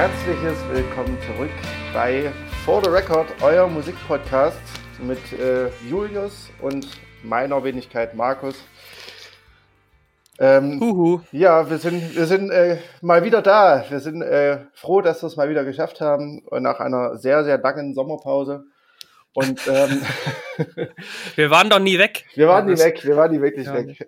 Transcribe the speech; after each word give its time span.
Herzliches 0.00 0.56
Willkommen 0.72 1.18
zurück 1.26 1.50
bei 1.92 2.32
For 2.64 2.82
the 2.82 2.88
Record, 2.88 3.26
euer 3.42 3.68
Musikpodcast 3.68 4.56
mit 4.98 5.18
äh, 5.38 5.68
Julius 5.90 6.48
und 6.62 6.88
meiner 7.22 7.62
Wenigkeit 7.62 8.14
Markus. 8.14 8.54
Ähm, 10.38 10.80
Huhu. 10.80 11.20
Ja, 11.32 11.68
wir 11.68 11.76
sind, 11.76 12.16
wir 12.16 12.24
sind 12.24 12.50
äh, 12.50 12.78
mal 13.02 13.24
wieder 13.24 13.42
da. 13.42 13.84
Wir 13.90 14.00
sind 14.00 14.22
äh, 14.22 14.60
froh, 14.72 15.02
dass 15.02 15.22
wir 15.22 15.26
es 15.26 15.36
mal 15.36 15.50
wieder 15.50 15.66
geschafft 15.66 16.00
haben 16.00 16.46
und 16.46 16.62
nach 16.62 16.80
einer 16.80 17.18
sehr, 17.18 17.44
sehr 17.44 17.58
langen 17.58 17.92
Sommerpause. 17.92 18.64
Und 19.32 19.60
ähm, 19.68 20.02
Wir 21.36 21.50
waren 21.50 21.70
doch 21.70 21.78
nie 21.78 21.98
weg. 21.98 22.26
wir 22.34 22.48
waren 22.48 22.68
Ja, 22.68 22.74
nie 22.74 22.80
weg, 22.80 23.04
wir 23.04 23.16
waren 23.16 23.30
nie 23.30 23.40
wirklich 23.40 23.66
Ja, 23.66 23.74
weg. 23.74 24.06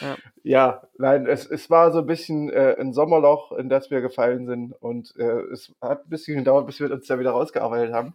Ja. 0.00 0.16
Ja, 0.46 0.82
nein, 0.98 1.26
es, 1.26 1.46
es 1.46 1.70
war 1.70 1.90
so 1.90 2.00
ein 2.00 2.06
bisschen 2.06 2.50
äh, 2.50 2.76
ein 2.78 2.92
Sommerloch, 2.92 3.52
in 3.52 3.70
das 3.70 3.90
wir 3.90 4.02
gefallen 4.02 4.46
sind 4.46 4.74
und 4.74 5.14
äh, 5.18 5.40
es 5.52 5.72
hat 5.80 6.04
ein 6.04 6.10
bisschen 6.10 6.36
gedauert, 6.36 6.66
bis 6.66 6.80
wir 6.80 6.90
uns 6.90 7.06
da 7.06 7.18
wieder 7.18 7.30
rausgearbeitet 7.30 7.94
haben. 7.94 8.14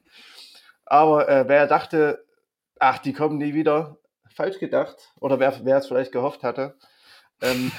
Aber 0.86 1.28
äh, 1.28 1.47
wer 1.47 1.66
dachte, 1.66 2.23
ach, 2.80 3.00
die 3.00 3.13
kommen 3.13 3.38
nie 3.39 3.56
wieder, 3.56 3.97
falsch 4.33 4.59
gedacht. 4.59 5.11
Oder 5.19 5.39
wer, 5.39 5.53
wer 5.63 5.78
es 5.78 5.88
vielleicht 5.88 6.11
gehofft 6.11 6.44
hatte. 6.44 6.75
Ähm, 7.41 7.72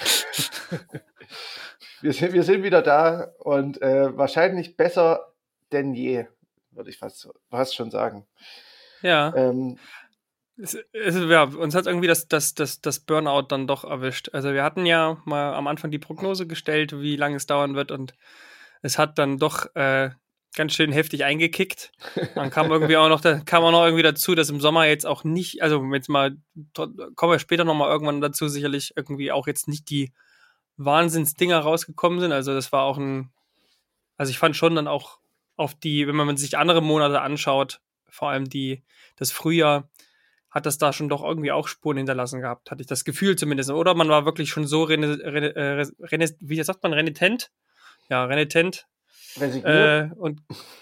wir, 2.01 2.12
sind, 2.12 2.33
wir 2.33 2.43
sind 2.43 2.62
wieder 2.62 2.83
da 2.83 3.33
und 3.39 3.81
äh, 3.83 4.17
wahrscheinlich 4.17 4.77
besser 4.77 5.33
denn 5.73 5.95
je, 5.95 6.27
würde 6.73 6.91
ich 6.91 6.99
fast, 6.99 7.29
fast 7.49 7.75
schon 7.75 7.91
sagen. 7.91 8.27
Ja. 9.03 9.35
Ähm, 9.35 9.79
Es, 10.57 10.77
es, 10.93 11.17
ja, 11.17 11.45
uns 11.45 11.75
hat 11.75 11.87
irgendwie 11.87 12.07
das, 12.07 12.29
das, 12.29 12.53
das, 12.55 12.83
das 12.83 13.01
Burnout 13.01 13.47
dann 13.49 13.67
doch 13.67 13.85
erwischt. 13.85 14.29
Also 14.35 14.53
wir 14.53 14.62
hatten 14.62 14.85
ja 14.85 15.17
mal 15.25 15.55
am 15.55 15.67
Anfang 15.67 15.91
die 15.91 15.99
Prognose 15.99 16.47
gestellt, 16.47 17.01
wie 17.01 17.17
lange 17.17 17.37
es 17.37 17.47
dauern 17.47 17.77
wird 17.77 17.91
und 17.91 18.12
es 18.83 18.99
hat 18.99 19.19
dann 19.19 19.39
doch 19.39 19.75
äh, 19.75 20.11
ganz 20.55 20.75
schön 20.75 20.93
heftig 20.93 21.25
eingekickt. 21.25 21.93
Dann 22.35 22.51
kam 22.51 22.71
irgendwie 22.71 22.99
auch 22.99 23.09
noch, 23.09 23.23
kam 23.23 23.65
auch 23.65 23.71
noch 23.71 23.84
irgendwie 23.84 24.03
dazu, 24.03 24.34
dass 24.34 24.51
im 24.51 24.61
Sommer 24.61 24.84
jetzt 24.84 25.07
auch 25.07 25.25
nicht, 25.25 25.62
also 25.62 25.83
jetzt 25.95 26.11
mal, 26.11 26.37
kommen 26.75 27.33
wir 27.33 27.39
später 27.39 27.65
nochmal 27.65 27.89
irgendwann 27.89 28.21
dazu, 28.21 28.49
sicherlich 28.49 28.93
irgendwie 28.97 29.33
auch 29.33 29.47
jetzt 29.47 29.67
nicht 29.67 29.89
die 29.89 30.12
Wahnsinnsdinger 30.77 31.59
rausgekommen 31.59 32.21
sind. 32.21 32.33
Also 32.33 32.53
das 32.53 32.71
war 32.71 32.83
auch 32.83 32.99
ein, 32.99 33.33
also 34.19 34.29
ich 34.29 34.39
fand 34.39 34.57
schon 34.57 34.75
dann 34.75 34.89
auch 34.89 35.21
auf 35.61 35.75
die, 35.75 36.08
wenn 36.08 36.16
man 36.16 36.39
sich 36.39 36.56
andere 36.56 36.80
Monate 36.80 37.20
anschaut, 37.20 37.80
vor 38.08 38.30
allem 38.30 38.48
die, 38.48 38.83
das 39.16 39.30
Frühjahr, 39.30 39.91
hat 40.50 40.66
das 40.66 40.78
da 40.78 40.92
schon 40.92 41.08
doch 41.08 41.22
irgendwie 41.22 41.53
auch 41.53 41.69
Spuren 41.69 41.98
hinterlassen 41.98 42.41
gehabt, 42.41 42.70
hatte 42.70 42.80
ich 42.80 42.89
das 42.89 43.05
Gefühl 43.05 43.36
zumindest. 43.36 43.70
Oder 43.70 43.94
man 43.94 44.08
war 44.08 44.25
wirklich 44.25 44.50
schon 44.50 44.66
so, 44.66 44.83
rene, 44.83 45.19
rene, 45.22 45.55
äh, 45.55 45.86
rene, 46.00 46.34
wie 46.41 46.62
sagt 46.62 46.83
man, 46.83 46.94
renitent? 46.94 47.53
Ja, 48.08 48.25
renitent. 48.25 48.88
resigniert. 49.38 50.11
Äh, 50.11 50.14
und, 50.16 50.41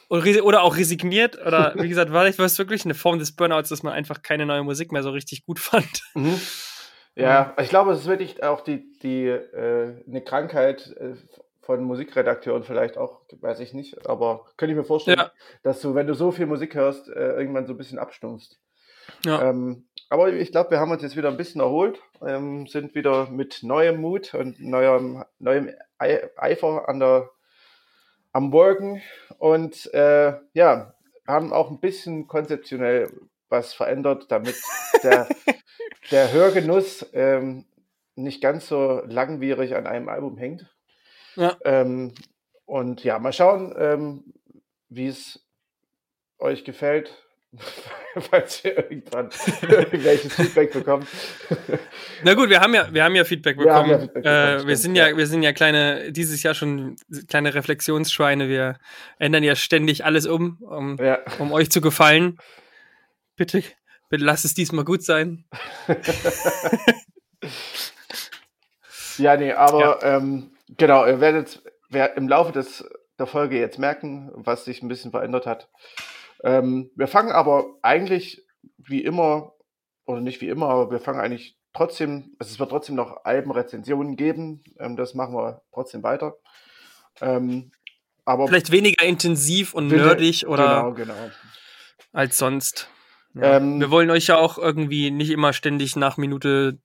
oder 0.08 0.62
auch 0.62 0.76
resigniert. 0.76 1.44
Oder 1.44 1.74
wie 1.76 1.88
gesagt, 1.88 2.12
war 2.12 2.24
es 2.24 2.58
wirklich 2.58 2.84
eine 2.84 2.94
Form 2.94 3.18
des 3.18 3.34
Burnouts, 3.34 3.68
dass 3.68 3.82
man 3.82 3.92
einfach 3.92 4.22
keine 4.22 4.46
neue 4.46 4.62
Musik 4.62 4.92
mehr 4.92 5.02
so 5.02 5.10
richtig 5.10 5.44
gut 5.44 5.58
fand. 5.58 6.02
Mhm. 6.14 6.40
Ja, 7.17 7.52
ich 7.61 7.68
glaube, 7.68 7.90
es 7.90 8.02
ist 8.02 8.06
wirklich 8.06 8.44
auch 8.44 8.61
die, 8.61 8.96
die 9.00 9.27
äh, 9.27 10.05
eine 10.06 10.22
Krankheit 10.22 10.94
äh, 10.98 11.17
von 11.68 11.84
Musikredakteuren 11.84 12.62
vielleicht 12.62 12.96
auch, 12.96 13.20
weiß 13.42 13.61
ich 13.61 13.74
nicht, 13.74 14.08
aber 14.08 14.46
könnte 14.56 14.73
ich 14.73 14.79
mir 14.79 14.84
vorstellen, 14.84 15.18
Ja. 15.18 15.30
dass 15.62 15.83
du, 15.83 15.95
wenn 15.95 16.06
du 16.06 16.14
so 16.14 16.30
viel 16.30 16.46
Musik 16.46 16.74
hörst, 16.74 17.11
äh, 17.11 17.33
irgendwann 17.34 17.67
so 17.67 17.74
ein 17.74 17.77
bisschen 17.77 17.98
abstumpfst. 17.98 18.58
Ja. 19.27 19.42
Ähm, 19.51 19.86
aber 20.08 20.33
ich 20.33 20.51
glaube, 20.51 20.70
wir 20.70 20.80
haben 20.80 20.90
uns 20.92 21.02
jetzt 21.02 21.18
wieder 21.18 21.29
ein 21.29 21.36
bisschen 21.36 21.61
erholt, 21.61 22.01
ähm, 22.27 22.67
sind 22.67 22.95
wieder 22.95 23.29
mit 23.29 23.62
neuem 23.64 24.01
Mut 24.01 24.33
und 24.33 24.58
neuem, 24.62 25.24
neuem 25.39 25.68
Ei- 25.98 26.30
Eifer 26.39 26.89
an 26.89 27.01
der, 27.01 27.29
am 28.33 28.50
Worken 28.50 29.02
und 29.36 29.92
äh, 29.92 30.39
ja, 30.55 30.95
haben 31.27 31.52
auch 31.52 31.70
ein 31.70 31.80
bisschen 31.80 32.29
konzeptionell 32.29 33.11
was 33.50 33.74
verändert, 33.74 34.24
damit 34.30 34.56
der, 35.02 35.29
der 36.11 36.33
Hörgenuss 36.33 37.05
ähm, 37.12 37.67
nicht 38.14 38.40
ganz 38.40 38.68
so 38.68 39.02
langwierig 39.05 39.77
an 39.77 39.86
einem 39.86 40.08
Album 40.08 40.39
hängt. 40.39 40.67
Ja. 41.38 41.56
Ähm, 41.64 42.12
und 42.66 43.04
ja, 43.04 43.18
mal 43.20 43.32
schauen, 43.32 43.74
ähm, 43.78 44.24
wie 44.88 45.06
es 45.06 45.40
euch 46.38 46.64
gefällt, 46.64 47.14
falls 48.30 48.64
ihr 48.64 48.76
irgendwann 48.76 49.30
irgendwelches 49.62 50.34
Feedback 50.34 50.72
bekommt. 50.72 51.06
Na 52.24 52.34
gut, 52.34 52.50
wir 52.50 52.60
haben 52.60 52.74
ja, 52.74 52.92
wir 52.92 53.04
haben 53.04 53.14
ja 53.14 53.24
Feedback 53.24 53.56
Wir 53.56 53.66
bekommen. 53.66 53.90
ja 53.90 53.98
Feedback 54.00 54.24
bekommen, 54.24 54.36
äh, 54.36 54.54
wir 54.54 54.60
stimmt, 54.60 54.78
sind 54.78 54.96
ja, 54.96 55.08
ja. 55.08 55.16
wir 55.16 55.26
sind 55.28 55.42
ja 55.44 55.52
kleine, 55.52 56.10
dieses 56.10 56.42
Jahr 56.42 56.54
schon 56.54 56.96
kleine 57.28 57.55
Reflexionsschweine. 57.55 58.48
Wir 58.48 58.78
ändern 59.18 59.44
ja 59.44 59.55
ständig 59.55 60.05
alles 60.05 60.26
um, 60.26 60.58
um, 60.60 60.96
ja. 60.98 61.20
um 61.38 61.52
euch 61.52 61.70
zu 61.70 61.80
gefallen. 61.80 62.38
Bitte, 63.36 63.62
bitte 64.08 64.24
lasst 64.24 64.44
es 64.44 64.55
diesmal 64.55 64.84
gut 64.84 65.05
sein. 65.05 65.44
ja, 69.18 69.36
nee, 69.36 69.52
aber 69.52 70.02
Ähm, 70.02 70.50
genau, 70.77 71.06
ihr 71.06 71.20
werdet 71.20 71.62
wer 71.90 72.17
im 72.17 72.29
Laufe 72.29 72.52
des, 72.52 72.84
der 73.18 73.27
Folge 73.27 73.58
jetzt 73.58 73.79
merken, 73.79 74.30
was 74.34 74.64
sich 74.64 74.83
ein 74.83 74.89
bisschen 74.89 75.11
verändert 75.11 75.46
hat. 75.46 75.68
Ähm, 76.45 76.90
wir 76.95 77.08
fangen 77.08 77.33
aber 77.33 77.67
eigentlich 77.83 78.45
wie 78.77 79.02
immer, 79.02 79.55
oder 80.06 80.20
nicht 80.20 80.40
wie 80.40 80.48
immer, 80.48 80.68
aber 80.68 80.90
wir 80.90 81.01
fangen 81.01 81.20
eigentlich 81.20 81.56
trotzdem, 81.74 82.34
also 82.39 82.52
es 82.52 82.58
wird 82.58 82.70
trotzdem 82.70 82.95
noch 82.95 83.24
Albenrezensionen 83.24 84.17
geben, 84.17 84.62
ähm, 84.79 84.96
das 84.96 85.14
machen 85.14 85.34
wir 85.34 85.62
trotzdem 85.73 86.02
weiter. 86.02 86.36
Ähm, 87.20 87.73
aber 88.24 88.46
Vielleicht 88.46 88.70
weniger 88.70 89.05
intensiv 89.05 89.74
und 89.74 89.89
Bitte- 89.89 90.05
nerdig 90.05 90.46
oder 90.46 90.92
Genau, 90.92 90.92
genau. 90.95 91.30
als 92.12 92.36
sonst. 92.39 92.89
Ja. 93.35 93.56
Ähm, 93.56 93.80
wir 93.80 93.90
wollen 93.90 94.11
euch 94.11 94.27
ja 94.29 94.36
auch 94.36 94.58
irgendwie 94.58 95.11
nicht 95.11 95.30
immer 95.30 95.52
ständig 95.52 95.96
nach 95.96 96.17
Minute 96.17 96.79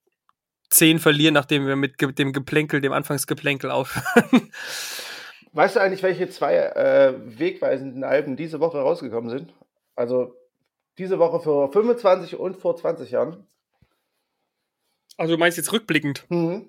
10 0.74 1.00
verlieren, 1.00 1.34
nachdem 1.34 1.68
wir 1.68 1.76
mit 1.76 2.02
dem 2.18 2.34
Geplänkel, 2.34 2.82
dem 2.82 2.94
Anfangsgeplänkel 2.94 3.72
aufhören. 3.72 4.50
Weißt 5.54 5.76
du 5.76 5.80
eigentlich, 5.80 6.02
welche 6.02 6.30
zwei 6.30 6.56
äh, 6.56 7.14
wegweisenden 7.40 8.04
Alben 8.04 8.36
diese 8.36 8.60
Woche 8.60 8.80
rausgekommen 8.80 9.30
sind? 9.30 9.54
Also 9.96 10.36
diese 10.98 11.20
Woche 11.20 11.40
vor 11.40 11.72
25 11.72 12.36
und 12.36 12.58
vor 12.58 12.76
20 12.76 13.12
Jahren. 13.12 13.46
also 15.18 15.34
du 15.34 15.40
meinst 15.40 15.58
jetzt 15.58 15.72
rückblickend? 15.72 16.26
Mhm. 16.30 16.68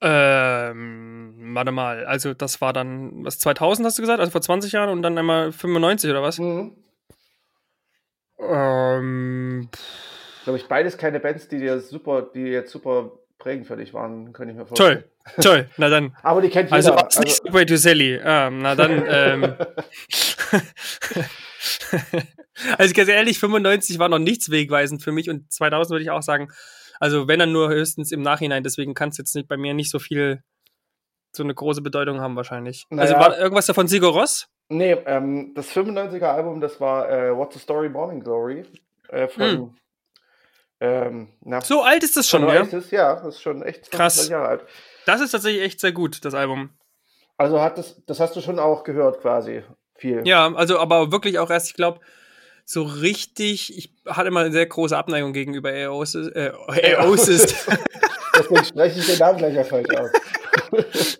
Ähm, 0.00 1.54
warte 1.54 1.70
mal, 1.70 2.04
also 2.04 2.34
das 2.34 2.60
war 2.60 2.72
dann, 2.72 3.24
was, 3.24 3.38
2000 3.38 3.86
hast 3.86 3.98
du 3.98 4.02
gesagt? 4.02 4.18
Also 4.18 4.32
vor 4.32 4.42
20 4.42 4.72
Jahren 4.72 4.90
und 4.90 5.02
dann 5.02 5.16
einmal 5.16 5.52
95 5.52 6.10
oder 6.10 6.22
was? 6.22 6.38
Mhm. 6.38 6.72
Ähm, 8.38 9.68
Glaube 10.44 10.58
ich, 10.58 10.66
beides 10.68 10.96
keine 10.98 11.20
Bands, 11.20 11.48
die 11.48 11.58
dir 11.58 11.80
super, 11.80 12.22
die 12.34 12.40
jetzt 12.42 12.70
super 12.70 13.12
prägend 13.38 13.66
für 13.66 13.76
dich 13.76 13.92
waren, 13.92 14.32
könnte 14.32 14.52
ich 14.52 14.58
mir 14.58 14.66
vorstellen. 14.66 15.04
toll, 15.34 15.42
toll, 15.42 15.68
na 15.76 15.88
dann. 15.88 16.16
Aber 16.22 16.40
die 16.40 16.50
kennt 16.50 16.72
Also 16.72 16.90
jeder. 16.90 17.02
war 17.02 17.08
es 17.08 17.18
nicht 17.18 17.36
Subway 17.36 17.66
to 17.66 17.76
Sally. 17.76 18.20
Ah, 18.20 18.48
na 18.50 18.74
dann, 18.74 19.04
ähm. 19.08 19.54
also 22.78 22.94
ganz 22.94 23.08
ehrlich, 23.08 23.38
95 23.38 23.98
war 23.98 24.08
noch 24.08 24.18
nichts 24.18 24.50
wegweisend 24.50 25.02
für 25.02 25.12
mich 25.12 25.28
und 25.30 25.52
2000 25.52 25.90
würde 25.94 26.02
ich 26.04 26.10
auch 26.10 26.22
sagen, 26.22 26.48
also 27.00 27.26
wenn 27.28 27.38
dann 27.38 27.52
nur 27.52 27.68
höchstens 27.70 28.12
im 28.12 28.22
Nachhinein, 28.22 28.62
deswegen 28.62 28.94
kann 28.94 29.08
es 29.10 29.18
jetzt 29.18 29.34
nicht 29.34 29.48
bei 29.48 29.56
mir 29.56 29.74
nicht 29.74 29.90
so 29.90 29.98
viel, 29.98 30.42
so 31.32 31.42
eine 31.42 31.54
große 31.54 31.82
Bedeutung 31.82 32.20
haben 32.20 32.36
wahrscheinlich. 32.36 32.86
Also 32.90 33.14
Naja. 33.14 33.18
war 33.26 33.38
irgendwas 33.38 33.66
davon 33.66 33.88
Sigur 33.88 34.12
Ross? 34.12 34.46
nee, 34.68 34.92
ähm, 35.06 35.52
das 35.54 35.68
95er 35.70 36.24
Album, 36.26 36.60
das 36.60 36.80
war 36.80 37.10
äh, 37.10 37.36
What's 37.36 37.54
the 37.54 37.60
Story 37.60 37.88
Morning 37.88 38.20
Glory 38.20 38.64
äh, 39.08 39.28
von 39.28 39.74
ähm, 40.80 41.28
So 41.62 41.82
alt 41.82 42.02
ist 42.02 42.16
das 42.16 42.28
schon, 42.28 42.42
ja? 42.42 42.62
Oasis, 42.62 42.90
ja, 42.90 43.14
das 43.16 43.36
ist 43.36 43.42
schon 43.42 43.62
echt 43.62 43.90
Krass. 43.90 44.14
20 44.16 44.30
Jahre 44.30 44.48
alt. 44.48 44.64
Das 45.06 45.20
ist 45.20 45.30
tatsächlich 45.30 45.62
echt 45.62 45.80
sehr 45.80 45.92
gut, 45.92 46.24
das 46.24 46.34
Album. 46.34 46.70
Also 47.36 47.60
hat 47.60 47.78
das, 47.78 48.02
das 48.06 48.20
hast 48.20 48.36
du 48.36 48.40
schon 48.40 48.58
auch 48.58 48.84
gehört 48.84 49.20
quasi. 49.20 49.62
Viel. 49.96 50.26
Ja, 50.26 50.52
also 50.54 50.78
aber 50.78 51.12
wirklich 51.12 51.38
auch 51.38 51.50
erst, 51.50 51.68
ich 51.68 51.74
glaube, 51.74 52.00
so 52.64 52.82
richtig, 52.82 53.76
ich 53.76 53.94
hatte 54.06 54.28
immer 54.28 54.40
eine 54.40 54.52
sehr 54.52 54.66
große 54.66 54.96
Abneigung 54.96 55.32
gegenüber 55.32 55.70
Aosis, 55.70 56.28
äh, 56.28 56.52
Aosis. 56.98 57.66
Deswegen 58.36 58.64
spreche 58.64 59.00
ich 59.00 59.06
den 59.06 59.18
Namen 59.18 59.38
gleich 59.38 59.54
ja 59.54 59.64
falsch 59.64 59.88
aus. 59.96 60.10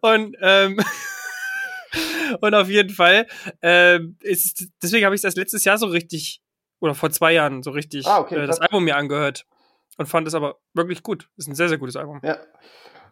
Und, 0.00 0.36
ähm, 0.40 0.78
und 2.40 2.54
auf 2.54 2.68
jeden 2.68 2.90
Fall, 2.90 3.26
ähm, 3.62 4.16
ist, 4.20 4.66
deswegen 4.82 5.04
habe 5.04 5.14
ich 5.14 5.22
das 5.22 5.36
letztes 5.36 5.64
Jahr 5.64 5.78
so 5.78 5.86
richtig, 5.86 6.40
oder 6.80 6.94
vor 6.94 7.10
zwei 7.10 7.32
Jahren 7.32 7.62
so 7.62 7.70
richtig 7.70 8.06
Ah, 8.06 8.20
okay, 8.20 8.36
äh, 8.36 8.46
das. 8.46 8.60
Album 8.60 8.84
mir 8.84 8.96
angehört. 8.96 9.46
Und 9.96 10.06
fand 10.06 10.28
es 10.28 10.34
aber 10.34 10.58
wirklich 10.74 11.02
gut. 11.02 11.28
Ist 11.36 11.48
ein 11.48 11.54
sehr, 11.54 11.68
sehr 11.68 11.78
gutes 11.78 11.96
Album. 11.96 12.20
Ja. 12.22 12.38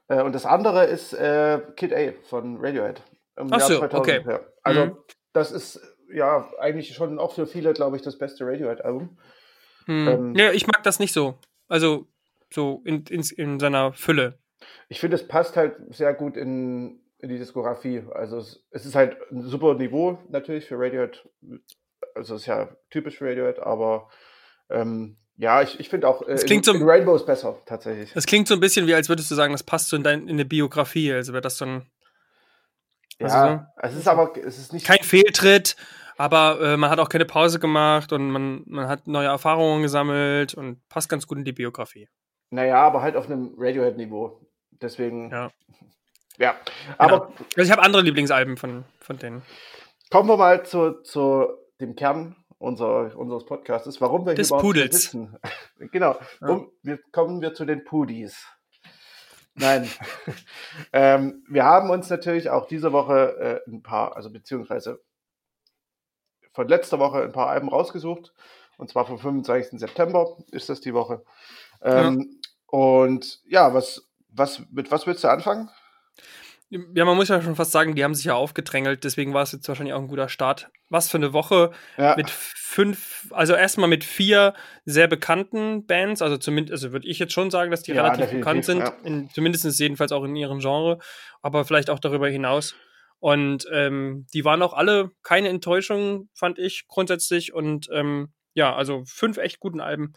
Äh, 0.08 0.22
und 0.22 0.34
das 0.34 0.46
andere 0.46 0.84
ist 0.84 1.12
äh, 1.14 1.60
Kid 1.76 1.92
A 1.92 2.12
von 2.28 2.58
Radiohead. 2.60 3.02
Im 3.36 3.52
Ach 3.52 3.60
so, 3.60 3.82
okay. 3.82 4.24
Ja. 4.26 4.40
Also, 4.62 4.86
Mhm. 4.86 4.96
das 5.32 5.52
ist 5.52 5.80
ja 6.12 6.48
eigentlich 6.60 6.94
schon 6.94 7.18
auch 7.18 7.32
für 7.32 7.46
viele, 7.46 7.72
glaube 7.72 7.96
ich, 7.96 8.02
das 8.02 8.18
beste 8.18 8.46
Radiohead-Album. 8.46 9.18
Hm. 9.86 10.08
Ähm, 10.08 10.34
ja, 10.36 10.52
ich 10.52 10.66
mag 10.66 10.82
das 10.84 10.98
nicht 10.98 11.12
so. 11.12 11.38
Also, 11.69 12.06
so 12.52 12.82
in, 12.84 13.04
in, 13.06 13.22
in 13.36 13.60
seiner 13.60 13.92
Fülle. 13.92 14.38
Ich 14.88 15.00
finde, 15.00 15.16
es 15.16 15.26
passt 15.26 15.56
halt 15.56 15.76
sehr 15.90 16.14
gut 16.14 16.36
in, 16.36 17.00
in 17.19 17.28
die 17.28 17.38
Diskografie. 17.38 18.04
Also 18.14 18.38
es, 18.38 18.64
es, 18.70 18.86
ist 18.86 18.94
halt 18.94 19.16
ein 19.30 19.42
super 19.42 19.74
Niveau 19.74 20.19
natürlich 20.28 20.66
für 20.66 20.78
Radiohead. 20.78 21.28
Also 22.16 22.34
ist 22.34 22.46
ja 22.46 22.68
typisch 22.90 23.18
für 23.18 23.28
Radiohead, 23.28 23.60
aber 23.60 24.08
ähm, 24.70 25.16
ja, 25.38 25.62
ich, 25.62 25.78
ich 25.78 25.88
finde 25.88 26.08
auch 26.08 26.22
äh, 26.22 26.36
klingt 26.36 26.66
in, 26.66 26.72
so, 26.72 26.74
in 26.74 26.88
Rainbow 26.88 27.14
ist 27.14 27.26
besser, 27.26 27.58
tatsächlich. 27.66 28.12
Das 28.14 28.26
klingt 28.26 28.48
so 28.48 28.54
ein 28.54 28.60
bisschen 28.60 28.86
wie, 28.86 28.94
als 28.94 29.08
würdest 29.08 29.30
du 29.30 29.34
sagen, 29.34 29.52
das 29.52 29.62
passt 29.62 29.88
so 29.88 29.96
in, 29.96 30.02
dein, 30.02 30.22
in 30.22 30.30
eine 30.30 30.44
Biografie. 30.44 31.12
Also 31.12 31.32
wäre 31.32 31.42
das 31.42 31.58
so 31.58 31.66
ein. 31.66 31.86
Ja, 33.18 33.70
so, 33.78 33.86
es 33.86 33.94
ist 33.94 34.08
aber 34.08 34.36
es 34.36 34.58
ist 34.58 34.72
nicht. 34.72 34.86
Kein 34.86 35.02
Fehltritt, 35.02 35.76
aber 36.16 36.58
äh, 36.60 36.76
man 36.76 36.90
hat 36.90 36.98
auch 36.98 37.08
keine 37.08 37.26
Pause 37.26 37.58
gemacht 37.58 38.12
und 38.12 38.30
man, 38.30 38.62
man 38.66 38.88
hat 38.88 39.06
neue 39.06 39.28
Erfahrungen 39.28 39.82
gesammelt 39.82 40.54
und 40.54 40.86
passt 40.88 41.08
ganz 41.08 41.26
gut 41.26 41.38
in 41.38 41.44
die 41.44 41.52
Biografie. 41.52 42.08
Naja, 42.50 42.76
aber 42.82 43.02
halt 43.02 43.16
auf 43.16 43.26
einem 43.26 43.54
Radiohead-Niveau. 43.58 44.40
Deswegen. 44.70 45.30
Ja. 45.30 45.50
Ja. 46.38 46.54
Aber. 46.98 47.28
Genau. 47.28 47.38
Also 47.56 47.62
ich 47.62 47.70
habe 47.70 47.82
andere 47.82 48.02
Lieblingsalben 48.02 48.58
von, 48.58 48.84
von 49.00 49.16
denen. 49.16 49.40
Kommen 50.10 50.28
wir 50.28 50.36
mal 50.36 50.66
zu, 50.66 51.00
zu 51.00 51.48
dem 51.81 51.94
Kern 51.96 52.37
unser, 52.58 53.17
unseres 53.17 53.44
Podcasts, 53.44 54.00
warum 54.00 54.26
wir 54.26 54.34
Des 54.34 54.49
hier 54.49 54.58
Pudels. 54.58 55.02
sitzen. 55.02 55.37
genau. 55.93 56.17
Ja. 56.40 56.49
Um, 56.49 56.73
wir, 56.82 56.99
kommen 57.12 57.40
wir 57.40 57.55
zu 57.55 57.64
den 57.64 57.84
Pudis. 57.84 58.46
Nein. 59.55 59.88
ähm, 60.93 61.44
wir 61.49 61.64
haben 61.64 61.90
uns 61.90 62.11
natürlich 62.11 62.50
auch 62.50 62.67
diese 62.67 62.93
Woche 62.93 63.62
äh, 63.67 63.70
ein 63.70 63.82
paar, 63.82 64.17
also 64.17 64.31
beziehungsweise 64.31 65.00
von 66.52 66.69
letzter 66.69 66.99
Woche 66.99 67.23
ein 67.23 67.32
paar 67.32 67.49
Alben 67.49 67.69
rausgesucht. 67.69 68.32
Und 68.79 68.90
zwar 68.90 69.06
vom 69.06 69.19
25. 69.19 69.81
September 69.81 70.37
ist 70.50 70.69
das 70.69 70.81
die 70.81 70.93
Woche. 70.93 71.25
Ähm, 71.82 72.20
ja. 72.20 72.49
Und 72.67 73.40
ja, 73.46 73.72
was, 73.72 74.06
was, 74.29 74.62
mit 74.70 74.90
was 74.90 75.06
willst 75.06 75.25
du 75.25 75.29
anfangen? 75.29 75.70
Ja, 76.68 77.04
man 77.04 77.16
muss 77.16 77.28
ja 77.28 77.40
schon 77.40 77.54
fast 77.54 77.70
sagen, 77.70 77.94
die 77.94 78.02
haben 78.02 78.14
sich 78.14 78.24
ja 78.24 78.34
aufgedrängelt, 78.34 79.04
deswegen 79.04 79.32
war 79.32 79.42
es 79.42 79.52
jetzt 79.52 79.68
wahrscheinlich 79.68 79.94
auch 79.94 80.00
ein 80.00 80.08
guter 80.08 80.28
Start. 80.28 80.68
Was 80.88 81.08
für 81.08 81.16
eine 81.16 81.32
Woche 81.32 81.70
ja. 81.96 82.16
mit 82.16 82.28
fünf, 82.28 83.28
also 83.30 83.54
erstmal 83.54 83.88
mit 83.88 84.02
vier 84.02 84.52
sehr 84.84 85.06
bekannten 85.06 85.86
Bands, 85.86 86.22
also 86.22 86.36
zumindest, 86.36 86.72
also 86.72 86.92
würde 86.92 87.06
ich 87.06 87.20
jetzt 87.20 87.32
schon 87.32 87.52
sagen, 87.52 87.70
dass 87.70 87.82
die 87.82 87.92
ja, 87.92 88.02
relativ 88.02 88.30
bekannt 88.30 88.64
sind, 88.64 88.80
ja. 88.80 88.96
in, 89.04 89.30
zumindest 89.30 89.78
jedenfalls 89.78 90.10
auch 90.10 90.24
in 90.24 90.34
ihrem 90.34 90.58
Genre, 90.58 90.98
aber 91.40 91.64
vielleicht 91.64 91.88
auch 91.88 92.00
darüber 92.00 92.28
hinaus. 92.28 92.74
Und 93.19 93.66
ähm, 93.72 94.26
die 94.34 94.44
waren 94.44 94.62
auch 94.62 94.74
alle 94.74 95.10
keine 95.22 95.48
Enttäuschung, 95.48 96.28
fand 96.34 96.58
ich 96.58 96.86
grundsätzlich. 96.88 97.54
Und 97.54 97.88
ähm, 97.92 98.32
ja, 98.54 98.74
also 98.74 99.04
fünf 99.06 99.38
echt 99.38 99.60
guten 99.60 99.80
Alben. 99.80 100.14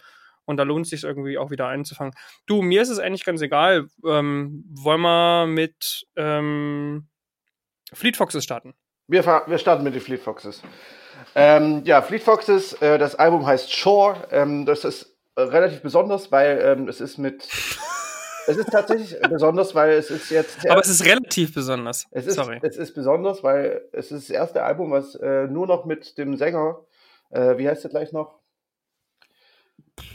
Und 0.49 0.57
da 0.57 0.63
lohnt 0.63 0.85
es 0.85 0.89
sich 0.89 1.03
irgendwie 1.03 1.37
auch 1.37 1.51
wieder 1.51 1.67
einzufangen. 1.67 2.11
Du, 2.47 2.63
mir 2.63 2.81
ist 2.81 2.89
es 2.89 2.97
eigentlich 2.97 3.23
ganz 3.23 3.39
egal. 3.39 3.85
Ähm, 4.03 4.65
wollen 4.67 5.01
wir 5.01 5.45
mit 5.45 6.07
ähm, 6.15 7.07
Fleet 7.93 8.17
Foxes 8.17 8.45
starten? 8.45 8.73
Wir, 9.07 9.23
wir 9.45 9.57
starten 9.59 9.83
mit 9.83 9.93
den 9.93 10.01
Fleet 10.01 10.19
Foxes. 10.19 10.63
Ähm, 11.35 11.83
ja, 11.85 12.01
Fleet 12.01 12.23
Foxes, 12.23 12.73
äh, 12.81 12.97
das 12.97 13.13
Album 13.13 13.45
heißt 13.45 13.71
Shore. 13.71 14.27
Ähm, 14.31 14.65
das 14.65 14.85
ist 14.85 15.15
äh, 15.35 15.41
relativ 15.41 15.83
besonders, 15.83 16.31
weil 16.31 16.59
ähm, 16.63 16.87
es 16.87 16.99
ist 16.99 17.19
mit. 17.19 17.47
es 18.47 18.57
ist 18.57 18.71
tatsächlich 18.71 19.15
besonders, 19.29 19.75
weil 19.75 19.91
es 19.91 20.09
ist 20.09 20.31
jetzt. 20.31 20.67
Aber 20.67 20.81
es 20.81 20.89
ist 20.89 21.05
relativ 21.05 21.53
besonders. 21.53 22.07
Es 22.09 22.25
ist, 22.25 22.37
Sorry. 22.37 22.57
Es 22.63 22.75
ist 22.75 22.95
besonders, 22.95 23.43
weil 23.43 23.83
es 23.91 24.11
ist 24.11 24.29
das 24.29 24.35
erste 24.35 24.63
Album, 24.63 24.89
was 24.89 25.13
äh, 25.13 25.45
nur 25.45 25.67
noch 25.67 25.85
mit 25.85 26.17
dem 26.17 26.37
Sänger, 26.37 26.79
äh, 27.29 27.55
wie 27.59 27.69
heißt 27.69 27.83
der 27.83 27.91
gleich 27.91 28.11
noch? 28.13 28.38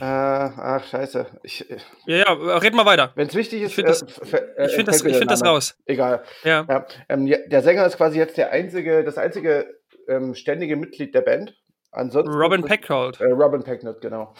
Äh, 0.00 0.04
ach, 0.04 0.84
scheiße. 0.84 1.26
Ich, 1.42 1.70
äh, 1.70 1.76
ja, 2.06 2.16
ja, 2.16 2.58
red 2.58 2.74
mal 2.74 2.86
weiter. 2.86 3.12
Wenn 3.14 3.28
es 3.28 3.34
wichtig 3.34 3.62
ist, 3.62 3.70
ich 3.70 3.74
finde 3.74 3.90
das, 3.90 4.02
äh, 4.02 4.68
find 4.68 4.88
das, 4.88 5.02
find 5.02 5.30
das 5.30 5.44
raus. 5.44 5.76
Egal. 5.86 6.22
Ja. 6.42 6.66
ja 6.68 6.86
ähm, 7.08 7.26
der 7.26 7.62
Sänger 7.62 7.86
ist 7.86 7.96
quasi 7.96 8.18
jetzt 8.18 8.36
der 8.36 8.50
einzige, 8.50 9.04
das 9.04 9.18
einzige 9.18 9.66
ähm, 10.08 10.34
ständige 10.34 10.76
Mitglied 10.76 11.14
der 11.14 11.22
Band. 11.22 11.54
Ansonsten 11.90 12.34
Robin 12.34 12.64
Pecknold. 12.64 13.20
Äh, 13.20 13.30
Robin 13.30 13.62
Pecknold, 13.62 14.00
genau. 14.00 14.34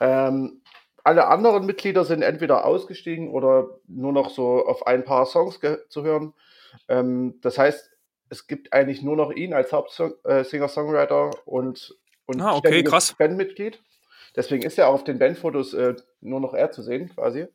Ähm, 0.00 0.62
alle 1.04 1.26
anderen 1.26 1.66
Mitglieder 1.66 2.04
sind 2.04 2.22
entweder 2.22 2.64
ausgestiegen 2.64 3.28
oder 3.30 3.78
nur 3.86 4.12
noch 4.12 4.30
so 4.30 4.64
auf 4.64 4.86
ein 4.86 5.04
paar 5.04 5.26
Songs 5.26 5.60
zu 5.88 6.02
hören. 6.02 6.32
Ähm, 6.88 7.38
das 7.42 7.58
heißt, 7.58 7.90
es 8.30 8.46
gibt 8.46 8.72
eigentlich 8.72 9.02
nur 9.02 9.16
noch 9.16 9.30
ihn 9.30 9.52
als 9.52 9.72
Hauptsinger-Songwriter 9.72 11.30
äh, 11.30 11.36
und, 11.44 11.94
und 12.26 12.40
ah, 12.40 12.56
okay, 12.56 12.82
krass. 12.82 13.14
Bandmitglied. 13.18 13.80
Deswegen 14.36 14.64
ist 14.64 14.78
ja 14.78 14.88
auf 14.88 15.04
den 15.04 15.18
Bandfotos 15.18 15.74
äh, 15.74 15.94
nur 16.20 16.40
noch 16.40 16.54
er 16.54 16.70
zu 16.70 16.82
sehen, 16.82 17.10
quasi. 17.14 17.46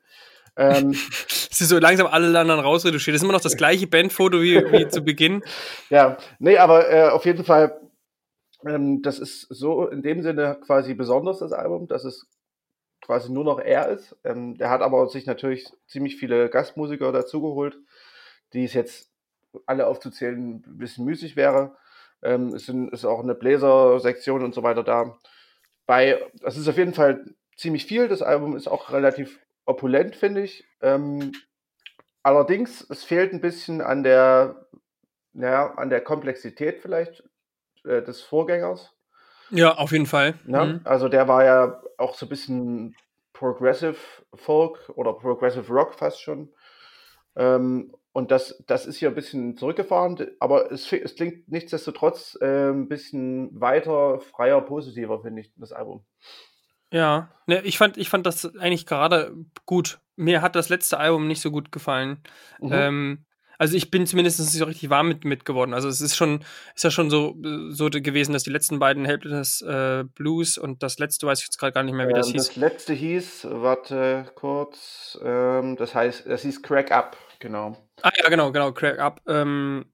Ähm, 0.55 0.93
Sie 1.51 1.65
so 1.65 1.77
langsam 1.77 2.07
alle 2.07 2.37
anderen 2.39 2.61
rausreduziert. 2.61 3.13
Das 3.13 3.21
ist 3.21 3.23
immer 3.23 3.33
noch 3.33 3.41
das 3.41 3.57
gleiche 3.57 3.87
Bandfoto 3.87 4.41
wie, 4.41 4.57
wie 4.71 4.87
zu 4.87 5.01
Beginn. 5.01 5.43
Ja, 5.89 6.17
nee, 6.37 6.57
aber 6.57 6.89
äh, 6.89 7.09
auf 7.09 7.25
jeden 7.25 7.43
Fall, 7.43 7.79
ähm, 8.65 9.01
das 9.01 9.19
ist 9.19 9.41
so 9.49 9.87
in 9.87 10.01
dem 10.01 10.21
Sinne 10.21 10.57
quasi 10.65 10.93
besonders, 10.93 11.39
das 11.39 11.51
Album, 11.51 11.87
dass 11.87 12.03
es 12.03 12.27
quasi 13.01 13.31
nur 13.31 13.43
noch 13.43 13.59
er 13.59 13.89
ist. 13.89 14.15
Ähm, 14.23 14.57
der 14.57 14.69
hat 14.69 14.81
aber 14.81 15.07
sich 15.07 15.25
natürlich 15.25 15.67
ziemlich 15.87 16.17
viele 16.17 16.49
Gastmusiker 16.49 17.11
dazugeholt, 17.11 17.77
die 18.53 18.63
es 18.63 18.73
jetzt 18.73 19.09
alle 19.65 19.87
aufzuzählen 19.87 20.63
ein 20.65 20.77
bisschen 20.77 21.05
müßig 21.05 21.35
wäre. 21.35 21.75
Ähm, 22.21 22.53
es 22.53 22.65
sind, 22.65 22.93
ist 22.93 23.05
auch 23.05 23.23
eine 23.23 23.35
Bläser-Sektion 23.35 24.43
und 24.43 24.53
so 24.53 24.61
weiter 24.63 24.83
da 24.83 25.17
bei, 25.89 26.23
das 26.43 26.55
ist 26.55 26.67
auf 26.67 26.77
jeden 26.77 26.93
Fall 26.93 27.25
ziemlich 27.57 27.83
viel. 27.83 28.07
Das 28.07 28.21
Album 28.21 28.55
ist 28.55 28.67
auch 28.67 28.91
relativ 28.91 29.39
opulent, 29.65 30.15
finde 30.15 30.43
ich. 30.43 30.63
Ähm, 30.81 31.31
allerdings, 32.21 32.87
es 32.91 33.03
fehlt 33.03 33.33
ein 33.33 33.41
bisschen 33.41 33.81
an 33.81 34.03
der, 34.03 34.67
ja, 35.33 35.73
an 35.73 35.89
der 35.89 36.01
Komplexität 36.01 36.79
vielleicht 36.79 37.23
äh, 37.85 38.03
des 38.03 38.21
Vorgängers. 38.21 38.93
Ja, 39.49 39.79
auf 39.79 39.91
jeden 39.91 40.05
Fall. 40.05 40.35
Ja, 40.45 40.65
mhm. 40.65 40.81
Also 40.83 41.09
der 41.09 41.27
war 41.27 41.43
ja 41.43 41.81
auch 41.97 42.13
so 42.13 42.27
ein 42.27 42.29
bisschen 42.29 42.95
Progressive 43.33 43.97
Folk 44.35 44.91
oder 44.93 45.13
Progressive 45.13 45.73
Rock 45.73 45.95
fast 45.95 46.21
schon. 46.21 46.53
Ähm, 47.35 47.95
und 48.11 48.31
das, 48.31 48.63
das 48.67 48.85
ist 48.85 48.97
hier 48.97 49.09
ein 49.09 49.15
bisschen 49.15 49.55
zurückgefahren, 49.57 50.17
aber 50.39 50.71
es, 50.71 50.91
es 50.91 51.15
klingt 51.15 51.47
nichtsdestotrotz 51.47 52.37
äh, 52.41 52.69
ein 52.71 52.87
bisschen 52.87 53.59
weiter, 53.59 54.19
freier, 54.19 54.61
positiver, 54.61 55.21
finde 55.21 55.41
ich, 55.41 55.51
das 55.55 55.71
Album. 55.71 56.05
Ja, 56.91 57.29
ne, 57.45 57.61
ich 57.63 57.77
fand, 57.77 57.97
ich 57.97 58.09
fand 58.09 58.25
das 58.25 58.55
eigentlich 58.57 58.85
gerade 58.85 59.35
gut. 59.65 59.99
Mir 60.15 60.41
hat 60.41 60.55
das 60.55 60.69
letzte 60.69 60.97
Album 60.97 61.27
nicht 61.27 61.41
so 61.41 61.51
gut 61.51 61.71
gefallen. 61.71 62.23
Mhm. 62.59 62.69
Ähm, 62.71 63.25
also 63.59 63.75
ich 63.75 63.91
bin 63.91 64.07
zumindest 64.07 64.39
nicht 64.39 64.51
so 64.51 64.65
richtig 64.65 64.89
warm 64.89 65.09
mit, 65.09 65.25
mit 65.25 65.45
geworden. 65.45 65.73
Also 65.73 65.89
es 65.89 66.01
ist 66.01 66.15
schon, 66.15 66.43
ist 66.75 66.83
ja 66.83 66.89
schon 66.89 67.09
so, 67.09 67.35
so 67.69 67.89
gewesen, 67.89 68.33
dass 68.33 68.43
die 68.43 68.49
letzten 68.49 68.79
beiden 68.79 69.05
Helpless 69.05 69.61
äh, 69.61 70.05
Blues 70.15 70.57
und 70.57 70.81
das 70.81 70.97
letzte 70.97 71.27
weiß 71.27 71.41
ich 71.41 71.45
jetzt 71.45 71.57
gerade 71.57 71.73
gar 71.73 71.83
nicht 71.83 71.93
mehr, 71.93 72.07
wie 72.07 72.13
das 72.13 72.27
ähm, 72.27 72.33
hieß. 72.33 72.47
Das 72.47 72.55
letzte 72.55 72.93
hieß, 72.93 73.47
warte 73.51 74.31
kurz, 74.33 75.19
ähm, 75.23 75.75
das 75.75 75.93
heißt, 75.93 76.25
das 76.25 76.41
hieß 76.41 76.63
Crack 76.63 76.91
Up, 76.91 77.17
genau. 77.39 77.77
Ah 78.01 78.11
ja, 78.15 78.29
genau, 78.29 78.51
genau, 78.51 78.71
Crack 78.71 78.97
Up. 78.97 79.21
Ähm, 79.27 79.85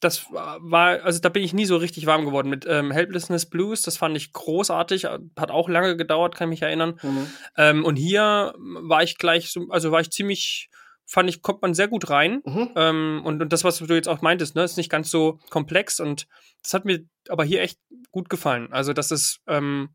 das 0.00 0.26
war, 0.30 1.02
also 1.04 1.20
da 1.20 1.28
bin 1.30 1.42
ich 1.42 1.54
nie 1.54 1.64
so 1.64 1.76
richtig 1.76 2.06
warm 2.06 2.24
geworden 2.24 2.50
mit 2.50 2.66
ähm, 2.68 2.90
Helplessness 2.90 3.46
Blues. 3.46 3.82
Das 3.82 3.96
fand 3.96 4.16
ich 4.16 4.32
großartig, 4.32 5.06
hat 5.06 5.50
auch 5.50 5.68
lange 5.68 5.96
gedauert, 5.96 6.34
kann 6.34 6.50
mich 6.50 6.62
erinnern. 6.62 6.98
Mhm. 7.02 7.26
Ähm, 7.56 7.84
und 7.84 7.96
hier 7.96 8.54
war 8.58 9.02
ich 9.02 9.18
gleich 9.18 9.50
so, 9.50 9.68
also 9.70 9.90
war 9.90 10.00
ich 10.00 10.10
ziemlich, 10.10 10.69
fand 11.10 11.28
ich, 11.28 11.42
kommt 11.42 11.60
man 11.60 11.74
sehr 11.74 11.88
gut 11.88 12.08
rein. 12.08 12.40
Mhm. 12.44 12.70
Ähm, 12.76 13.22
und, 13.24 13.42
und 13.42 13.52
das, 13.52 13.64
was 13.64 13.78
du 13.78 13.94
jetzt 13.94 14.08
auch 14.08 14.22
meintest, 14.22 14.54
ne, 14.54 14.62
ist 14.62 14.76
nicht 14.76 14.90
ganz 14.90 15.10
so 15.10 15.40
komplex 15.50 15.98
und 15.98 16.28
das 16.62 16.72
hat 16.72 16.84
mir 16.84 17.00
aber 17.28 17.42
hier 17.42 17.62
echt 17.62 17.80
gut 18.12 18.28
gefallen. 18.28 18.72
Also, 18.72 18.92
das 18.92 19.10
ist, 19.10 19.40
ähm, 19.48 19.90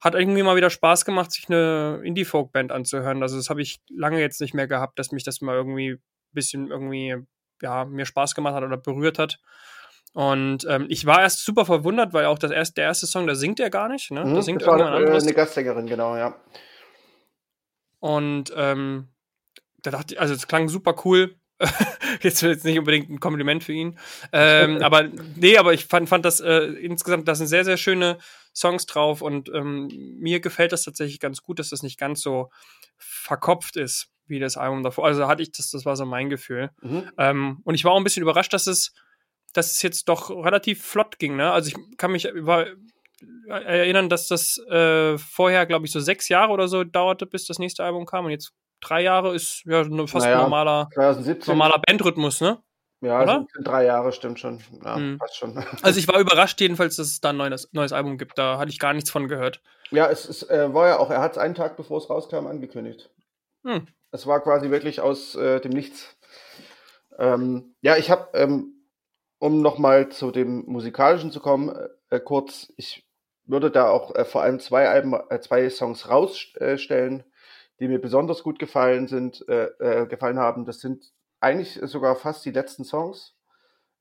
hat 0.00 0.14
irgendwie 0.14 0.42
mal 0.42 0.56
wieder 0.56 0.70
Spaß 0.70 1.04
gemacht, 1.04 1.30
sich 1.30 1.48
eine 1.48 2.00
Indie-Folk-Band 2.02 2.72
anzuhören. 2.72 3.22
Also, 3.22 3.36
das 3.36 3.48
habe 3.48 3.62
ich 3.62 3.80
lange 3.88 4.20
jetzt 4.20 4.40
nicht 4.40 4.52
mehr 4.52 4.66
gehabt, 4.66 4.98
dass 4.98 5.12
mich 5.12 5.22
das 5.22 5.40
mal 5.40 5.54
irgendwie 5.54 5.98
bisschen 6.32 6.68
irgendwie, 6.68 7.16
ja, 7.62 7.84
mir 7.84 8.04
Spaß 8.04 8.34
gemacht 8.34 8.54
hat 8.54 8.64
oder 8.64 8.76
berührt 8.76 9.20
hat. 9.20 9.38
Und 10.14 10.66
ähm, 10.68 10.86
ich 10.88 11.06
war 11.06 11.20
erst 11.20 11.44
super 11.44 11.64
verwundert, 11.64 12.12
weil 12.12 12.26
auch 12.26 12.38
das 12.40 12.50
erste, 12.50 12.74
der 12.74 12.86
erste 12.86 13.06
Song, 13.06 13.28
da 13.28 13.36
singt 13.36 13.60
er 13.60 13.70
gar 13.70 13.88
nicht. 13.88 14.10
Ne? 14.10 14.24
Mhm, 14.24 14.34
da 14.34 14.42
singt 14.42 14.62
das 14.62 14.68
war 14.68 14.74
eine, 14.74 15.12
eine 15.12 15.32
Gastsängerin, 15.32 15.86
genau, 15.86 16.16
ja. 16.16 16.34
Und 18.00 18.52
ähm, 18.56 19.08
da 19.82 19.90
dachte 19.90 20.14
ich, 20.14 20.20
also 20.20 20.34
es 20.34 20.48
klang 20.48 20.68
super 20.68 20.94
cool. 21.04 21.36
jetzt 22.22 22.40
jetzt 22.40 22.64
nicht 22.64 22.78
unbedingt 22.78 23.10
ein 23.10 23.20
Kompliment 23.20 23.62
für 23.62 23.72
ihn. 23.72 23.98
Ähm, 24.32 24.78
aber 24.82 25.08
nee, 25.36 25.58
aber 25.58 25.74
ich 25.74 25.86
fand, 25.86 26.08
fand 26.08 26.24
das 26.24 26.40
äh, 26.40 26.58
insgesamt, 26.58 27.28
da 27.28 27.34
sind 27.34 27.48
sehr, 27.48 27.64
sehr 27.64 27.76
schöne 27.76 28.18
Songs 28.54 28.86
drauf 28.86 29.22
und 29.22 29.50
ähm, 29.54 29.88
mir 30.18 30.40
gefällt 30.40 30.72
das 30.72 30.84
tatsächlich 30.84 31.20
ganz 31.20 31.42
gut, 31.42 31.58
dass 31.58 31.70
das 31.70 31.82
nicht 31.82 31.98
ganz 31.98 32.22
so 32.22 32.50
verkopft 32.96 33.76
ist 33.76 34.08
wie 34.26 34.38
das 34.38 34.56
Album 34.56 34.82
davor. 34.82 35.06
Also 35.06 35.26
hatte 35.26 35.42
ich 35.42 35.52
das, 35.52 35.70
das 35.70 35.84
war 35.84 35.96
so 35.96 36.06
mein 36.06 36.30
Gefühl. 36.30 36.70
Mhm. 36.80 37.10
Ähm, 37.18 37.60
und 37.64 37.74
ich 37.74 37.84
war 37.84 37.92
auch 37.92 37.98
ein 37.98 38.04
bisschen 38.04 38.22
überrascht, 38.22 38.52
dass 38.52 38.66
es, 38.66 38.94
dass 39.52 39.72
es 39.72 39.82
jetzt 39.82 40.08
doch 40.08 40.30
relativ 40.30 40.82
flott 40.82 41.18
ging. 41.18 41.36
Ne? 41.36 41.50
Also 41.50 41.68
ich 41.68 41.96
kann 41.96 42.12
mich 42.12 42.28
war, 42.34 42.66
erinnern, 43.48 44.08
dass 44.08 44.28
das 44.28 44.58
äh, 44.68 45.18
vorher, 45.18 45.66
glaube 45.66 45.86
ich, 45.86 45.92
so 45.92 46.00
sechs 46.00 46.28
Jahre 46.28 46.52
oder 46.52 46.68
so 46.68 46.84
dauerte, 46.84 47.26
bis 47.26 47.46
das 47.46 47.58
nächste 47.58 47.84
Album 47.84 48.06
kam. 48.06 48.24
Und 48.24 48.30
jetzt 48.30 48.52
drei 48.80 49.02
Jahre 49.02 49.34
ist 49.34 49.62
ja 49.64 49.84
fast 50.06 50.26
naja, 50.26 50.42
normaler, 50.42 50.88
2017, 50.94 51.52
normaler 51.52 51.80
Bandrhythmus, 51.86 52.40
ne? 52.40 52.62
Ja, 53.02 53.22
Oder? 53.22 53.46
drei 53.62 53.86
Jahre, 53.86 54.12
stimmt 54.12 54.40
schon. 54.40 54.60
Ja, 54.84 54.96
hm. 54.96 55.18
passt 55.18 55.36
schon. 55.36 55.64
Also 55.82 55.98
ich 55.98 56.06
war 56.06 56.20
überrascht 56.20 56.60
jedenfalls, 56.60 56.96
dass 56.96 57.06
es 57.06 57.20
da 57.20 57.30
ein 57.30 57.38
neues, 57.38 57.70
neues 57.72 57.92
Album 57.92 58.18
gibt. 58.18 58.36
Da 58.36 58.58
hatte 58.58 58.70
ich 58.70 58.78
gar 58.78 58.92
nichts 58.92 59.10
von 59.10 59.26
gehört. 59.26 59.62
Ja, 59.90 60.08
es, 60.10 60.28
es 60.28 60.42
äh, 60.50 60.72
war 60.74 60.88
ja 60.88 60.98
auch, 60.98 61.10
er 61.10 61.22
hat 61.22 61.32
es 61.32 61.38
einen 61.38 61.54
Tag 61.54 61.76
bevor 61.76 61.98
es 61.98 62.10
rauskam 62.10 62.46
angekündigt. 62.46 63.10
Hm. 63.64 63.86
Es 64.12 64.26
war 64.26 64.40
quasi 64.40 64.70
wirklich 64.70 65.00
aus 65.00 65.34
äh, 65.34 65.60
dem 65.60 65.72
Nichts. 65.72 66.16
Ähm, 67.18 67.74
ja, 67.80 67.96
ich 67.96 68.10
habe, 68.10 68.28
ähm, 68.34 68.74
um 69.38 69.62
nochmal 69.62 70.10
zu 70.10 70.30
dem 70.30 70.64
Musikalischen 70.66 71.30
zu 71.32 71.40
kommen, 71.40 71.74
äh, 72.10 72.20
kurz, 72.20 72.72
ich 72.76 73.06
würde 73.46 73.70
da 73.70 73.88
auch 73.88 74.14
äh, 74.14 74.24
vor 74.24 74.42
allem 74.42 74.60
zwei 74.60 74.88
Alben, 74.88 75.14
äh, 75.30 75.40
zwei 75.40 75.68
Songs 75.70 76.08
rausstellen, 76.08 77.24
die 77.80 77.88
mir 77.88 78.00
besonders 78.00 78.42
gut 78.42 78.58
gefallen 78.58 79.08
sind, 79.08 79.46
äh, 79.48 80.06
gefallen 80.06 80.38
haben. 80.38 80.64
Das 80.64 80.80
sind 80.80 81.12
eigentlich 81.40 81.80
sogar 81.82 82.14
fast 82.14 82.44
die 82.44 82.50
letzten 82.50 82.84
Songs. 82.84 83.34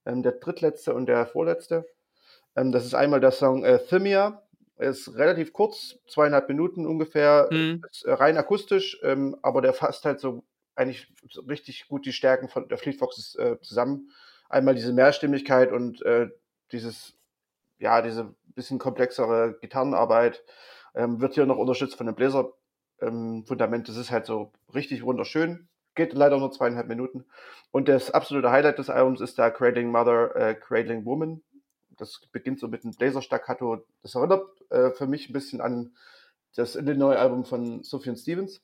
Ähm, 0.06 0.24
der 0.24 0.34
drittletzte 0.34 0.94
und 0.94 1.08
der 1.08 1.26
vorletzte. 1.26 1.86
Ähm, 2.56 2.72
das 2.72 2.86
ist 2.86 2.94
einmal 2.94 3.20
der 3.20 3.32
Song 3.32 3.64
äh, 3.64 3.80
Thymia. 3.80 4.44
Ist 4.78 5.16
relativ 5.16 5.52
kurz, 5.52 5.98
zweieinhalb 6.08 6.48
Minuten 6.48 6.86
ungefähr. 6.86 7.50
Mhm. 7.52 7.84
Ist 7.90 8.06
äh, 8.06 8.14
rein 8.14 8.38
akustisch, 8.38 9.00
ähm, 9.04 9.38
aber 9.42 9.62
der 9.62 9.74
fasst 9.74 10.06
halt 10.06 10.20
so 10.20 10.44
eigentlich 10.76 11.12
so 11.30 11.42
richtig 11.42 11.88
gut 11.90 12.06
die 12.06 12.14
Stärken 12.14 12.48
von 12.48 12.70
der 12.70 12.78
Fleet 12.78 12.98
Foxes 12.98 13.36
äh, 13.36 13.60
zusammen. 13.62 14.12
Einmal 14.48 14.76
diese 14.76 14.94
Mehrstimmigkeit 14.94 15.72
und 15.72 16.02
äh, 16.04 16.30
dieses, 16.72 17.14
ja, 17.78 18.02
diese 18.02 18.34
bisschen 18.56 18.80
komplexere 18.80 19.58
Gitarrenarbeit. 19.60 20.44
Ähm, 20.96 21.22
wird 21.22 21.34
hier 21.34 21.46
noch 21.46 21.58
unterstützt 21.58 21.96
von 21.96 22.08
dem 22.08 22.16
Bläser-Fundament. 22.16 22.59
Ähm, 23.02 23.46
das 23.48 23.98
ist 23.98 24.12
halt 24.12 24.26
so 24.26 24.52
richtig 24.74 25.04
wunderschön. 25.04 25.68
Geht 25.96 26.14
leider 26.14 26.38
nur 26.38 26.52
zweieinhalb 26.52 26.88
Minuten. 26.88 27.26
Und 27.72 27.88
das 27.88 28.12
absolute 28.12 28.52
Highlight 28.52 28.80
des 28.80 28.90
Albums 28.90 29.22
ist 29.22 29.38
der 29.38 29.52
Cradling 29.52 29.92
Mother, 29.92 30.36
äh, 30.36 30.56
Cradling 30.56 31.06
Woman. 31.06 31.42
Das 31.98 32.22
beginnt 32.32 32.60
so 32.60 32.68
mit 32.68 32.84
einem 32.84 32.94
Blazer-Staccato. 32.94 33.86
Das 34.02 34.16
erinnert 34.16 34.48
äh, 34.70 34.92
für 34.92 35.08
mich 35.08 35.30
ein 35.30 35.34
bisschen 35.34 35.62
an 35.62 35.92
das 36.56 36.76
Illinois-Album 36.76 37.46
von 37.46 37.84
Sufjan 37.84 38.16
Stevens. 38.16 38.62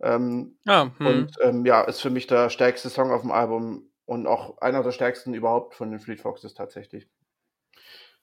Ähm, 0.00 0.56
ah, 0.66 0.90
hm. 0.98 1.06
Und 1.06 1.36
ähm, 1.42 1.64
ja, 1.64 1.82
ist 1.82 2.00
für 2.00 2.10
mich 2.10 2.26
der 2.26 2.50
stärkste 2.50 2.90
Song 2.90 3.12
auf 3.12 3.22
dem 3.22 3.30
Album 3.30 3.88
und 4.04 4.26
auch 4.26 4.58
einer 4.58 4.82
der 4.82 4.90
stärksten 4.90 5.32
überhaupt 5.32 5.74
von 5.74 5.90
den 5.90 6.00
Fleet 6.00 6.20
Foxes 6.20 6.54
tatsächlich. 6.54 7.08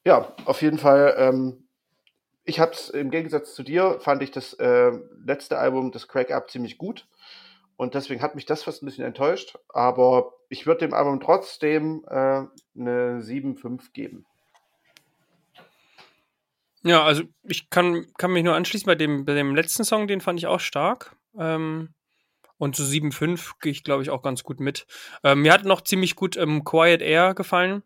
Ja, 0.06 0.36
auf 0.46 0.62
jeden 0.62 0.78
Fall. 0.78 1.16
Ähm, 1.18 1.69
ich 2.50 2.60
habe 2.60 2.72
es 2.72 2.90
im 2.90 3.12
Gegensatz 3.12 3.54
zu 3.54 3.62
dir, 3.64 4.00
fand 4.00 4.24
ich 4.24 4.32
das 4.32 4.54
äh, 4.54 4.92
letzte 5.24 5.60
Album, 5.60 5.92
das 5.92 6.08
Crack 6.08 6.32
Up, 6.32 6.50
ziemlich 6.50 6.78
gut. 6.78 7.08
Und 7.78 7.94
deswegen 7.94 8.22
hat 8.22 8.36
mich 8.36 8.46
das 8.46 8.64
fast 8.64 8.82
ein 8.82 8.88
bisschen 8.88 9.06
enttäuscht. 9.06 9.58
Aber 9.70 10.34
ich 10.50 10.66
würde 10.66 10.88
dem 10.88 10.94
Album 10.94 11.22
trotzdem 11.22 12.04
äh, 12.08 12.46
eine 12.76 13.22
7,5 13.22 13.94
geben. 13.94 14.26
Ja, 16.84 17.04
also 17.04 17.24
ich 17.44 17.70
kann, 17.70 18.08
kann 18.18 18.32
mich 18.34 18.44
nur 18.44 18.56
anschließen 18.56 18.88
bei 18.88 18.96
dem, 18.96 19.26
bei 19.26 19.36
dem 19.36 19.56
letzten 19.56 19.84
Song, 19.84 20.08
den 20.08 20.20
fand 20.20 20.40
ich 20.40 20.48
auch 20.48 20.60
stark. 20.60 21.16
Ähm, 21.38 21.94
und 22.58 22.76
zu 22.76 22.84
so 22.84 22.92
7,5 22.92 23.54
gehe 23.62 23.72
ich, 23.72 23.84
glaube 23.84 24.02
ich, 24.02 24.10
auch 24.10 24.24
ganz 24.24 24.44
gut 24.44 24.60
mit. 24.60 24.88
Ähm, 25.24 25.44
mir 25.44 25.54
hat 25.54 25.66
noch 25.66 25.82
ziemlich 25.82 26.16
gut 26.16 26.36
ähm, 26.36 26.64
Quiet 26.64 27.02
Air 27.02 27.36
gefallen. 27.36 27.84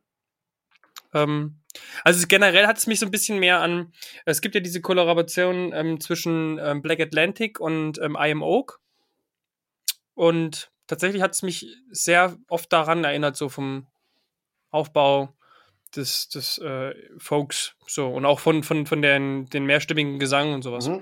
Ähm, 1.13 1.59
also 2.03 2.25
generell 2.27 2.67
hat 2.67 2.77
es 2.77 2.87
mich 2.87 2.99
so 2.99 3.05
ein 3.05 3.11
bisschen 3.11 3.39
mehr 3.39 3.61
an, 3.61 3.93
es 4.25 4.41
gibt 4.41 4.55
ja 4.55 4.61
diese 4.61 4.81
Kollaboration 4.81 5.71
ähm, 5.73 5.99
zwischen 5.99 6.59
ähm, 6.59 6.81
Black 6.81 6.99
Atlantic 6.99 7.59
und 7.59 7.99
ähm, 7.99 8.17
I 8.19 8.31
Am 8.31 8.41
Oak. 8.41 8.79
Und 10.15 10.71
tatsächlich 10.87 11.21
hat 11.21 11.31
es 11.31 11.41
mich 11.41 11.65
sehr 11.89 12.37
oft 12.49 12.71
daran 12.71 13.03
erinnert, 13.03 13.35
so 13.35 13.49
vom 13.49 13.87
Aufbau 14.69 15.33
des, 15.95 16.29
des 16.29 16.57
äh, 16.59 16.93
Folks, 17.17 17.75
so 17.87 18.07
und 18.07 18.25
auch 18.25 18.39
von, 18.39 18.63
von, 18.63 18.85
von 18.85 19.01
den, 19.01 19.47
den 19.47 19.65
mehrstimmigen 19.65 20.19
Gesang 20.19 20.53
und 20.53 20.61
sowas. 20.61 20.87
Mhm. 20.87 21.01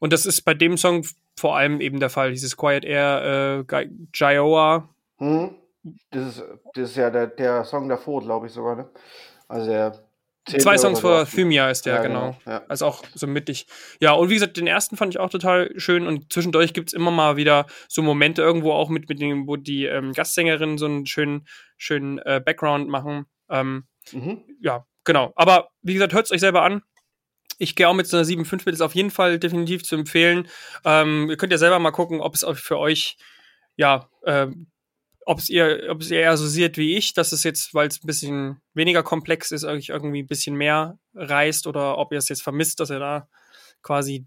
Und 0.00 0.12
das 0.12 0.26
ist 0.26 0.42
bei 0.42 0.54
dem 0.54 0.76
Song 0.76 1.04
vor 1.38 1.56
allem 1.56 1.80
eben 1.80 2.00
der 2.00 2.10
Fall, 2.10 2.32
dieses 2.32 2.56
Quiet 2.56 2.84
Air 2.84 3.64
äh, 3.70 3.86
Gioa. 4.12 4.88
Mhm. 5.18 5.56
Das, 6.10 6.38
ist, 6.38 6.44
das 6.74 6.90
ist 6.90 6.96
ja 6.96 7.10
der, 7.10 7.28
der 7.28 7.64
Song 7.64 7.88
davor, 7.88 8.22
glaube 8.22 8.46
ich 8.46 8.52
sogar, 8.52 8.76
ne? 8.76 8.90
Also 9.48 9.70
der 9.70 10.06
Zwei 10.46 10.78
Songs 10.78 11.00
vor 11.00 11.26
Thymia 11.26 11.70
ist 11.70 11.86
der, 11.86 11.96
ja, 11.96 12.02
genau. 12.02 12.36
genau. 12.44 12.52
Ja. 12.52 12.64
Also 12.68 12.86
auch 12.86 13.02
so 13.14 13.26
mittig. 13.26 13.66
Ja, 14.00 14.12
und 14.12 14.30
wie 14.30 14.34
gesagt, 14.34 14.56
den 14.56 14.68
ersten 14.68 14.96
fand 14.96 15.12
ich 15.12 15.18
auch 15.18 15.28
total 15.28 15.72
schön 15.76 16.06
und 16.06 16.32
zwischendurch 16.32 16.72
gibt 16.72 16.90
es 16.90 16.92
immer 16.92 17.10
mal 17.10 17.36
wieder 17.36 17.66
so 17.88 18.00
Momente 18.00 18.42
irgendwo 18.42 18.72
auch 18.72 18.88
mit, 18.88 19.08
mit 19.08 19.20
dem, 19.20 19.48
wo 19.48 19.56
die 19.56 19.86
ähm, 19.86 20.12
Gastsängerinnen 20.12 20.78
so 20.78 20.86
einen 20.86 21.06
schönen, 21.06 21.48
schönen 21.76 22.18
äh, 22.18 22.40
Background 22.44 22.88
machen. 22.88 23.26
Ähm, 23.50 23.86
mhm. 24.12 24.44
Ja, 24.60 24.86
genau. 25.02 25.32
Aber 25.34 25.70
wie 25.82 25.94
gesagt, 25.94 26.12
hört 26.12 26.26
es 26.26 26.32
euch 26.32 26.40
selber 26.40 26.62
an. 26.62 26.82
Ich 27.58 27.74
gehe 27.74 27.88
auch 27.88 27.94
mit 27.94 28.06
so 28.06 28.16
einer 28.16 28.26
7.5 28.26 28.62
mit, 28.66 28.74
ist 28.74 28.82
auf 28.82 28.94
jeden 28.94 29.10
Fall 29.10 29.40
definitiv 29.40 29.82
zu 29.82 29.96
empfehlen. 29.96 30.46
Ähm, 30.84 31.28
ihr 31.28 31.36
könnt 31.36 31.52
ja 31.52 31.58
selber 31.58 31.80
mal 31.80 31.90
gucken, 31.90 32.20
ob 32.20 32.34
es 32.34 32.46
für 32.54 32.78
euch 32.78 33.16
ja 33.74 34.08
äh, 34.22 34.46
ob 35.26 35.40
es 35.40 35.50
ihr, 35.50 35.88
ob 35.90 36.00
es 36.00 36.10
ihr 36.10 36.20
eher 36.20 36.36
so 36.36 36.46
seht 36.46 36.78
wie 36.78 36.96
ich, 36.96 37.12
dass 37.12 37.32
es 37.32 37.42
jetzt, 37.42 37.74
weil 37.74 37.88
es 37.88 38.02
ein 38.02 38.06
bisschen 38.06 38.62
weniger 38.74 39.02
komplex 39.02 39.50
ist, 39.50 39.64
euch 39.64 39.88
irgendwie 39.88 40.22
ein 40.22 40.28
bisschen 40.28 40.54
mehr 40.54 40.98
reißt 41.14 41.66
oder 41.66 41.98
ob 41.98 42.12
ihr 42.12 42.18
es 42.18 42.28
jetzt 42.28 42.42
vermisst, 42.42 42.78
dass 42.78 42.90
ihr 42.90 43.00
da 43.00 43.28
quasi 43.82 44.24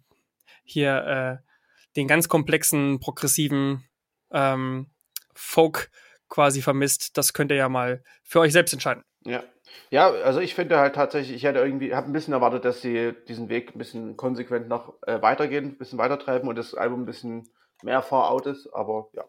hier 0.66 1.42
äh, 1.42 1.50
den 1.96 2.08
ganz 2.08 2.28
komplexen, 2.28 3.00
progressiven 3.00 3.86
ähm, 4.32 4.88
Folk 5.34 5.90
quasi 6.28 6.62
vermisst, 6.62 7.18
das 7.18 7.32
könnt 7.32 7.52
ihr 7.52 7.58
ja 7.58 7.70
mal 7.70 8.04
für 8.24 8.42
euch 8.42 8.52
selbst 8.52 8.74
entscheiden. 8.74 9.04
Ja. 9.24 9.44
Ja, 9.92 10.10
also 10.10 10.40
ich 10.40 10.56
finde 10.56 10.80
halt 10.80 10.96
tatsächlich, 10.96 11.36
ich 11.36 11.44
hätte 11.44 11.60
irgendwie, 11.60 11.94
habe 11.94 12.08
ein 12.08 12.14
bisschen 12.14 12.34
erwartet, 12.34 12.66
dass 12.66 12.82
sie 12.82 13.14
diesen 13.28 13.50
Weg 13.50 13.74
ein 13.74 13.78
bisschen 13.78 14.18
konsequent 14.18 14.68
noch 14.68 14.96
äh, 15.04 15.22
weitergehen, 15.22 15.66
ein 15.66 15.78
bisschen 15.78 16.00
weitertreiben 16.00 16.50
und 16.50 16.58
das 16.58 16.74
Album 16.74 17.04
ein 17.04 17.06
bisschen 17.06 17.48
mehr 17.84 18.02
far 18.02 18.30
out 18.30 18.48
ist, 18.48 18.68
aber 18.74 19.10
ja, 19.14 19.26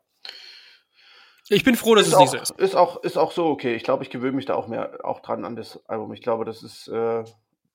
ich 1.51 1.65
bin 1.65 1.75
froh, 1.75 1.95
dass 1.95 2.07
ist 2.07 2.13
es 2.13 2.15
auch, 2.15 2.21
nicht 2.21 2.31
so 2.31 2.39
ist. 2.39 2.61
Ist 2.61 2.75
auch, 2.75 3.03
ist 3.03 3.17
auch 3.19 3.33
so 3.33 3.47
okay. 3.47 3.75
Ich 3.75 3.83
glaube, 3.83 4.05
ich 4.05 4.11
gewöhne 4.11 4.33
mich 4.33 4.47
da 4.47 4.55
auch 4.55 4.69
mehr 4.69 5.05
auch 5.05 5.21
dran 5.21 5.45
an 5.45 5.57
das 5.57 5.85
Album. 5.89 6.13
Ich 6.13 6.23
glaube, 6.23 6.45
das 6.45 6.63
ist 6.63 6.89
äh, 6.89 7.25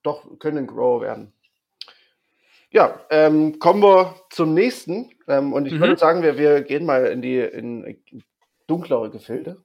doch, 0.02 0.40
können 0.40 0.60
ein 0.60 0.68
Grower 0.68 1.02
werden. 1.02 1.34
Ja, 2.72 3.06
ähm, 3.10 3.60
kommen 3.60 3.82
wir 3.84 4.16
zum 4.30 4.54
nächsten. 4.54 5.12
Ähm, 5.28 5.54
und 5.54 5.66
ich 5.66 5.74
mhm. 5.74 5.80
würde 5.80 5.98
sagen, 5.98 6.24
wir, 6.24 6.38
wir 6.38 6.62
gehen 6.62 6.86
mal 6.86 7.06
in 7.08 7.22
die 7.22 7.40
in 7.40 8.02
dunklere 8.68 9.10
Gefilde. 9.10 9.64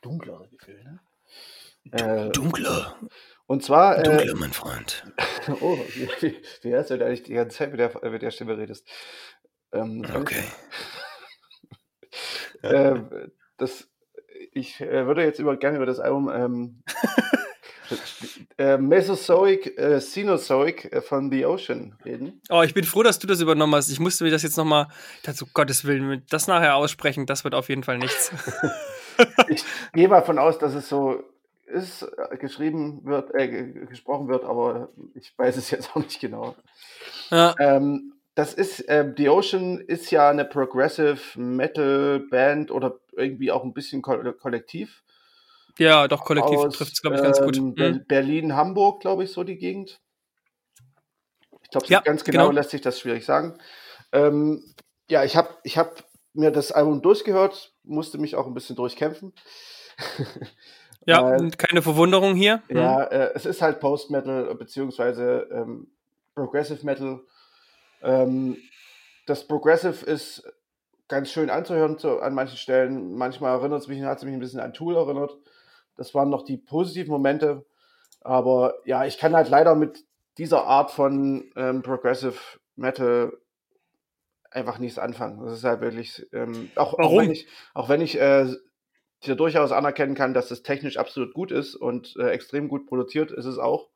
Dunklere 0.00 0.48
Gefilde? 0.48 1.00
Äh, 1.92 2.30
Dunkler. 2.30 2.96
Und 3.46 3.62
zwar. 3.62 3.98
Äh, 3.98 4.02
Dunkler, 4.02 4.34
mein 4.36 4.52
Freund. 4.52 5.04
oh, 5.60 5.76
wie, 6.20 6.36
wie 6.62 6.74
heißt 6.74 6.90
du 6.90 6.98
da 6.98 7.08
nicht 7.08 7.26
die 7.26 7.34
ganze 7.34 7.58
Zeit 7.58 7.70
mit 7.70 7.80
der, 7.80 8.10
mit 8.10 8.22
der 8.22 8.30
Stimme 8.30 8.56
redest? 8.56 8.88
Ähm, 9.72 10.04
okay. 10.14 10.44
äh, 12.64 13.28
das, 13.56 13.88
ich 14.52 14.80
äh, 14.80 15.06
würde 15.06 15.24
jetzt 15.24 15.38
über, 15.38 15.56
gerne 15.56 15.76
über 15.76 15.86
das 15.86 16.00
Album 16.00 16.30
ähm, 16.32 16.82
äh, 18.58 18.76
Mesozoic, 18.76 19.78
äh, 19.78 20.00
Cenozoic 20.00 20.92
äh, 20.92 21.00
von 21.00 21.30
The 21.30 21.46
Ocean 21.46 21.96
reden. 22.04 22.40
Oh, 22.50 22.62
ich 22.62 22.74
bin 22.74 22.84
froh, 22.84 23.02
dass 23.02 23.18
du 23.18 23.26
das 23.26 23.40
übernommen 23.40 23.74
hast. 23.74 23.90
Ich 23.90 24.00
musste 24.00 24.24
mir 24.24 24.30
das 24.30 24.42
jetzt 24.42 24.56
nochmal, 24.56 24.88
dazu 25.22 25.46
Gottes 25.52 25.84
Willen, 25.84 26.22
das 26.30 26.46
nachher 26.46 26.76
aussprechen, 26.76 27.26
das 27.26 27.44
wird 27.44 27.54
auf 27.54 27.68
jeden 27.68 27.84
Fall 27.84 27.98
nichts. 27.98 28.32
ich 29.48 29.64
gehe 29.92 30.08
mal 30.08 30.22
von 30.22 30.38
aus, 30.38 30.58
dass 30.58 30.74
es 30.74 30.88
so 30.88 31.22
ist, 31.66 32.02
äh, 32.02 32.36
geschrieben 32.36 33.04
wird, 33.04 33.34
äh, 33.34 33.48
gesprochen 33.86 34.28
wird, 34.28 34.44
aber 34.44 34.88
ich 35.14 35.36
weiß 35.36 35.56
es 35.56 35.70
jetzt 35.70 35.90
auch 35.90 36.00
nicht 36.02 36.20
genau. 36.20 36.54
Ja. 37.30 37.54
Ähm, 37.58 38.13
das 38.34 38.52
ist, 38.54 38.80
äh, 38.88 39.12
The 39.16 39.28
Ocean 39.28 39.80
ist 39.80 40.10
ja 40.10 40.28
eine 40.28 40.44
Progressive 40.44 41.18
Metal 41.36 42.20
Band 42.30 42.70
oder 42.70 42.98
irgendwie 43.12 43.52
auch 43.52 43.62
ein 43.62 43.74
bisschen 43.74 44.02
ko 44.02 44.32
kollektiv. 44.32 45.04
Ja, 45.78 46.08
doch, 46.08 46.24
kollektiv 46.24 46.60
trifft 46.72 46.92
es, 46.92 47.02
glaube 47.02 47.16
ich, 47.16 47.22
ganz 47.22 47.40
gut. 47.40 47.56
Ähm, 47.56 48.04
Berlin, 48.06 48.54
Hamburg, 48.54 49.00
glaube 49.00 49.24
ich, 49.24 49.32
so 49.32 49.42
die 49.44 49.56
Gegend. 49.56 50.00
Ich 51.62 51.70
glaube, 51.70 51.86
ja, 51.88 52.00
ganz 52.00 52.24
genau, 52.24 52.44
genau, 52.44 52.52
lässt 52.52 52.70
sich 52.70 52.80
das 52.80 53.00
schwierig 53.00 53.24
sagen. 53.24 53.58
Ähm, 54.12 54.74
ja, 55.08 55.24
ich 55.24 55.36
habe 55.36 55.48
ich 55.64 55.78
hab 55.78 56.04
mir 56.32 56.50
das 56.50 56.72
Album 56.72 57.02
durchgehört, 57.02 57.72
musste 57.82 58.18
mich 58.18 58.36
auch 58.36 58.46
ein 58.46 58.54
bisschen 58.54 58.76
durchkämpfen. 58.76 59.32
ja, 61.06 61.24
Weil, 61.24 61.50
keine 61.52 61.82
Verwunderung 61.82 62.34
hier. 62.34 62.62
Ja, 62.68 63.10
hm. 63.10 63.20
äh, 63.20 63.30
es 63.34 63.46
ist 63.46 63.62
halt 63.62 63.80
Post-Metal 63.80 64.54
beziehungsweise 64.56 65.48
ähm, 65.52 65.88
Progressive 66.34 66.84
Metal 66.84 67.20
ähm, 68.04 68.56
das 69.26 69.46
Progressive 69.46 70.04
ist 70.04 70.44
ganz 71.08 71.30
schön 71.30 71.50
anzuhören 71.50 71.98
zu, 71.98 72.20
an 72.20 72.34
manchen 72.34 72.56
Stellen. 72.56 73.14
Manchmal 73.14 73.58
erinnert 73.58 73.82
es 73.82 73.88
mich, 73.88 74.02
hat 74.02 74.18
es 74.18 74.24
mich 74.24 74.34
ein 74.34 74.40
bisschen 74.40 74.60
an 74.60 74.72
Tool 74.72 74.96
erinnert. 74.96 75.36
Das 75.96 76.14
waren 76.14 76.30
noch 76.30 76.44
die 76.44 76.56
positiven 76.56 77.10
Momente. 77.12 77.64
Aber 78.20 78.74
ja, 78.84 79.04
ich 79.04 79.18
kann 79.18 79.34
halt 79.34 79.48
leider 79.48 79.74
mit 79.74 80.04
dieser 80.38 80.64
Art 80.64 80.90
von 80.90 81.50
ähm, 81.56 81.82
Progressive 81.82 82.38
Metal 82.76 83.32
einfach 84.50 84.78
nichts 84.78 84.98
anfangen. 84.98 85.44
Das 85.44 85.52
ist 85.52 85.64
halt 85.64 85.80
wirklich, 85.80 86.26
ähm, 86.32 86.70
auch, 86.76 86.94
auch, 86.94 87.16
wenn 87.16 87.30
ich, 87.30 87.48
auch 87.74 87.88
wenn 87.88 88.00
ich 88.00 88.18
äh, 88.20 88.46
ja 89.22 89.34
durchaus 89.34 89.72
anerkennen 89.72 90.14
kann, 90.14 90.34
dass 90.34 90.48
das 90.48 90.62
technisch 90.62 90.96
absolut 90.96 91.34
gut 91.34 91.52
ist 91.52 91.74
und 91.74 92.14
äh, 92.18 92.30
extrem 92.30 92.68
gut 92.68 92.86
produziert 92.86 93.30
ist 93.30 93.46
es 93.46 93.58
auch. 93.58 93.88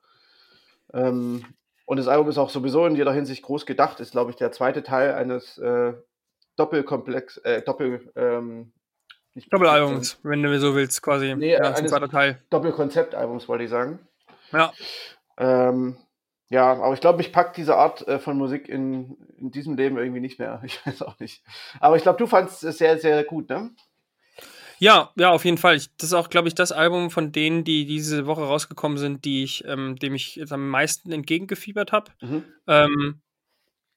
Ähm, 0.92 1.44
und 1.88 1.96
das 1.96 2.06
Album 2.06 2.28
ist 2.28 2.36
auch 2.36 2.50
sowieso 2.50 2.84
in 2.84 2.96
jeder 2.96 3.14
Hinsicht 3.14 3.42
groß 3.42 3.64
gedacht. 3.64 3.98
Ist, 4.00 4.12
glaube 4.12 4.30
ich, 4.30 4.36
der 4.36 4.52
zweite 4.52 4.82
Teil 4.82 5.14
eines 5.14 5.56
äh, 5.56 5.94
Doppelkomplex, 6.56 7.38
äh, 7.38 7.62
Doppel, 7.62 8.12
ähm, 8.14 8.74
Doppelalbums, 9.50 10.18
wenn 10.22 10.42
du 10.42 10.60
so 10.60 10.74
willst, 10.74 11.00
quasi. 11.00 11.34
Nee, 11.34 11.52
ja, 11.52 11.72
eines 11.72 11.90
Teil. 11.90 12.42
Doppelkonzeptalbums, 12.50 13.48
wollte 13.48 13.64
ich 13.64 13.70
sagen. 13.70 14.00
Ja. 14.52 14.70
Ähm, 15.38 15.96
ja, 16.50 16.74
aber 16.74 16.92
ich 16.92 17.00
glaube, 17.00 17.22
ich 17.22 17.32
packe 17.32 17.54
diese 17.56 17.76
Art 17.76 18.06
äh, 18.06 18.18
von 18.18 18.36
Musik 18.36 18.68
in, 18.68 19.16
in 19.38 19.50
diesem 19.50 19.74
Leben 19.74 19.96
irgendwie 19.96 20.20
nicht 20.20 20.38
mehr. 20.38 20.60
Ich 20.66 20.84
weiß 20.86 21.00
auch 21.00 21.18
nicht. 21.18 21.42
Aber 21.80 21.96
ich 21.96 22.02
glaube, 22.02 22.18
du 22.18 22.26
fandest 22.26 22.64
es 22.64 22.76
sehr, 22.76 22.98
sehr 22.98 23.24
gut, 23.24 23.48
ne? 23.48 23.70
Ja, 24.78 25.12
ja, 25.16 25.30
auf 25.30 25.44
jeden 25.44 25.58
Fall. 25.58 25.76
Ich, 25.76 25.88
das 25.96 26.10
ist 26.10 26.14
auch, 26.14 26.30
glaube 26.30 26.48
ich, 26.48 26.54
das 26.54 26.72
Album 26.72 27.10
von 27.10 27.32
denen, 27.32 27.64
die 27.64 27.86
diese 27.86 28.26
Woche 28.26 28.42
rausgekommen 28.42 28.98
sind, 28.98 29.24
die 29.24 29.42
ich, 29.42 29.64
ähm, 29.66 29.96
dem 29.96 30.14
ich 30.14 30.36
jetzt 30.36 30.52
am 30.52 30.68
meisten 30.68 31.10
entgegengefiebert 31.12 31.92
habe. 31.92 32.12
Mhm. 32.20 32.44
Ähm, 32.66 33.20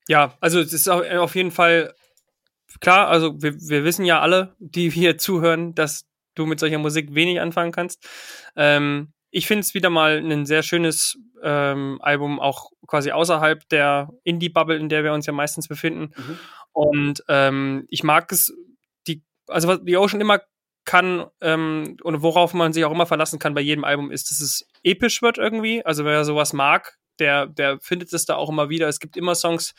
ja, 0.07 0.35
also 0.41 0.59
es 0.59 0.73
ist 0.73 0.89
auf 0.89 1.35
jeden 1.35 1.51
Fall 1.51 1.93
klar, 2.79 3.07
also 3.07 3.41
wir, 3.41 3.53
wir 3.55 3.83
wissen 3.83 4.05
ja 4.05 4.21
alle, 4.21 4.55
die 4.59 4.89
hier 4.89 5.17
zuhören, 5.17 5.75
dass 5.75 6.05
du 6.35 6.45
mit 6.45 6.59
solcher 6.59 6.77
Musik 6.77 7.13
wenig 7.13 7.39
anfangen 7.41 7.71
kannst. 7.71 8.07
Ähm, 8.55 9.13
ich 9.29 9.47
finde 9.47 9.61
es 9.61 9.73
wieder 9.73 9.89
mal 9.89 10.17
ein 10.17 10.45
sehr 10.45 10.63
schönes 10.63 11.17
ähm, 11.41 11.99
Album, 12.01 12.39
auch 12.39 12.71
quasi 12.87 13.11
außerhalb 13.11 13.67
der 13.69 14.09
Indie-Bubble, 14.23 14.77
in 14.77 14.89
der 14.89 15.03
wir 15.03 15.13
uns 15.13 15.25
ja 15.25 15.33
meistens 15.33 15.67
befinden. 15.67 16.13
Mhm. 16.15 16.39
Und 16.73 17.23
ähm, 17.27 17.85
ich 17.89 18.03
mag 18.03 18.31
es, 18.31 18.53
die, 19.07 19.23
also 19.47 19.67
was 19.67 19.83
die 19.83 19.97
Ocean 19.97 20.21
immer 20.21 20.41
kann 20.85 21.25
ähm, 21.41 21.97
und 22.03 22.21
worauf 22.21 22.53
man 22.53 22.73
sich 22.73 22.85
auch 22.85 22.91
immer 22.91 23.05
verlassen 23.05 23.39
kann 23.39 23.53
bei 23.53 23.61
jedem 23.61 23.83
Album 23.83 24.11
ist, 24.11 24.31
dass 24.31 24.41
es 24.41 24.65
episch 24.83 25.21
wird 25.21 25.37
irgendwie. 25.37 25.85
Also 25.85 26.05
wer 26.05 26.25
sowas 26.25 26.53
mag, 26.53 26.97
der, 27.19 27.47
der 27.47 27.79
findet 27.79 28.11
es 28.13 28.25
da 28.25 28.35
auch 28.35 28.49
immer 28.49 28.69
wieder. 28.69 28.87
Es 28.87 28.99
gibt 28.99 29.17
immer 29.17 29.35
Songs, 29.35 29.73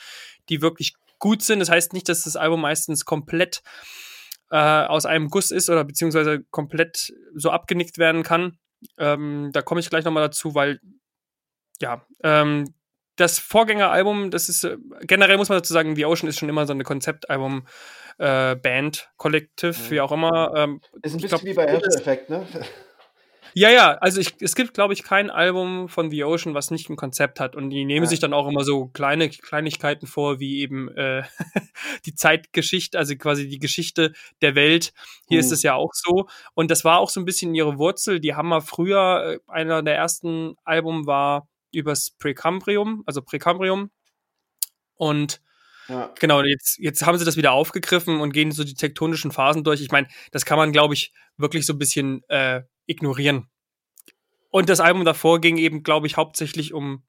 die 0.49 0.63
wirklich 0.63 0.95
gut 1.19 1.43
sind. 1.43 1.61
Das 1.61 1.71
heißt 1.71 1.93
nicht, 1.93 2.09
dass 2.09 2.25
das 2.25 2.37
Album 2.37 2.61
meistens 2.61 3.05
komplett 3.05 3.63
äh, 4.51 4.57
aus 4.57 5.07
einem 5.07 5.29
Guss 5.29 5.51
ist 5.51 5.71
oder 5.71 5.85
beziehungsweise 5.85 6.45
komplett 6.51 7.13
so 7.35 7.51
abgenickt 7.51 7.99
werden 7.99 8.23
kann. 8.23 8.59
Ähm, 8.99 9.51
da 9.53 9.63
komme 9.63 9.81
ich 9.81 9.91
gleich 9.91 10.05
nochmal 10.05 10.25
dazu, 10.25 10.55
weil 10.55 10.81
ja, 11.81 12.07
ähm, 12.23 12.75
das 13.17 13.39
Vorgängeralbum, 13.39 14.31
das 14.31 14.49
ist 14.49 14.65
äh, 14.65 14.77
generell 15.03 15.37
muss 15.37 15.49
man 15.49 15.59
dazu 15.59 15.73
sagen, 15.73 15.97
The 15.97 16.07
Ocean 16.07 16.29
ist 16.29 16.39
schon 16.39 16.49
immer 16.49 16.67
so 16.67 16.73
eine 16.73 16.85
Konzeptalbum 16.85 17.67
äh, 18.19 18.57
Band, 18.57 19.11
Collective, 19.17 19.77
mhm. 19.79 19.91
wie 19.91 20.01
auch 20.01 20.13
immer. 20.13 20.53
Ähm, 20.57 20.81
ist 21.03 21.15
ein 21.15 21.21
bisschen 21.21 21.29
glaub, 21.29 21.45
wie 21.45 21.55
bei 21.55 21.73
After 21.73 22.01
Effect, 22.01 22.31
ne? 22.31 22.47
Ja, 23.55 23.71
ja, 23.71 23.93
also 23.99 24.21
ich, 24.21 24.35
es 24.41 24.55
gibt, 24.55 24.73
glaube 24.73 24.95
ich, 24.95 25.03
kein 25.03 25.31
Album 25.31 25.89
von 25.89 26.11
The 26.11 26.25
Ocean, 26.25 26.55
was 26.55 26.71
nicht 26.71 26.89
ein 26.89 26.97
Konzept 26.97 27.39
hat. 27.39 27.55
Und 27.55 27.71
die 27.71 27.85
nehmen 27.85 28.05
ja. 28.05 28.09
sich 28.09 28.19
dann 28.19 28.33
auch 28.33 28.49
immer 28.49 28.65
so 28.65 28.87
kleine 28.87 29.29
Kleinigkeiten 29.29 30.07
vor, 30.07 30.41
wie 30.41 30.61
eben 30.61 30.89
äh, 30.97 31.23
die 32.07 32.15
Zeitgeschichte, 32.15 32.99
also 32.99 33.15
quasi 33.17 33.49
die 33.49 33.59
Geschichte 33.59 34.13
der 34.41 34.55
Welt. 34.55 34.95
Hier 35.29 35.37
mhm. 35.37 35.41
ist 35.41 35.53
es 35.53 35.63
ja 35.63 35.75
auch 35.75 35.93
so. 35.93 36.29
Und 36.55 36.71
das 36.71 36.85
war 36.85 36.99
auch 36.99 37.11
so 37.11 37.21
ein 37.21 37.27
bisschen 37.27 37.55
ihre 37.55 37.79
Wurzel. 37.79 38.21
Die 38.21 38.35
haben 38.35 38.49
mal 38.49 38.63
früher, 38.63 39.35
äh, 39.35 39.53
einer 39.53 39.83
der 39.83 39.97
ersten 39.97 40.55
Album 40.65 41.07
war 41.07 41.47
übers 41.73 42.11
Präkambrium, 42.11 43.03
also 43.07 43.23
Präkambrium. 43.23 43.91
Und 44.95 45.41
ja. 45.89 46.13
Genau, 46.19 46.43
jetzt, 46.43 46.79
jetzt 46.79 47.05
haben 47.05 47.19
sie 47.19 47.25
das 47.25 47.37
wieder 47.37 47.53
aufgegriffen 47.53 48.21
und 48.21 48.33
gehen 48.33 48.53
so 48.53 48.65
die 48.65 48.75
tektonischen 48.75 49.33
Phasen 49.33 49.65
durch. 49.65 49.81
Ich 49.81 49.91
meine, 49.91 50.09
das 50.31 50.45
kann 50.45 50.59
man, 50.59 50.73
glaube 50.73 50.95
ich, 50.95 51.13
wirklich 51.37 51.67
so 51.67 51.73
ein 51.73 51.79
bisschen 51.79 52.23
äh, 52.29 52.63
ignorieren. 52.87 53.49
Und 54.51 54.69
das 54.69 54.81
Album 54.81 55.05
davor 55.05 55.41
ging 55.41 55.57
eben, 55.57 55.83
glaube 55.83 56.07
ich, 56.07 56.17
hauptsächlich 56.17 56.73
um, 56.73 57.03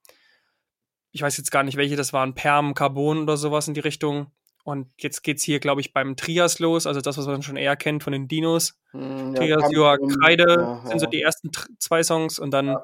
ich 1.12 1.22
weiß 1.22 1.36
jetzt 1.36 1.50
gar 1.50 1.62
nicht, 1.62 1.76
welche 1.76 1.96
das 1.96 2.12
waren, 2.12 2.34
Perm, 2.34 2.74
Carbon 2.74 3.22
oder 3.22 3.36
sowas 3.36 3.68
in 3.68 3.74
die 3.74 3.80
Richtung. 3.80 4.32
Und 4.64 4.88
jetzt 4.98 5.22
geht 5.22 5.36
es 5.36 5.44
hier, 5.44 5.60
glaube 5.60 5.82
ich, 5.82 5.92
beim 5.92 6.16
Trias 6.16 6.58
los, 6.58 6.86
also 6.86 7.02
das, 7.02 7.18
was 7.18 7.26
man 7.26 7.42
schon 7.42 7.56
eher 7.56 7.76
kennt 7.76 8.02
von 8.02 8.14
den 8.14 8.28
Dinos. 8.28 8.80
Hm, 8.92 9.34
ja, 9.34 9.58
Trias, 9.58 9.70
Joa, 9.70 9.98
Kreide 9.98 10.56
ja, 10.58 10.86
sind 10.86 11.00
so 11.00 11.06
die 11.06 11.20
ersten 11.20 11.50
zwei 11.78 12.02
Songs 12.02 12.38
und 12.38 12.50
dann 12.50 12.78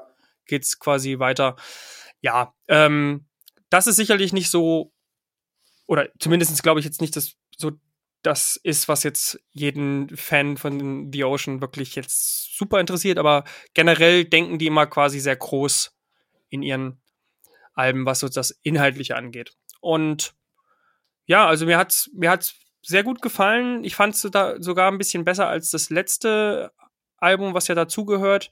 ja. 0.51 0.59
es 0.59 0.79
quasi 0.79 1.19
weiter. 1.19 1.55
Ja, 2.21 2.53
ähm, 2.67 3.25
das 3.69 3.87
ist 3.87 3.95
sicherlich 3.95 4.33
nicht 4.33 4.51
so 4.51 4.93
oder 5.87 6.07
zumindest 6.19 6.61
glaube 6.63 6.79
ich 6.79 6.85
jetzt 6.85 7.01
nicht, 7.01 7.15
dass 7.15 7.35
so 7.57 7.71
das 8.23 8.55
ist, 8.55 8.87
was 8.87 9.03
jetzt 9.03 9.39
jeden 9.51 10.15
Fan 10.15 10.55
von 10.57 11.11
The 11.11 11.23
Ocean 11.23 11.59
wirklich 11.59 11.95
jetzt 11.95 12.55
super 12.55 12.79
interessiert, 12.79 13.17
aber 13.17 13.43
generell 13.73 14.25
denken 14.25 14.59
die 14.59 14.67
immer 14.67 14.85
quasi 14.85 15.19
sehr 15.19 15.35
groß 15.35 15.95
in 16.49 16.61
ihren 16.61 17.01
Alben, 17.73 18.05
was 18.05 18.19
so 18.19 18.29
das 18.29 18.51
Inhaltliche 18.61 19.15
angeht. 19.15 19.53
Und 19.79 20.33
ja, 21.25 21.47
also 21.47 21.65
mir 21.65 21.77
hat's, 21.77 22.09
mir 22.13 22.29
hat's 22.29 22.55
sehr 22.83 23.03
gut 23.03 23.21
gefallen. 23.21 23.83
Ich 23.83 23.95
fand 23.95 24.15
es 24.15 24.21
sogar 24.21 24.91
ein 24.91 24.97
bisschen 24.97 25.23
besser 25.23 25.47
als 25.47 25.71
das 25.71 25.89
letzte 25.89 26.71
Album, 27.21 27.53
was 27.53 27.67
ja 27.67 27.75
dazugehört. 27.75 28.49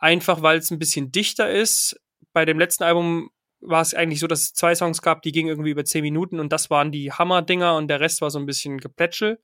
Einfach 0.00 0.42
weil 0.42 0.58
es 0.58 0.70
ein 0.70 0.78
bisschen 0.78 1.10
dichter 1.10 1.50
ist. 1.50 2.00
Bei 2.32 2.44
dem 2.44 2.58
letzten 2.58 2.84
Album 2.84 3.30
war 3.60 3.80
es 3.80 3.94
eigentlich 3.94 4.20
so, 4.20 4.26
dass 4.26 4.42
es 4.42 4.52
zwei 4.52 4.74
Songs 4.74 5.02
gab, 5.02 5.22
die 5.22 5.32
gingen 5.32 5.48
irgendwie 5.48 5.70
über 5.70 5.84
zehn 5.84 6.02
Minuten 6.02 6.38
und 6.38 6.52
das 6.52 6.70
waren 6.70 6.92
die 6.92 7.12
Hammer-Dinger 7.12 7.76
und 7.76 7.88
der 7.88 8.00
Rest 8.00 8.20
war 8.20 8.30
so 8.30 8.38
ein 8.38 8.46
bisschen 8.46 8.78
Geplätschel. 8.78 9.40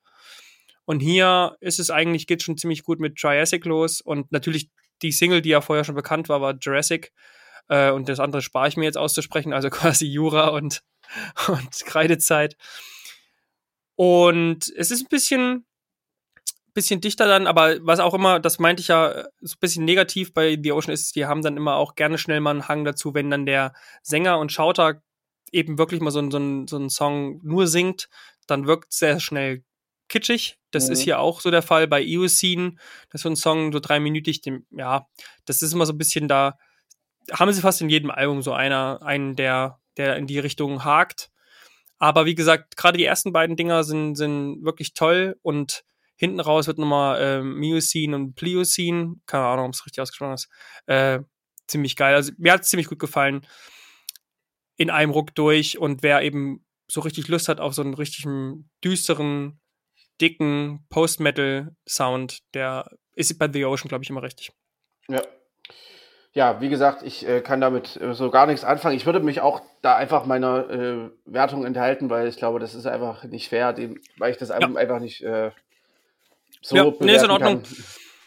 Und 0.85 1.01
hier 1.01 1.57
ist 1.61 1.81
es 1.81 1.91
eigentlich, 1.91 2.27
geht 2.27 2.43
schon 2.43 2.59
ziemlich 2.59 2.85
gut 2.85 3.01
mit 3.01 3.17
Triassic 3.17 3.65
los 3.65 4.01
und 4.01 4.31
natürlich 4.31 4.71
die 5.03 5.13
Single, 5.13 5.43
die 5.43 5.49
ja 5.51 5.61
vorher 5.61 5.85
schon 5.85 5.95
bekannt 5.95 6.29
war, 6.29 6.41
war 6.41 6.55
Jurassic. 6.61 7.13
Äh, 7.69 7.91
und 7.91 8.09
das 8.09 8.21
andere 8.21 8.43
spare 8.43 8.69
ich 8.69 8.77
mir 8.77 8.85
jetzt 8.85 8.99
auszusprechen, 8.99 9.53
also 9.53 9.71
quasi 9.71 10.07
Jura 10.07 10.49
und, 10.49 10.83
und 11.49 11.87
Kreidezeit. 11.87 12.57
Und 13.97 14.73
es 14.77 14.91
ist 14.91 15.03
ein 15.03 15.09
bisschen, 15.09 15.67
bisschen 16.75 17.01
dichter 17.01 17.27
dann, 17.27 17.47
aber 17.47 17.77
was 17.87 18.01
auch 18.01 18.15
immer, 18.15 18.41
das 18.41 18.59
meinte 18.59 18.81
ich 18.81 18.89
ja 18.89 19.25
so 19.41 19.55
ein 19.55 19.61
bisschen 19.61 19.85
negativ 19.85 20.35
bei 20.35 20.59
The 20.61 20.73
Ocean 20.73 20.93
ist, 20.93 21.15
die 21.17 21.27
haben 21.27 21.43
dann 21.43 21.57
immer 21.57 21.77
auch 21.77 21.95
gerne 21.95 22.19
schnell 22.19 22.41
mal 22.41 22.51
einen 22.51 22.69
Hang 22.69 22.85
dazu, 22.85 23.15
wenn 23.15 23.31
dann 23.31 23.47
der 23.47 23.73
Sänger 24.03 24.39
und 24.39 24.53
Schauter 24.53 25.03
eben 25.53 25.79
wirklich 25.79 26.01
mal 26.01 26.11
so, 26.11 26.21
so, 26.31 26.67
so 26.67 26.77
einen 26.77 26.91
Song 26.91 27.41
nur 27.43 27.69
singt, 27.69 28.09
dann 28.47 28.67
wirkt 28.67 28.93
es 28.93 28.99
sehr 28.99 29.21
schnell 29.21 29.65
kitschig. 30.09 30.59
Das 30.71 30.89
mhm. 30.89 30.93
ist 30.93 31.01
hier 31.01 31.21
auch 31.21 31.41
so 31.41 31.51
der 31.51 31.63
Fall 31.63 31.87
bei 31.87 32.03
Eocene. 32.03 32.75
Das 33.11 33.21
ist 33.21 33.23
so 33.23 33.31
ein 33.31 33.37
Song, 33.37 33.73
so 33.73 33.79
dreiminütig, 33.81 34.43
dem, 34.43 34.67
ja, 34.71 35.07
das 35.47 35.63
ist 35.63 35.73
immer 35.73 35.87
so 35.87 35.93
ein 35.93 35.99
bisschen 35.99 36.29
da, 36.29 36.59
haben 37.33 37.53
sie 37.53 37.61
fast 37.61 37.81
in 37.81 37.89
jedem 37.89 38.11
Album 38.11 38.43
so 38.43 38.53
einer, 38.53 39.01
einen, 39.03 39.37
der, 39.37 39.79
der 39.97 40.17
in 40.17 40.27
die 40.27 40.39
Richtung 40.41 40.85
hakt. 40.85 41.31
Aber 41.99 42.27
wie 42.27 42.35
gesagt, 42.35 42.77
gerade 42.77 42.99
die 42.99 43.05
ersten 43.05 43.33
beiden 43.33 43.57
Dinger 43.57 43.85
sind, 43.85 44.17
sind 44.17 44.65
wirklich 44.65 44.93
toll 44.95 45.37
und 45.43 45.85
Hinten 46.25 46.41
raus 46.41 46.67
wird 46.67 46.79
nochmal 46.79 47.21
äh, 47.21 47.43
Miocene 47.43 48.17
und 48.17 48.35
Pliocene, 48.35 49.17
keine 49.27 49.45
Ahnung, 49.45 49.67
ob 49.67 49.75
es 49.75 49.85
richtig 49.85 50.01
ausgesprochen 50.01 50.35
ist, 50.35 50.49
äh, 50.87 51.21
ziemlich 51.67 51.97
geil. 51.97 52.15
Also 52.15 52.33
mir 52.39 52.53
hat 52.53 52.63
es 52.63 52.71
ziemlich 52.71 52.89
gut 52.89 52.99
gefallen. 52.99 53.47
In 54.77 54.91
einem 54.91 55.13
Ruck 55.13 55.35
durch 55.35 55.79
und 55.79 56.03
wer 56.03 56.23
eben 56.23 56.65
so 56.89 57.01
richtig 57.01 57.29
Lust 57.29 57.49
hat 57.49 57.61
auf 57.61 57.75
so 57.75 57.83
einen 57.83 57.95
richtigen 57.95 58.71
düsteren, 58.83 59.61
dicken 60.21 60.87
Post-Metal-Sound, 60.89 62.39
der 62.55 62.89
ist 63.15 63.39
bei 63.39 63.51
The 63.53 63.67
Ocean, 63.67 63.89
glaube 63.89 64.03
ich, 64.03 64.11
immer 64.11 64.23
richtig. 64.23 64.51
Ja. 65.09 65.23
Ja, 66.33 66.61
wie 66.61 66.69
gesagt, 66.69 67.03
ich 67.05 67.29
äh, 67.29 67.43
kann 67.43 67.61
damit 67.61 67.97
äh, 68.01 68.13
so 68.13 68.31
gar 68.31 68.47
nichts 68.47 68.65
anfangen. 68.65 68.97
Ich 68.97 69.07
würde 69.07 69.21
mich 69.21 69.41
auch 69.41 69.61
da 69.83 69.95
einfach 69.95 70.27
meiner 70.27 70.69
äh, 70.69 71.11
Wertung 71.27 71.65
enthalten, 71.65 72.11
weil 72.11 72.27
ich 72.27 72.37
glaube, 72.37 72.59
das 72.59 72.75
ist 72.75 72.87
einfach 72.87 73.23
nicht 73.23 73.51
fair, 73.51 73.73
dem, 73.73 74.01
weil 74.19 74.33
ich 74.33 74.37
das 74.39 74.51
Album 74.51 74.75
ja. 74.75 74.81
einfach 74.81 74.99
nicht 74.99 75.23
äh, 75.23 75.53
so 76.65 76.77
ja, 76.77 76.93
nee, 77.01 77.15
ist 77.15 77.25
in 77.25 77.31
Ordnung. 77.31 77.63
Kann. 77.63 77.85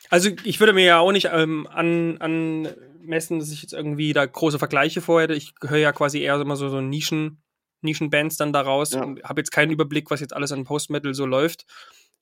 Also 0.09 0.29
ich 0.43 0.59
würde 0.59 0.73
mir 0.73 0.85
ja 0.85 0.99
auch 0.99 1.11
nicht 1.11 1.29
ähm, 1.31 1.67
an, 1.67 2.17
anmessen, 2.19 3.39
dass 3.39 3.51
ich 3.51 3.61
jetzt 3.61 3.73
irgendwie 3.73 4.13
da 4.13 4.25
große 4.25 4.59
Vergleiche 4.59 5.01
vorhätte. 5.01 5.33
Ich 5.33 5.53
höre 5.61 5.79
ja 5.79 5.91
quasi 5.91 6.21
eher 6.21 6.39
immer 6.39 6.55
so, 6.55 6.69
so 6.69 6.79
Nischen, 6.79 7.41
Nischenbands 7.81 8.37
dann 8.37 8.53
daraus 8.53 8.91
ja. 8.91 9.03
und 9.03 9.23
habe 9.23 9.41
jetzt 9.41 9.51
keinen 9.51 9.71
Überblick, 9.71 10.11
was 10.11 10.19
jetzt 10.19 10.33
alles 10.33 10.51
an 10.51 10.63
Post-Metal 10.63 11.13
so 11.13 11.25
läuft. 11.25 11.65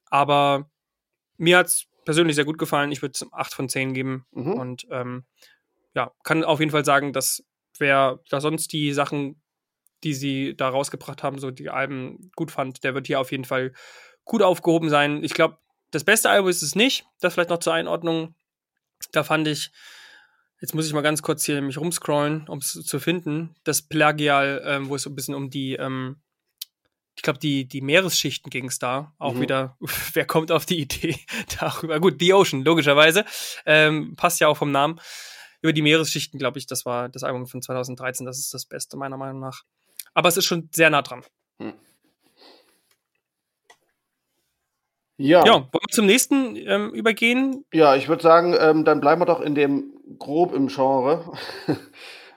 Aber 0.10 0.70
mir 1.38 1.58
hat 1.58 1.68
es 1.68 1.86
persönlich 2.06 2.36
sehr 2.36 2.46
gut 2.46 2.58
gefallen. 2.58 2.92
Ich 2.92 3.02
würde 3.02 3.14
es 3.14 3.34
8 3.34 3.54
von 3.54 3.70
10 3.70 3.94
geben. 3.94 4.26
Mhm. 4.32 4.54
Und 4.54 4.88
ähm, 4.90 5.26
ja, 5.94 6.12
kann 6.24 6.44
auf 6.44 6.60
jeden 6.60 6.72
Fall 6.72 6.86
sagen, 6.86 7.14
dass 7.14 7.44
wer 7.78 8.20
da 8.30 8.40
sonst 8.40 8.72
die 8.72 8.94
Sachen, 8.94 9.42
die 10.04 10.14
sie 10.14 10.56
da 10.56 10.70
rausgebracht 10.70 11.24
haben, 11.24 11.40
so 11.40 11.52
die 11.52 11.70
Alben 11.70 12.32
gut 12.36 12.52
fand, 12.52 12.84
der 12.84 12.94
wird 12.94 13.08
hier 13.08 13.20
auf 13.20 13.32
jeden 13.32 13.46
Fall 13.46 13.74
gut 14.24 14.42
aufgehoben 14.42 14.90
sein. 14.90 15.24
Ich 15.24 15.34
glaube, 15.34 15.58
das 15.96 16.04
beste 16.04 16.30
Album 16.30 16.50
ist 16.50 16.62
es 16.62 16.76
nicht. 16.76 17.06
Das 17.22 17.34
vielleicht 17.34 17.50
noch 17.50 17.60
zur 17.60 17.74
Einordnung. 17.74 18.36
Da 19.14 19.24
fand 19.24 19.48
ich, 19.48 19.72
jetzt 20.60 20.76
muss 20.76 20.86
ich 20.86 20.94
mal 20.94 21.02
ganz 21.02 21.22
kurz 21.22 21.46
hier 21.46 21.62
mich 21.62 21.78
rumscrollen, 21.78 22.50
um 22.50 22.58
es 22.58 22.74
zu 22.74 23.00
finden, 23.00 23.56
das 23.64 23.82
Plagial, 23.82 24.62
ähm, 24.66 24.90
wo 24.90 24.96
es 24.96 25.04
so 25.04 25.10
ein 25.10 25.16
bisschen 25.16 25.36
um 25.36 25.50
die, 25.50 25.76
ähm, 25.76 26.22
ich 27.16 27.22
glaube, 27.22 27.40
die, 27.40 27.66
die 27.66 27.80
Meeresschichten 27.80 28.50
ging 28.50 28.66
es 28.68 28.78
da. 28.78 29.14
Auch 29.20 29.36
mhm. 29.36 29.42
wieder, 29.42 29.78
wer 30.14 30.26
kommt 30.26 30.52
auf 30.52 30.66
die 30.66 30.82
Idee 30.82 31.18
darüber? 31.60 32.02
Gut, 32.02 32.18
The 32.20 32.34
Ocean, 32.34 32.66
logischerweise. 32.66 33.24
Ähm, 33.66 34.18
passt 34.18 34.42
ja 34.42 34.50
auch 34.50 34.58
vom 34.58 34.72
Namen. 34.72 35.00
Über 35.62 35.72
die 35.72 35.82
Meeresschichten, 35.82 36.38
glaube 36.38 36.60
ich, 36.60 36.68
das 36.68 36.86
war 36.86 37.08
das 37.08 37.24
Album 37.24 37.48
von 37.48 37.62
2013. 37.62 38.26
Das 38.26 38.38
ist 38.38 38.54
das 38.54 38.66
Beste, 38.66 38.98
meiner 38.98 39.16
Meinung 39.16 39.40
nach. 39.40 39.64
Aber 40.14 40.28
es 40.28 40.36
ist 40.36 40.46
schon 40.46 40.70
sehr 40.74 40.90
nah 40.90 41.02
dran. 41.02 41.24
Ja. 45.18 45.46
ja. 45.46 45.54
Wollen 45.54 45.70
wir 45.72 45.94
zum 45.94 46.06
nächsten 46.06 46.56
ähm, 46.56 46.92
übergehen? 46.92 47.66
Ja, 47.74 47.96
ich 47.96 48.10
würde 48.10 48.24
sagen, 48.24 48.56
ähm, 48.60 48.86
dann 48.86 49.02
bleiben 49.02 49.22
wir 49.22 49.26
doch 49.26 49.42
in 49.42 49.56
dem 49.56 49.94
grob 50.20 50.54
im 50.54 50.68
Genre. 50.68 51.32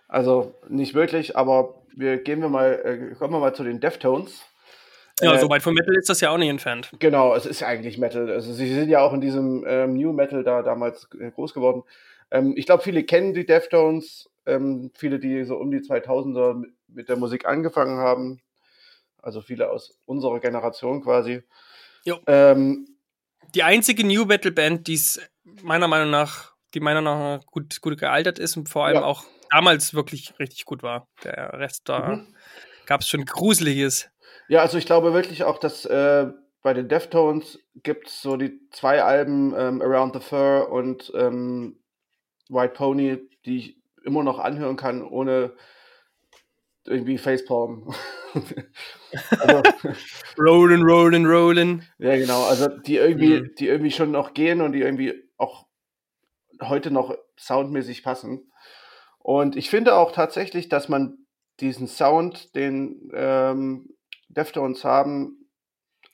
also 0.08 0.54
nicht 0.68 0.94
wirklich, 0.94 1.36
aber 1.36 1.82
wir 1.94 2.18
gehen 2.18 2.40
wir 2.40 2.48
mal, 2.48 2.80
äh, 2.84 3.14
kommen 3.16 3.34
wir 3.34 3.40
mal 3.40 3.54
zu 3.54 3.64
den 3.64 3.80
Deftones. 3.80 4.42
Ja, 5.20 5.34
äh, 5.34 5.38
soweit 5.40 5.62
von 5.62 5.74
Metal 5.74 5.96
ist 5.96 6.08
das 6.08 6.20
ja 6.20 6.30
auch 6.30 6.38
nicht 6.38 6.48
entfernt. 6.48 6.90
Genau, 7.00 7.34
es 7.34 7.46
ist 7.46 7.62
eigentlich 7.62 7.98
Metal. 7.98 8.30
Also 8.30 8.52
sie 8.52 8.72
sind 8.72 8.88
ja 8.88 9.00
auch 9.00 9.12
in 9.12 9.20
diesem 9.20 9.64
ähm, 9.66 9.94
New 9.94 10.12
Metal 10.12 10.44
da 10.44 10.62
damals 10.62 11.08
äh, 11.18 11.30
groß 11.30 11.54
geworden. 11.54 11.82
Ähm, 12.30 12.54
ich 12.56 12.66
glaube, 12.66 12.82
viele 12.82 13.02
kennen 13.02 13.34
die 13.34 13.46
Deftones, 13.46 14.30
ähm, 14.46 14.92
viele, 14.94 15.18
die 15.18 15.44
so 15.44 15.56
um 15.56 15.70
die 15.70 15.80
2000er 15.80 16.64
mit 16.88 17.08
der 17.08 17.16
Musik 17.16 17.46
angefangen 17.46 17.98
haben. 17.98 18.40
Also 19.20 19.40
viele 19.40 19.70
aus 19.70 19.98
unserer 20.06 20.38
Generation 20.38 21.02
quasi. 21.02 21.42
Ähm, 22.26 22.96
die 23.54 23.62
einzige 23.62 24.06
New 24.06 24.24
Metal 24.24 24.52
Band, 24.52 24.86
die 24.86 24.94
es 24.94 25.20
meiner 25.62 25.88
Meinung 25.88 26.10
nach, 26.10 26.52
die 26.74 26.80
meiner 26.80 27.00
Meinung 27.00 27.36
nach 27.36 27.46
gut, 27.46 27.80
gut 27.80 27.98
gealtert 27.98 28.38
ist 28.38 28.56
und 28.56 28.68
vor 28.68 28.86
allem 28.86 28.96
ja. 28.96 29.04
auch 29.04 29.24
damals 29.50 29.94
wirklich 29.94 30.38
richtig 30.38 30.64
gut 30.64 30.82
war. 30.82 31.08
Der 31.24 31.54
Rest 31.54 31.88
da 31.88 32.16
mhm. 32.16 32.34
gab 32.86 33.00
es 33.00 33.08
schon 33.08 33.24
Gruseliges. 33.24 34.10
Ja, 34.48 34.60
also 34.60 34.78
ich 34.78 34.86
glaube 34.86 35.12
wirklich 35.12 35.44
auch, 35.44 35.58
dass 35.58 35.84
äh, 35.84 36.26
bei 36.62 36.74
den 36.74 36.88
Deftones 36.88 37.58
gibt 37.82 38.08
es 38.08 38.20
so 38.20 38.36
die 38.36 38.60
zwei 38.70 39.02
Alben 39.02 39.54
ähm, 39.56 39.80
Around 39.80 40.14
the 40.14 40.20
Fur 40.20 40.70
und 40.70 41.12
ähm, 41.14 41.80
White 42.48 42.74
Pony, 42.74 43.18
die 43.44 43.56
ich 43.58 43.76
immer 44.04 44.22
noch 44.22 44.38
anhören 44.38 44.76
kann, 44.76 45.02
ohne 45.02 45.54
irgendwie 46.88 47.18
Facepalm. 47.18 47.92
also, 49.30 49.62
rollen, 50.38 50.82
rollen, 50.82 51.26
rollen. 51.26 51.84
Ja, 51.98 52.16
genau. 52.16 52.44
Also 52.44 52.68
die 52.68 52.96
irgendwie, 52.96 53.42
mhm. 53.42 53.54
die 53.58 53.68
irgendwie 53.68 53.90
schon 53.90 54.10
noch 54.10 54.34
gehen 54.34 54.60
und 54.60 54.72
die 54.72 54.80
irgendwie 54.80 55.14
auch 55.36 55.66
heute 56.62 56.90
noch 56.90 57.16
soundmäßig 57.38 58.02
passen. 58.02 58.50
Und 59.18 59.56
ich 59.56 59.70
finde 59.70 59.94
auch 59.94 60.12
tatsächlich, 60.12 60.68
dass 60.68 60.88
man 60.88 61.18
diesen 61.60 61.86
Sound, 61.86 62.54
den 62.54 63.10
ähm, 63.14 63.94
Deftones 64.28 64.84
haben, 64.84 65.48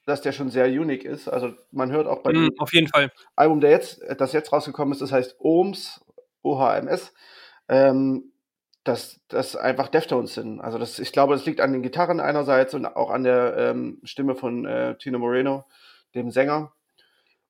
dass 0.06 0.20
der 0.20 0.32
schon 0.32 0.50
sehr 0.50 0.66
unique 0.66 1.04
ist. 1.04 1.28
Also 1.28 1.52
man 1.70 1.90
hört 1.90 2.06
auch 2.06 2.22
bei 2.22 2.32
mm, 2.32 2.34
dem 2.34 2.58
auf 2.58 2.72
jeden 2.72 2.88
Fall. 2.88 3.10
Album, 3.37 3.60
der 3.60 3.70
jetzt, 3.70 4.02
das 4.18 4.32
jetzt 4.32 4.52
rausgekommen 4.52 4.92
ist, 4.92 5.00
das 5.00 5.12
heißt 5.12 5.37
Ohms, 5.38 6.04
OHMS, 6.42 7.12
ähm, 7.68 8.32
dass 8.84 9.20
das 9.28 9.56
einfach 9.56 9.88
Deftones 9.88 10.34
sind. 10.34 10.60
Also 10.60 10.78
das, 10.78 10.98
ich 10.98 11.10
glaube, 11.10 11.34
das 11.34 11.46
liegt 11.46 11.60
an 11.60 11.72
den 11.72 11.82
Gitarren 11.82 12.20
einerseits 12.20 12.74
und 12.74 12.84
auch 12.84 13.10
an 13.10 13.24
der 13.24 13.56
ähm, 13.56 14.00
Stimme 14.04 14.34
von 14.34 14.66
äh, 14.66 14.96
Tino 14.98 15.18
Moreno, 15.18 15.64
dem 16.14 16.30
Sänger. 16.30 16.72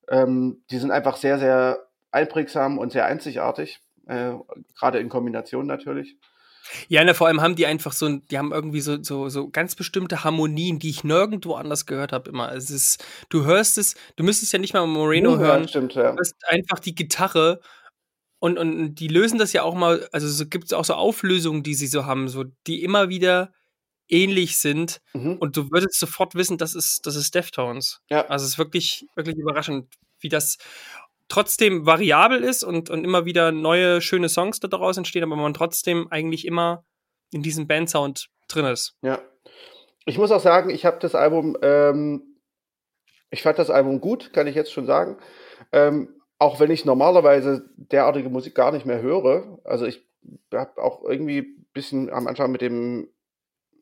Ähm, 0.09 0.63
die 0.71 0.77
sind 0.77 0.91
einfach 0.91 1.17
sehr, 1.17 1.37
sehr 1.37 1.87
einprägsam 2.11 2.77
und 2.77 2.93
sehr 2.93 3.05
einzigartig, 3.05 3.81
äh, 4.07 4.31
gerade 4.79 4.99
in 4.99 5.09
Kombination 5.09 5.67
natürlich. 5.67 6.15
Ja, 6.87 7.03
ne, 7.03 7.13
vor 7.13 7.27
allem 7.27 7.41
haben 7.41 7.55
die 7.55 7.65
einfach 7.65 7.93
so, 7.93 8.09
die 8.09 8.37
haben 8.37 8.51
irgendwie 8.51 8.81
so, 8.81 9.03
so, 9.03 9.29
so 9.29 9.49
ganz 9.49 9.75
bestimmte 9.75 10.23
Harmonien, 10.23 10.79
die 10.79 10.89
ich 10.89 11.03
nirgendwo 11.03 11.53
anders 11.53 11.85
gehört 11.85 12.11
habe 12.11 12.29
immer. 12.29 12.53
Es 12.53 12.71
ist, 12.71 13.05
du 13.29 13.45
hörst 13.45 13.77
es, 13.77 13.95
du 14.15 14.23
müsstest 14.23 14.53
ja 14.53 14.59
nicht 14.59 14.73
mal 14.73 14.87
Moreno 14.87 15.33
ja, 15.33 15.39
hören. 15.39 15.67
Stimmt, 15.67 15.93
ja. 15.93 16.11
Du 16.11 16.17
hörst 16.17 16.35
einfach 16.47 16.79
die 16.79 16.95
Gitarre 16.95 17.59
und, 18.45 18.59
und 18.59 18.93
die 18.93 19.07
lösen 19.07 19.39
das 19.39 19.53
ja 19.53 19.63
auch 19.63 19.73
mal, 19.73 20.07
also 20.11 20.27
so 20.27 20.45
gibt 20.45 20.65
es 20.65 20.73
auch 20.73 20.85
so 20.85 20.93
Auflösungen, 20.93 21.63
die 21.63 21.73
sie 21.73 21.87
so 21.87 22.05
haben, 22.05 22.29
so, 22.29 22.43
die 22.67 22.83
immer 22.83 23.09
wieder 23.09 23.51
ähnlich 24.07 24.59
sind. 24.59 25.01
Mhm. 25.15 25.37
Und 25.37 25.57
du 25.57 25.71
würdest 25.71 25.99
sofort 25.99 26.35
wissen, 26.35 26.59
das 26.59 26.75
ist, 26.75 27.07
das 27.07 27.15
ist 27.15 27.33
Deftones. 27.33 28.01
Ja. 28.07 28.27
Also 28.27 28.43
es 28.43 28.51
ist 28.51 28.57
wirklich, 28.59 29.07
wirklich 29.15 29.35
überraschend, 29.35 29.95
wie 30.19 30.29
das 30.29 30.57
trotzdem 31.27 31.87
variabel 31.87 32.43
ist 32.43 32.63
und, 32.63 32.91
und 32.91 33.03
immer 33.03 33.25
wieder 33.25 33.51
neue, 33.51 33.99
schöne 33.99 34.29
Songs 34.29 34.59
daraus 34.59 34.97
entstehen, 34.97 35.23
aber 35.23 35.35
man 35.35 35.55
trotzdem 35.55 36.07
eigentlich 36.11 36.45
immer 36.45 36.85
in 37.31 37.41
diesem 37.41 37.65
Bandsound 37.65 38.27
drin 38.47 38.65
ist. 38.65 38.93
Ja. 39.01 39.23
Ich 40.05 40.19
muss 40.19 40.29
auch 40.29 40.39
sagen, 40.39 40.69
ich 40.69 40.85
habe 40.85 40.99
das 40.99 41.15
Album, 41.15 41.57
ähm, 41.63 42.37
ich 43.31 43.41
fand 43.41 43.57
das 43.57 43.71
Album 43.71 44.01
gut, 44.01 44.33
kann 44.33 44.45
ich 44.45 44.53
jetzt 44.53 44.71
schon 44.71 44.85
sagen. 44.85 45.17
Ähm, 45.71 46.14
auch 46.37 46.59
wenn 46.59 46.71
ich 46.71 46.85
normalerweise 46.85 47.69
derartige 47.75 48.29
Musik 48.29 48.55
gar 48.55 48.71
nicht 48.71 48.85
mehr 48.85 49.01
höre, 49.01 49.59
also 49.63 49.85
ich 49.85 50.05
habe 50.53 50.81
auch 50.81 51.03
irgendwie 51.03 51.39
ein 51.39 51.67
bisschen 51.73 52.09
am 52.09 52.27
Anfang 52.27 52.51
mit 52.51 52.61
dem 52.61 53.09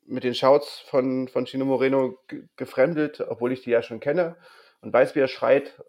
mit 0.05 0.23
den 0.23 0.35
Shouts 0.35 0.79
von, 0.79 1.27
von 1.27 1.45
Chino 1.45 1.65
Moreno 1.65 2.17
gefremdet, 2.57 3.21
obwohl 3.21 3.53
ich 3.53 3.61
die 3.61 3.69
ja 3.69 3.81
schon 3.81 3.99
kenne 3.99 4.35
und 4.81 4.91
weiß, 4.91 5.15
wie 5.15 5.19
er 5.19 5.27
schreit. 5.27 5.81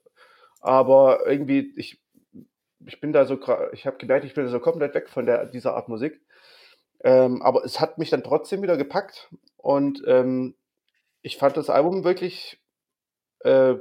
Aber 0.61 1.27
irgendwie, 1.27 1.73
ich, 1.77 2.01
ich 2.87 3.01
bin 3.01 3.13
da 3.13 3.25
so, 3.25 3.39
ich 3.73 3.87
habe 3.87 3.97
gemerkt, 3.99 4.25
ich 4.25 4.35
bin 4.35 4.45
da 4.45 4.51
so 4.51 4.61
komplett 4.61 4.95
weg 4.95 5.09
von 5.09 5.27
der, 5.27 5.47
dieser 5.47 5.75
Art 5.75 5.89
Musik. 5.89 6.21
Ähm, 7.03 7.43
aber 7.43 7.65
es 7.65 7.81
hat 7.81 7.99
mich 7.99 8.11
dann 8.11 8.23
trotzdem 8.23 8.63
wieder 8.63 8.77
gepackt 8.77 9.31
und 9.57 10.03
ähm, 10.07 10.55
ich 11.21 11.37
fand 11.37 11.57
das 11.57 11.69
Album 11.69 12.05
wirklich 12.05 12.63
äh, 13.41 13.75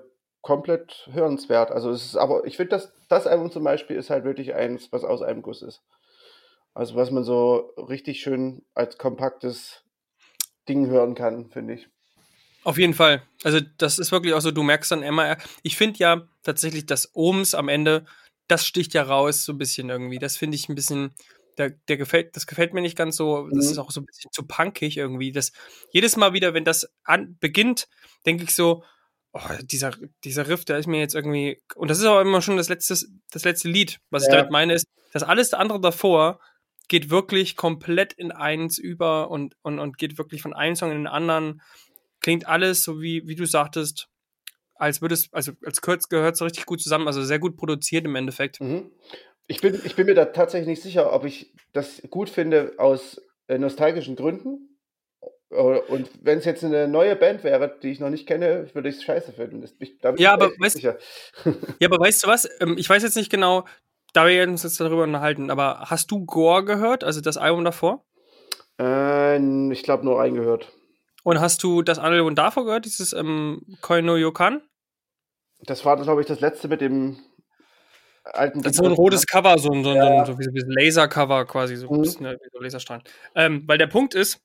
komplett 0.44 1.10
hörenswert. 1.12 1.72
Also 1.72 1.90
es 1.90 2.06
ist 2.06 2.16
aber, 2.18 2.46
ich 2.46 2.58
finde, 2.58 2.72
das, 2.72 2.92
das 3.08 3.26
Album 3.26 3.50
zum 3.50 3.64
Beispiel 3.64 3.96
ist 3.96 4.12
halt 4.12 4.26
wirklich 4.26 4.54
eins, 4.54 4.92
was 4.92 5.04
aus 5.04 5.24
einem 5.24 5.42
Guss 5.42 5.64
ist. 5.64 5.82
Also 6.76 6.96
was 6.96 7.10
man 7.12 7.24
so 7.24 7.74
richtig 7.78 8.20
schön 8.20 8.64
als 8.76 8.98
kompaktes 8.98 9.84
Ding 10.68 10.88
hören 10.88 11.16
kann, 11.16 11.50
finde 11.50 11.76
ich. 11.76 11.88
Auf 12.66 12.78
jeden 12.78 12.94
Fall. 12.94 13.24
Also 13.44 13.60
das 13.78 14.00
ist 14.00 14.12
wirklich 14.12 14.34
auch 14.34 14.42
so, 14.42 14.52
du 14.52 14.64
merkst 14.64 14.92
dann 14.92 15.02
immer, 15.02 15.38
ich 15.64 15.78
finde 15.78 16.00
ja 16.00 16.28
tatsächlich, 16.44 16.86
dass 16.86 17.10
Ohms 17.14 17.56
am 17.56 17.70
Ende, 17.70 18.06
das 18.48 18.66
sticht 18.66 18.94
ja 18.94 19.04
raus 19.04 19.46
so 19.46 19.54
ein 19.54 19.58
bisschen 19.58 19.90
irgendwie. 19.90 20.20
Das 20.20 20.36
finde 20.36 20.56
ich 20.56 20.68
ein 20.68 20.76
bisschen, 20.76 21.14
der, 21.58 21.70
der 21.70 21.96
gefällt, 21.98 22.36
das 22.36 22.48
gefällt 22.48 22.74
mir 22.74 22.82
nicht 22.82 22.98
ganz 22.98 23.16
so, 23.16 23.48
das 23.48 23.66
mhm. 23.66 23.72
ist 23.72 23.78
auch 23.78 23.92
so 23.92 24.02
ein 24.02 24.06
bisschen 24.06 24.32
zu 24.32 24.46
punkig 24.46 24.98
irgendwie. 24.98 25.32
Das, 25.32 25.54
jedes 25.92 26.18
Mal 26.18 26.34
wieder, 26.34 26.54
wenn 26.54 26.66
das 26.66 26.90
an, 27.06 27.38
beginnt, 27.40 27.88
denke 28.26 28.44
ich 28.44 28.56
so, 28.56 28.84
oh, 29.34 29.40
dieser, 29.64 29.92
dieser 30.24 30.48
Riff, 30.48 30.64
der 30.64 30.78
ist 30.78 30.88
mir 30.88 31.00
jetzt 31.00 31.16
irgendwie, 31.16 31.62
und 31.76 31.90
das 31.90 32.00
ist 32.00 32.06
aber 32.06 32.22
immer 32.22 32.42
schon 32.42 32.58
das 32.58 32.70
letzte, 32.70 32.96
das 33.32 33.44
letzte 33.44 33.68
Lied. 33.68 34.00
Was 34.10 34.24
ja. 34.24 34.30
ich 34.30 34.36
damit 34.36 34.52
meine, 34.52 34.74
ist, 34.74 34.88
dass 35.12 35.24
alles 35.24 35.54
andere 35.54 35.82
davor 35.82 36.40
geht 36.88 37.10
wirklich 37.10 37.56
komplett 37.56 38.14
in 38.14 38.32
eins 38.32 38.78
über 38.78 39.32
und, 39.32 39.56
und, 39.64 39.80
und 39.80 39.98
geht 39.98 40.18
wirklich 40.18 40.42
von 40.42 40.54
einem 40.54 40.76
Song 40.76 40.92
in 40.92 40.98
den 40.98 41.08
anderen. 41.08 41.62
Klingt 42.20 42.48
alles, 42.48 42.84
so 42.84 43.02
wie, 43.02 43.28
wie 43.28 43.36
du 43.36 43.46
sagtest, 43.46 44.08
als 44.76 45.02
würde 45.02 45.16
es, 45.16 45.32
also 45.34 45.54
als 45.66 45.82
Kurz 45.82 46.10
gehört 46.10 46.34
es 46.34 46.40
so 46.40 46.46
richtig 46.46 46.66
gut 46.66 46.82
zusammen, 46.82 47.08
also 47.08 47.24
sehr 47.24 47.40
gut 47.40 47.58
produziert 47.58 48.06
im 48.06 48.16
Endeffekt. 48.16 48.62
Mhm. 48.62 48.92
Ich, 49.48 49.62
bin, 49.62 49.80
ich 49.84 49.96
bin 49.96 50.06
mir 50.06 50.16
da 50.16 50.26
tatsächlich 50.26 50.68
nicht 50.68 50.84
sicher, 50.84 51.12
ob 51.12 51.26
ich 51.26 51.54
das 51.74 52.02
gut 52.10 52.30
finde 52.30 52.74
aus 52.78 53.22
äh, 53.48 53.58
nostalgischen 53.58 54.16
Gründen 54.16 54.73
und 55.54 56.10
wenn 56.22 56.40
es 56.40 56.46
jetzt 56.46 56.64
eine 56.64 56.88
neue 56.88 57.16
Band 57.16 57.44
wäre, 57.44 57.78
die 57.82 57.92
ich 57.92 58.00
noch 58.00 58.10
nicht 58.10 58.28
kenne, 58.28 58.68
würde 58.74 58.90
ich 58.90 58.96
es 58.96 59.04
scheiße 59.04 59.34
finden. 59.34 59.64
Ich, 59.80 59.96
ja, 60.18 60.34
aber 60.34 60.52
weißt, 60.60 60.80
ja, 60.82 60.96
aber 61.86 62.00
weißt 62.00 62.24
du 62.24 62.28
was? 62.28 62.50
Ähm, 62.60 62.76
ich 62.78 62.90
weiß 62.90 63.04
jetzt 63.04 63.16
nicht 63.16 63.32
genau, 63.32 63.66
da 64.14 64.28
wir 64.28 64.44
uns 64.44 64.64
jetzt 64.64 64.80
darüber 64.80 65.04
unterhalten, 65.04 65.50
aber 65.50 65.86
hast 65.90 66.12
du 66.12 66.26
Gore 66.26 66.64
gehört, 66.64 67.04
also 67.04 67.22
das 67.22 67.38
Album 67.38 67.64
davor? 67.64 68.06
Äh, 68.80 69.72
ich 69.72 69.84
glaube 69.84 70.06
nur 70.06 70.20
reingehört. 70.20 70.72
Und 71.24 71.40
hast 71.40 71.64
du 71.64 71.82
das 71.82 72.00
Album 72.00 72.36
davor 72.36 72.66
gehört, 72.66 72.86
dieses 72.86 73.14
ähm, 73.14 73.62
Koino 73.82 74.18
Yokan? 74.18 74.62
Das 75.62 75.86
war, 75.86 75.96
glaube 76.02 76.22
ich, 76.22 76.28
das 76.28 76.42
letzte 76.42 76.68
mit 76.68 76.82
dem 76.82 77.18
alten. 78.24 78.62
Das 78.62 78.74
ist 78.74 78.78
so 78.78 78.86
ein 78.86 78.92
rotes 78.92 79.26
Cover, 79.26 79.58
so 79.58 79.72
ein, 79.72 79.84
so 79.84 79.92
ein, 79.92 79.96
ja. 79.96 80.26
so 80.26 80.34
ein 80.34 80.70
Laser-Cover 80.70 81.46
quasi, 81.46 81.76
so 81.78 81.88
ein 81.90 81.98
mhm. 81.98 82.02
bisschen 82.02 82.24
ne, 82.24 82.38
wie 82.42 82.50
so 82.52 82.60
Laserstrahlen. 82.60 83.04
Ähm, 83.36 83.64
weil 83.68 83.78
der 83.78 83.88
Punkt 83.88 84.16
ist, 84.16 84.40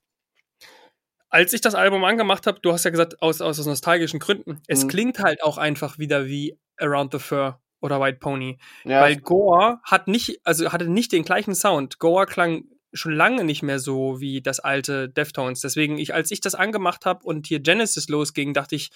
als 1.30 1.52
ich 1.52 1.60
das 1.60 1.74
Album 1.74 2.04
angemacht 2.04 2.46
habe, 2.46 2.60
du 2.60 2.72
hast 2.72 2.84
ja 2.84 2.90
gesagt, 2.90 3.20
aus, 3.22 3.40
aus, 3.40 3.58
aus 3.58 3.66
nostalgischen 3.66 4.20
Gründen, 4.20 4.62
es 4.66 4.84
mhm. 4.84 4.88
klingt 4.88 5.18
halt 5.18 5.42
auch 5.42 5.58
einfach 5.58 5.98
wieder 5.98 6.26
wie 6.26 6.58
Around 6.78 7.12
the 7.12 7.18
Fur 7.18 7.60
oder 7.80 8.00
White 8.00 8.18
Pony. 8.18 8.58
Ja. 8.84 9.02
Weil 9.02 9.16
Gore 9.16 9.80
hat 9.84 10.08
nicht, 10.08 10.40
also 10.44 10.72
hatte 10.72 10.88
nicht 10.88 11.12
den 11.12 11.24
gleichen 11.24 11.54
Sound. 11.54 11.98
Gore 11.98 12.26
klang 12.26 12.64
schon 12.92 13.12
lange 13.12 13.44
nicht 13.44 13.62
mehr 13.62 13.78
so 13.78 14.20
wie 14.20 14.40
das 14.40 14.60
alte 14.60 15.08
Deftones. 15.08 15.60
Deswegen, 15.60 15.98
ich, 15.98 16.14
als 16.14 16.30
ich 16.30 16.40
das 16.40 16.54
angemacht 16.54 17.04
habe 17.04 17.24
und 17.24 17.46
hier 17.46 17.60
Genesis 17.60 18.08
losging, 18.08 18.54
dachte 18.54 18.76
ich, 18.76 18.90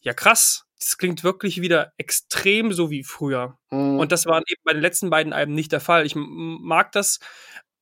ja 0.00 0.12
krass, 0.12 0.66
das 0.78 0.98
klingt 0.98 1.24
wirklich 1.24 1.60
wieder 1.60 1.92
extrem 1.96 2.72
so 2.72 2.90
wie 2.90 3.04
früher. 3.04 3.58
Mhm. 3.70 3.98
Und 3.98 4.12
das 4.12 4.26
war 4.26 4.38
eben 4.38 4.60
bei 4.64 4.72
den 4.72 4.82
letzten 4.82 5.10
beiden 5.10 5.32
Alben 5.32 5.54
nicht 5.54 5.72
der 5.72 5.80
Fall. 5.80 6.04
Ich 6.04 6.14
mag 6.16 6.92
das, 6.92 7.20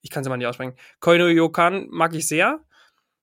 ich 0.03 0.11
kann 0.11 0.23
es 0.23 0.29
mal 0.29 0.37
nicht 0.37 0.47
aussprechen. 0.47 0.77
Koino 1.01 1.27
Yokan 1.27 1.89
mag 1.91 2.15
ich 2.15 2.29
sehr. 2.29 2.61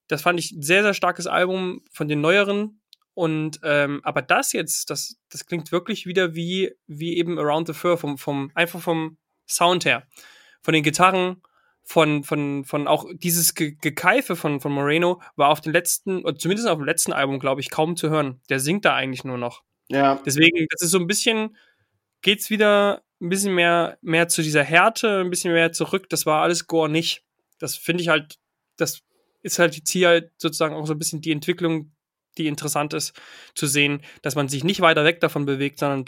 Das 0.08 0.22
fand 0.22 0.40
ich 0.40 0.52
ein 0.52 0.62
sehr, 0.62 0.84
sehr 0.84 0.94
starkes 0.94 1.28
Album 1.28 1.84
von 1.92 2.08
den 2.08 2.22
neueren. 2.22 2.82
Und 3.14 3.60
ähm, 3.64 4.02
aber 4.04 4.22
das 4.22 4.54
jetzt, 4.54 4.90
das, 4.90 5.18
das 5.30 5.46
klingt 5.46 5.72
wirklich 5.72 6.06
wieder 6.06 6.34
wie, 6.34 6.74
wie 6.88 7.18
eben 7.18 7.38
Around 7.38 7.68
the 7.68 7.74
Fur, 7.74 7.98
vom, 7.98 8.18
vom, 8.18 8.52
einfach 8.56 8.82
vom 8.82 9.18
Sound 9.48 9.86
her. 9.86 10.08
Von 10.62 10.74
den 10.74 10.84
Gitarren, 10.84 11.42
von, 11.84 12.24
von, 12.24 12.64
von 12.64 12.88
auch 12.88 13.06
dieses 13.14 13.54
Ge 13.54 13.76
Gekeife 13.82 14.36
von, 14.36 14.60
von 14.62 14.72
Moreno 14.72 15.22
war 15.36 15.50
auf 15.50 15.62
den 15.62 15.74
letzten, 15.74 16.24
oder 16.24 16.38
zumindest 16.38 16.68
auf 16.68 16.78
dem 16.78 16.86
letzten 16.86 17.12
Album, 17.12 17.40
glaube 17.40 17.62
ich, 17.62 17.70
kaum 17.70 17.96
zu 17.96 18.10
hören. 18.10 18.40
Der 18.50 18.60
singt 18.60 18.86
da 18.86 18.96
eigentlich 18.96 19.24
nur 19.24 19.38
noch. 19.38 19.64
Ja. 19.90 20.22
Deswegen, 20.26 20.68
das 20.70 20.82
ist 20.82 20.92
so 20.92 21.00
ein 21.00 21.08
bisschen, 21.08 21.58
geht's 22.22 22.50
wieder 22.50 23.04
ein 23.20 23.30
bisschen 23.30 23.54
mehr, 23.54 23.98
mehr 24.02 24.28
zu 24.30 24.42
dieser 24.42 24.64
Härte, 24.64 25.20
ein 25.20 25.30
bisschen 25.30 25.54
mehr 25.54 25.74
zurück. 25.74 26.10
Das 26.10 26.26
war 26.26 26.42
alles 26.42 26.68
Gore 26.68 26.90
nicht. 26.90 27.24
Das 27.60 27.76
finde 27.76 28.04
ich 28.04 28.10
halt, 28.10 28.40
das 28.78 29.04
ist 29.42 29.60
halt 29.60 29.76
jetzt 29.76 29.90
hier 29.90 30.30
sozusagen 30.38 30.76
auch 30.76 30.86
so 30.86 30.94
ein 30.94 31.00
bisschen 31.00 31.22
die 31.22 31.32
Entwicklung, 31.32 31.92
die 32.38 32.48
interessant 32.48 32.94
ist, 32.94 33.14
zu 33.56 33.68
sehen, 33.68 34.02
dass 34.22 34.36
man 34.36 34.48
sich 34.48 34.64
nicht 34.64 34.82
weiter 34.82 35.04
weg 35.04 35.20
davon 35.20 35.46
bewegt, 35.46 35.80
sondern 35.80 36.06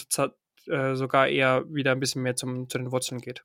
äh, 0.67 0.95
sogar 0.95 1.27
eher 1.27 1.65
wieder 1.67 1.91
ein 1.91 1.99
bisschen 1.99 2.21
mehr 2.21 2.35
zum, 2.35 2.69
zu 2.69 2.77
den 2.77 2.91
Wurzeln 2.91 3.19
geht. 3.19 3.43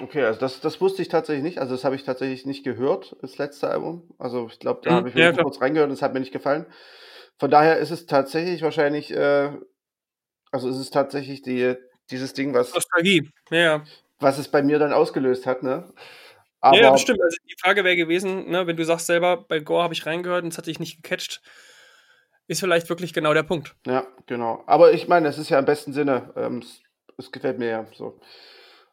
Okay, 0.00 0.24
also 0.24 0.40
das, 0.40 0.60
das 0.60 0.80
wusste 0.80 1.02
ich 1.02 1.08
tatsächlich 1.08 1.44
nicht. 1.44 1.58
Also 1.58 1.74
das 1.74 1.84
habe 1.84 1.94
ich 1.94 2.04
tatsächlich 2.04 2.46
nicht 2.46 2.64
gehört, 2.64 3.16
das 3.20 3.38
letzte 3.38 3.68
Album. 3.68 4.10
Also 4.18 4.48
ich 4.50 4.58
glaube, 4.58 4.80
da 4.82 4.90
mhm, 4.90 4.94
habe 4.96 5.08
ich 5.10 5.14
ja, 5.14 5.32
kurz 5.32 5.60
reingehört 5.60 5.88
und 5.88 5.94
es 5.94 6.02
hat 6.02 6.14
mir 6.14 6.20
nicht 6.20 6.32
gefallen. 6.32 6.66
Von 7.38 7.50
daher 7.50 7.78
ist 7.78 7.90
es 7.90 8.06
tatsächlich 8.06 8.62
wahrscheinlich, 8.62 9.12
äh, 9.12 9.52
also 10.50 10.68
ist 10.68 10.78
es 10.78 10.90
tatsächlich 10.90 11.42
die, 11.42 11.74
dieses 12.10 12.32
Ding, 12.32 12.54
was, 12.54 12.74
Nostalgie. 12.74 13.30
Ja, 13.50 13.84
was 14.20 14.38
es 14.38 14.48
bei 14.48 14.62
mir 14.62 14.78
dann 14.78 14.92
ausgelöst 14.92 15.46
hat, 15.46 15.62
ne? 15.62 15.92
Aber, 16.64 16.78
ja, 16.78 16.90
das 16.92 17.02
stimmt. 17.02 17.20
Also 17.20 17.36
die 17.46 17.56
Frage 17.60 17.84
wäre 17.84 17.94
gewesen, 17.94 18.48
ne, 18.50 18.66
wenn 18.66 18.76
du 18.76 18.86
sagst 18.86 19.06
selber, 19.06 19.36
bei 19.36 19.60
Gore 19.60 19.82
habe 19.82 19.92
ich 19.92 20.06
reingehört 20.06 20.44
und 20.44 20.50
es 20.50 20.56
hat 20.56 20.66
dich 20.66 20.80
nicht 20.80 21.02
gecatcht, 21.02 21.42
ist 22.46 22.60
vielleicht 22.60 22.88
wirklich 22.88 23.12
genau 23.12 23.34
der 23.34 23.42
Punkt. 23.42 23.76
Ja, 23.86 24.06
genau. 24.24 24.64
Aber 24.66 24.94
ich 24.94 25.06
meine, 25.06 25.28
es 25.28 25.36
ist 25.36 25.50
ja 25.50 25.58
im 25.58 25.66
besten 25.66 25.92
Sinne, 25.92 26.32
ähm, 26.36 26.60
es, 26.60 26.80
es, 27.18 27.30
gefällt 27.32 27.58
mir 27.58 27.68
ja 27.68 27.86
so. 27.92 28.18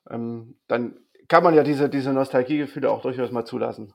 Ähm, 0.10 0.60
dann 0.68 1.00
kann 1.30 1.46
man 1.46 1.54
ja 1.54 1.64
diese, 1.64 1.88
diese 1.88 2.12
Nostalgiegefühle 2.12 2.92
auch 2.92 3.04
durchaus 3.04 3.32
mal 3.32 3.46
zulassen. 3.46 3.94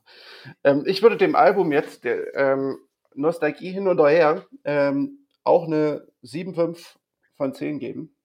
Ähm, 0.65 0.85
ich 0.87 1.03
würde 1.03 1.19
dem 1.19 1.37
Album 1.37 1.71
jetzt, 1.71 2.05
der, 2.05 2.35
ähm, 2.35 2.79
Nostalgie 3.15 3.73
hin 3.73 3.89
und 3.89 4.01
her, 4.01 4.47
ähm, 4.65 5.27
auch 5.45 5.67
eine 5.67 6.07
7,5 6.23 6.97
von 7.37 7.53
10 7.53 7.79
geben. 7.79 8.16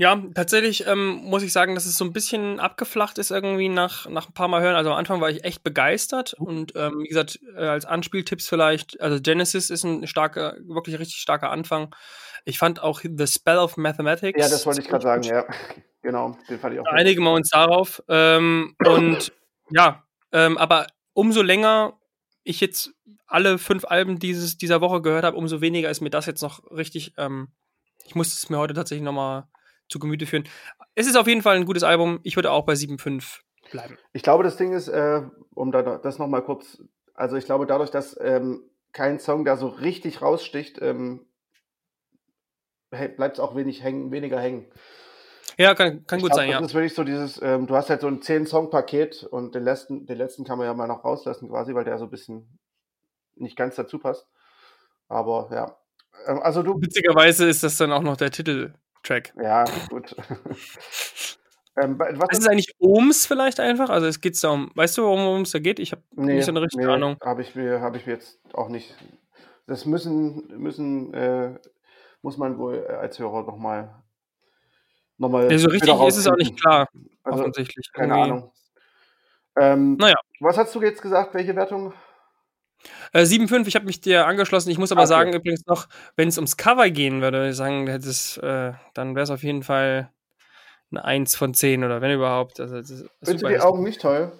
Ja, 0.00 0.22
tatsächlich 0.32 0.86
ähm, 0.86 1.16
muss 1.24 1.42
ich 1.42 1.52
sagen, 1.52 1.74
dass 1.74 1.84
es 1.84 1.96
so 1.96 2.04
ein 2.04 2.12
bisschen 2.12 2.60
abgeflacht 2.60 3.18
ist 3.18 3.32
irgendwie 3.32 3.68
nach, 3.68 4.08
nach 4.08 4.28
ein 4.28 4.32
paar 4.32 4.46
Mal 4.46 4.62
hören. 4.62 4.76
Also 4.76 4.92
am 4.92 4.96
Anfang 4.96 5.20
war 5.20 5.28
ich 5.28 5.42
echt 5.42 5.64
begeistert 5.64 6.36
mhm. 6.38 6.46
und 6.46 6.72
ähm, 6.76 7.00
wie 7.00 7.08
gesagt, 7.08 7.40
äh, 7.56 7.66
als 7.66 7.84
Anspieltipps 7.84 8.48
vielleicht, 8.48 9.00
also 9.00 9.20
Genesis 9.20 9.70
ist 9.70 9.82
ein 9.82 10.06
starker, 10.06 10.56
wirklich 10.60 11.00
richtig 11.00 11.16
starker 11.16 11.50
Anfang. 11.50 11.92
Ich 12.44 12.60
fand 12.60 12.80
auch 12.80 13.00
The 13.02 13.26
Spell 13.26 13.58
of 13.58 13.76
Mathematics. 13.76 14.40
Ja, 14.40 14.48
das 14.48 14.64
wollte 14.66 14.82
ich 14.82 14.88
gerade 14.88 15.02
sagen, 15.02 15.22
ja. 15.24 15.44
Genau, 16.02 16.38
den 16.48 16.60
fand 16.60 16.74
ich 16.74 16.80
auch. 16.80 16.86
Einigen 16.86 17.24
wir 17.24 17.32
uns 17.32 17.50
darauf. 17.50 18.00
Ähm, 18.06 18.76
und 18.86 19.32
ja, 19.70 20.04
ähm, 20.30 20.56
aber 20.56 20.86
umso 21.12 21.42
länger 21.42 21.98
ich 22.44 22.60
jetzt 22.60 22.92
alle 23.26 23.58
fünf 23.58 23.84
Alben 23.84 24.20
dieses, 24.20 24.56
dieser 24.58 24.80
Woche 24.80 25.02
gehört 25.02 25.24
habe, 25.24 25.36
umso 25.36 25.60
weniger 25.60 25.90
ist 25.90 26.00
mir 26.00 26.10
das 26.10 26.26
jetzt 26.26 26.40
noch 26.40 26.70
richtig. 26.70 27.14
Ähm, 27.18 27.48
ich 28.04 28.14
muss 28.14 28.32
es 28.32 28.48
mir 28.48 28.58
heute 28.58 28.74
tatsächlich 28.74 29.04
nochmal 29.04 29.48
zu 29.88 29.98
Gemüte 29.98 30.26
führen. 30.26 30.44
Es 30.94 31.06
ist 31.06 31.16
auf 31.16 31.26
jeden 31.26 31.42
Fall 31.42 31.56
ein 31.56 31.64
gutes 31.64 31.82
Album. 31.82 32.20
Ich 32.22 32.36
würde 32.36 32.50
auch 32.50 32.64
bei 32.64 32.74
7,5 32.74 33.40
bleiben. 33.70 33.98
Ich 34.12 34.22
glaube, 34.22 34.44
das 34.44 34.56
Ding 34.56 34.72
ist, 34.72 34.88
äh, 34.88 35.22
um 35.54 35.72
da, 35.72 35.98
das 35.98 36.18
nochmal 36.18 36.42
kurz, 36.42 36.82
also 37.14 37.36
ich 37.36 37.44
glaube, 37.44 37.66
dadurch, 37.66 37.90
dass 37.90 38.18
ähm, 38.20 38.62
kein 38.92 39.18
Song 39.18 39.44
da 39.44 39.56
so 39.56 39.68
richtig 39.68 40.22
raussticht, 40.22 40.80
ähm, 40.80 41.26
bleibt 42.90 43.36
es 43.36 43.40
auch 43.40 43.54
wenig 43.54 43.82
hängen, 43.82 44.10
weniger 44.10 44.40
hängen. 44.40 44.66
Ja, 45.58 45.74
kann, 45.74 46.06
kann 46.06 46.20
gut 46.20 46.30
glaub, 46.30 46.38
sein, 46.38 46.50
ja. 46.50 46.60
Das 46.60 46.68
ist 46.68 46.74
wirklich 46.74 46.94
so 46.94 47.04
dieses, 47.04 47.42
ähm, 47.42 47.66
du 47.66 47.74
hast 47.74 47.90
halt 47.90 48.00
so 48.00 48.06
ein 48.06 48.20
10-Song-Paket 48.20 49.24
und 49.24 49.54
den 49.54 49.64
letzten, 49.64 50.06
den 50.06 50.16
letzten 50.16 50.44
kann 50.44 50.56
man 50.56 50.66
ja 50.66 50.74
mal 50.74 50.86
noch 50.86 51.04
rauslassen 51.04 51.48
quasi, 51.48 51.74
weil 51.74 51.84
der 51.84 51.98
so 51.98 52.04
ein 52.04 52.10
bisschen 52.10 52.58
nicht 53.34 53.56
ganz 53.56 53.74
dazu 53.74 53.98
passt. 53.98 54.26
Aber 55.08 55.48
ja. 55.52 55.76
Ähm, 56.26 56.40
also 56.42 56.62
du. 56.62 56.80
Witzigerweise 56.80 57.48
ist 57.48 57.62
das 57.62 57.76
dann 57.76 57.92
auch 57.92 58.02
noch 58.02 58.16
der 58.16 58.30
Titeltrack. 59.02 59.32
Ja, 59.42 59.64
gut. 59.88 60.14
ähm, 61.80 61.98
was 61.98 62.30
ist 62.30 62.40
es 62.40 62.48
eigentlich 62.48 62.74
Ohms 62.78 63.26
vielleicht 63.26 63.60
einfach? 63.60 63.90
Also 63.90 64.06
es 64.06 64.20
geht 64.20 64.42
da 64.42 64.50
um, 64.50 64.70
weißt 64.74 64.98
du, 64.98 65.02
worum 65.02 65.42
es 65.42 65.50
da 65.50 65.58
geht? 65.58 65.78
Ich 65.78 65.92
habe 65.92 66.02
nee, 66.12 66.34
nicht 66.34 66.44
so 66.44 66.52
eine 66.52 66.62
richtige 66.62 66.86
nee, 66.86 66.92
Ahnung. 66.92 67.16
Habe 67.22 67.42
ich, 67.42 67.54
mir, 67.54 67.80
hab 67.80 67.96
ich 67.96 68.06
mir 68.06 68.14
jetzt 68.14 68.40
auch 68.54 68.68
nicht. 68.68 68.94
Das 69.66 69.84
müssen, 69.84 70.48
müssen 70.56 71.12
äh, 71.14 71.58
muss 72.22 72.36
man 72.36 72.58
wohl 72.58 72.86
als 72.86 73.18
Hörer 73.18 73.42
nochmal 73.42 73.94
nochmal. 75.18 75.50
Ja, 75.50 75.58
so 75.58 75.68
richtig 75.68 75.92
ist 76.06 76.16
es 76.16 76.26
auch 76.26 76.36
nicht 76.36 76.60
klar, 76.60 76.88
also, 77.22 77.40
offensichtlich. 77.40 77.90
Keine 77.92 78.14
Irgendwie. 78.14 78.30
Ahnung. 78.30 78.52
Ähm, 79.56 79.96
naja. 79.96 80.16
Was 80.40 80.56
hast 80.56 80.74
du 80.74 80.82
jetzt 80.82 81.02
gesagt? 81.02 81.34
Welche 81.34 81.54
Wertung? 81.56 81.92
Äh, 83.12 83.22
7,5, 83.22 83.66
ich 83.66 83.74
habe 83.74 83.86
mich 83.86 84.00
dir 84.00 84.26
angeschlossen. 84.26 84.70
Ich 84.70 84.78
muss 84.78 84.92
aber 84.92 85.02
okay. 85.02 85.08
sagen, 85.08 85.32
übrigens 85.32 85.66
noch, 85.66 85.88
wenn 86.16 86.28
es 86.28 86.38
ums 86.38 86.56
Cover 86.56 86.90
gehen 86.90 87.20
würde, 87.20 87.52
sagen, 87.54 87.86
hättest, 87.88 88.38
äh, 88.38 88.72
dann 88.94 89.14
wäre 89.14 89.24
es 89.24 89.30
auf 89.30 89.42
jeden 89.42 89.62
Fall 89.62 90.10
eine 90.90 91.04
1 91.04 91.36
von 91.36 91.54
10 91.54 91.84
oder 91.84 92.00
wenn 92.00 92.12
überhaupt. 92.12 92.60
Also, 92.60 92.76
Findest 93.22 93.44
du 93.44 93.48
die 93.48 93.60
Augen 93.60 93.82
nicht 93.82 94.00
toll? 94.00 94.32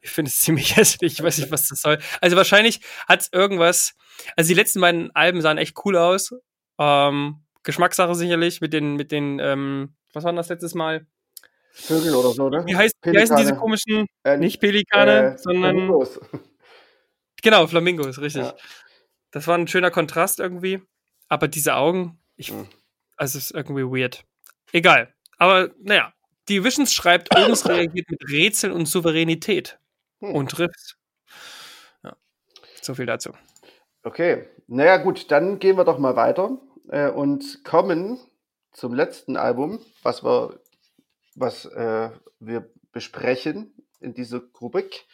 Ich 0.00 0.10
finde 0.10 0.28
es 0.28 0.38
ziemlich 0.40 0.76
hässlich. 0.76 1.14
Ich 1.14 1.22
weiß 1.22 1.38
nicht, 1.38 1.50
was 1.50 1.68
das 1.68 1.80
soll. 1.80 1.98
Also 2.20 2.36
wahrscheinlich 2.36 2.80
hat 3.08 3.22
es 3.22 3.32
irgendwas. 3.32 3.94
Also 4.36 4.48
die 4.48 4.54
letzten 4.54 4.80
beiden 4.80 5.10
Alben 5.14 5.40
sahen 5.40 5.58
echt 5.58 5.76
cool 5.84 5.96
aus. 5.96 6.32
Ähm, 6.78 7.42
Geschmackssache 7.62 8.14
sicherlich 8.14 8.60
mit 8.60 8.72
den, 8.72 8.96
mit 8.96 9.12
den 9.12 9.38
ähm, 9.38 9.94
was 10.12 10.24
war 10.24 10.32
das 10.32 10.48
letztes 10.48 10.74
Mal? 10.74 11.06
Vögel 11.72 12.14
oder 12.14 12.30
so, 12.30 12.50
ne? 12.50 12.66
Wie, 12.66 12.76
heißt, 12.76 12.96
wie 13.02 13.18
heißen 13.18 13.36
diese 13.36 13.56
komischen, 13.56 14.06
äh, 14.24 14.36
nicht 14.36 14.60
Pelikane, 14.60 15.34
äh, 15.34 15.38
sondern. 15.38 15.76
Flamingos. 15.76 16.20
Genau, 17.42 17.66
Flamingos, 17.66 18.20
richtig. 18.20 18.42
Ja. 18.42 18.54
Das 19.32 19.46
war 19.46 19.58
ein 19.58 19.68
schöner 19.68 19.90
Kontrast 19.90 20.40
irgendwie. 20.40 20.80
Aber 21.28 21.48
diese 21.48 21.74
Augen, 21.74 22.20
ich, 22.36 22.52
mhm. 22.52 22.68
also 23.16 23.38
es 23.38 23.46
ist 23.46 23.50
irgendwie 23.52 23.84
weird. 23.84 24.24
Egal. 24.72 25.12
Aber 25.38 25.70
naja, 25.80 26.12
die 26.48 26.64
Visions 26.64 26.92
schreibt, 26.92 27.28
Oms 27.36 27.68
reagiert 27.68 28.10
mit 28.10 28.22
Rätsel 28.30 28.72
und 28.72 28.86
Souveränität. 28.86 29.78
Hm. 30.20 30.34
Und 30.34 30.58
Riffs. 30.58 30.96
Ja, 32.04 32.16
so 32.80 32.94
viel 32.94 33.06
dazu. 33.06 33.32
Okay, 34.04 34.48
naja 34.66 34.96
gut, 34.98 35.30
dann 35.30 35.58
gehen 35.58 35.76
wir 35.76 35.84
doch 35.84 35.98
mal 35.98 36.16
weiter 36.16 36.58
äh, 36.88 37.08
und 37.08 37.64
kommen 37.64 38.18
zum 38.72 38.94
letzten 38.94 39.36
Album, 39.36 39.80
was 40.02 40.24
wir, 40.24 40.60
was 41.34 41.66
äh, 41.66 42.10
wir 42.40 42.70
besprechen 42.92 43.74
in 44.00 44.14
dieser 44.14 44.42
Rubrik. 44.60 45.06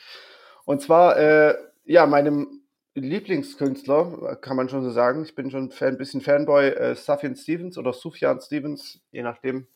Und 0.65 0.81
zwar, 0.81 1.17
äh, 1.17 1.55
ja, 1.89 2.07
meinem 2.07 2.63
Lieblingskünstler, 2.95 4.37
kann 4.37 4.57
man 4.57 4.69
schon 4.69 4.85
so 4.85 4.91
sagen. 4.91 5.25
Ich 5.25 5.35
bin 5.35 5.51
schon 5.51 5.73
ein 5.81 5.99
bisschen 5.99 6.21
Fanboy, 6.21 6.69
äh, 6.69 6.95
Sufjan 6.95 7.35
Stevens 7.35 7.79
oder 7.79 7.93
Sufjan 7.93 8.41
Stevens, 8.41 9.01
je 9.11 9.23
nachdem. 9.23 9.67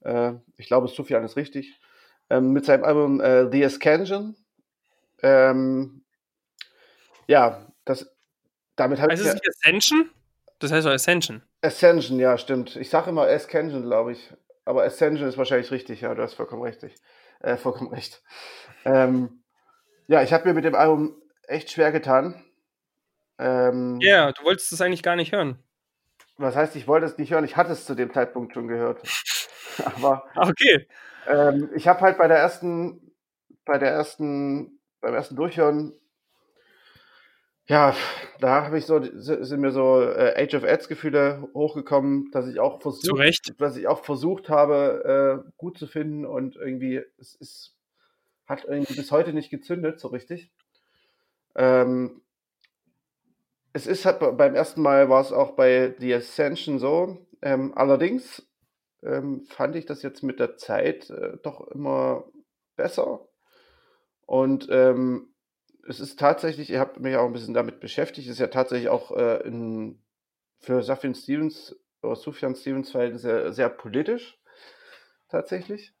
Äh, 0.00 0.34
ich 0.58 0.66
glaube, 0.66 0.88
Sufjan 0.88 1.24
ist 1.24 1.36
richtig. 1.36 1.80
Ähm, 2.28 2.52
mit 2.52 2.66
seinem 2.66 2.84
Album 2.84 3.20
äh, 3.20 3.50
The 3.50 3.64
Ascension. 3.64 4.36
Ähm, 5.22 6.04
ja, 7.26 7.66
das, 7.84 8.14
damit 8.76 9.00
habe 9.00 9.14
ich. 9.14 9.20
Heißt 9.20 9.28
es 9.28 9.34
nicht 9.34 9.48
Ascension? 9.48 10.10
Das 10.58 10.72
heißt 10.72 10.86
doch 10.86 10.92
Ascension. 10.92 11.42
Ascension, 11.62 12.18
ja, 12.18 12.36
stimmt. 12.36 12.76
Ich 12.76 12.90
sage 12.90 13.10
immer 13.10 13.22
Ascension, 13.22 13.82
glaube 13.82 14.12
ich. 14.12 14.30
Aber 14.66 14.84
Ascension 14.84 15.26
ist 15.26 15.38
wahrscheinlich 15.38 15.70
richtig, 15.70 16.02
ja, 16.02 16.14
du 16.14 16.22
hast 16.22 16.34
vollkommen 16.34 16.62
richtig. 16.62 16.94
Äh, 17.40 17.56
vollkommen 17.56 17.90
recht. 17.90 18.22
Ähm, 18.84 19.42
ja, 20.06 20.22
ich 20.22 20.32
habe 20.34 20.46
mir 20.46 20.54
mit 20.54 20.64
dem 20.64 20.74
Album 20.74 21.16
echt 21.50 21.70
schwer 21.70 21.92
getan. 21.92 22.44
Ähm, 23.38 23.98
ja, 24.00 24.24
yeah, 24.24 24.32
du 24.32 24.44
wolltest 24.44 24.72
es 24.72 24.80
eigentlich 24.80 25.02
gar 25.02 25.16
nicht 25.16 25.32
hören. 25.32 25.58
Was 26.36 26.56
heißt, 26.56 26.76
ich 26.76 26.88
wollte 26.88 27.06
es 27.06 27.18
nicht 27.18 27.32
hören? 27.32 27.44
Ich 27.44 27.56
hatte 27.56 27.72
es 27.72 27.84
zu 27.84 27.94
dem 27.94 28.12
Zeitpunkt 28.12 28.54
schon 28.54 28.68
gehört. 28.68 29.02
Aber 29.96 30.24
okay. 30.36 30.88
Ähm, 31.26 31.70
ich 31.74 31.88
habe 31.88 32.00
halt 32.00 32.18
bei 32.18 32.28
der 32.28 32.38
ersten, 32.38 33.12
bei 33.64 33.78
der 33.78 33.90
ersten, 33.90 34.80
beim 35.00 35.14
ersten 35.14 35.36
Durchhören 35.36 35.94
ja, 37.70 37.94
da 38.40 38.64
habe 38.64 38.78
ich 38.78 38.86
so, 38.86 39.00
sind 39.00 39.60
mir 39.60 39.70
so 39.70 40.02
äh, 40.02 40.34
Age 40.36 40.54
of 40.54 40.64
Ads 40.64 40.88
Gefühle 40.88 41.48
hochgekommen, 41.54 42.28
dass 42.32 42.48
ich 42.48 42.58
auch 42.58 42.82
versucht, 42.82 43.60
dass 43.60 43.76
ich 43.76 43.86
auch 43.86 44.02
versucht 44.04 44.48
habe, 44.48 45.44
äh, 45.46 45.50
gut 45.56 45.78
zu 45.78 45.86
finden 45.86 46.26
und 46.26 46.56
irgendwie, 46.56 47.00
es 47.16 47.36
ist, 47.36 47.76
hat 48.44 48.64
irgendwie 48.64 48.94
bis 48.94 49.12
heute 49.12 49.32
nicht 49.32 49.50
gezündet, 49.50 50.00
so 50.00 50.08
richtig. 50.08 50.50
Ähm, 51.54 52.22
es 53.72 53.86
ist 53.86 54.04
halt 54.04 54.18
beim 54.20 54.54
ersten 54.54 54.82
Mal 54.82 55.08
war 55.08 55.20
es 55.20 55.32
auch 55.32 55.52
bei 55.52 55.94
The 55.98 56.14
Ascension 56.14 56.78
so. 56.78 57.26
Ähm, 57.42 57.72
allerdings 57.76 58.46
ähm, 59.02 59.44
fand 59.44 59.76
ich 59.76 59.86
das 59.86 60.02
jetzt 60.02 60.22
mit 60.22 60.40
der 60.40 60.56
Zeit 60.56 61.10
äh, 61.10 61.38
doch 61.42 61.68
immer 61.68 62.24
besser. 62.76 63.28
Und 64.26 64.68
ähm, 64.70 65.34
es 65.88 66.00
ist 66.00 66.18
tatsächlich, 66.18 66.70
ihr 66.70 66.80
habt 66.80 67.00
mich 67.00 67.16
auch 67.16 67.26
ein 67.26 67.32
bisschen 67.32 67.54
damit 67.54 67.80
beschäftigt, 67.80 68.28
es 68.28 68.34
ist 68.34 68.40
ja 68.40 68.48
tatsächlich 68.48 68.88
auch 68.88 69.10
äh, 69.16 69.38
in, 69.46 70.02
für 70.60 70.82
Safin 70.82 71.14
Stevens 71.14 71.76
oder 72.02 72.16
Sufjan 72.16 72.54
Stevens 72.54 72.92
sehr, 72.92 73.52
sehr 73.52 73.68
politisch, 73.68 74.38
tatsächlich. 75.28 75.94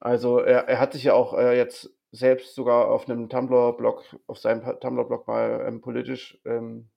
Also 0.00 0.40
er, 0.40 0.68
er 0.68 0.80
hat 0.80 0.92
sich 0.92 1.04
ja 1.04 1.14
auch 1.14 1.34
äh, 1.38 1.56
jetzt 1.56 1.94
selbst 2.12 2.54
sogar 2.54 2.88
auf 2.88 3.08
einem 3.08 3.28
Tumblr-Blog, 3.28 4.04
auf 4.26 4.38
seinem 4.38 4.62
Tumblr-Blog 4.80 5.26
mal 5.26 5.64
ähm, 5.66 5.80
politisch 5.80 6.38
ähm, 6.44 6.88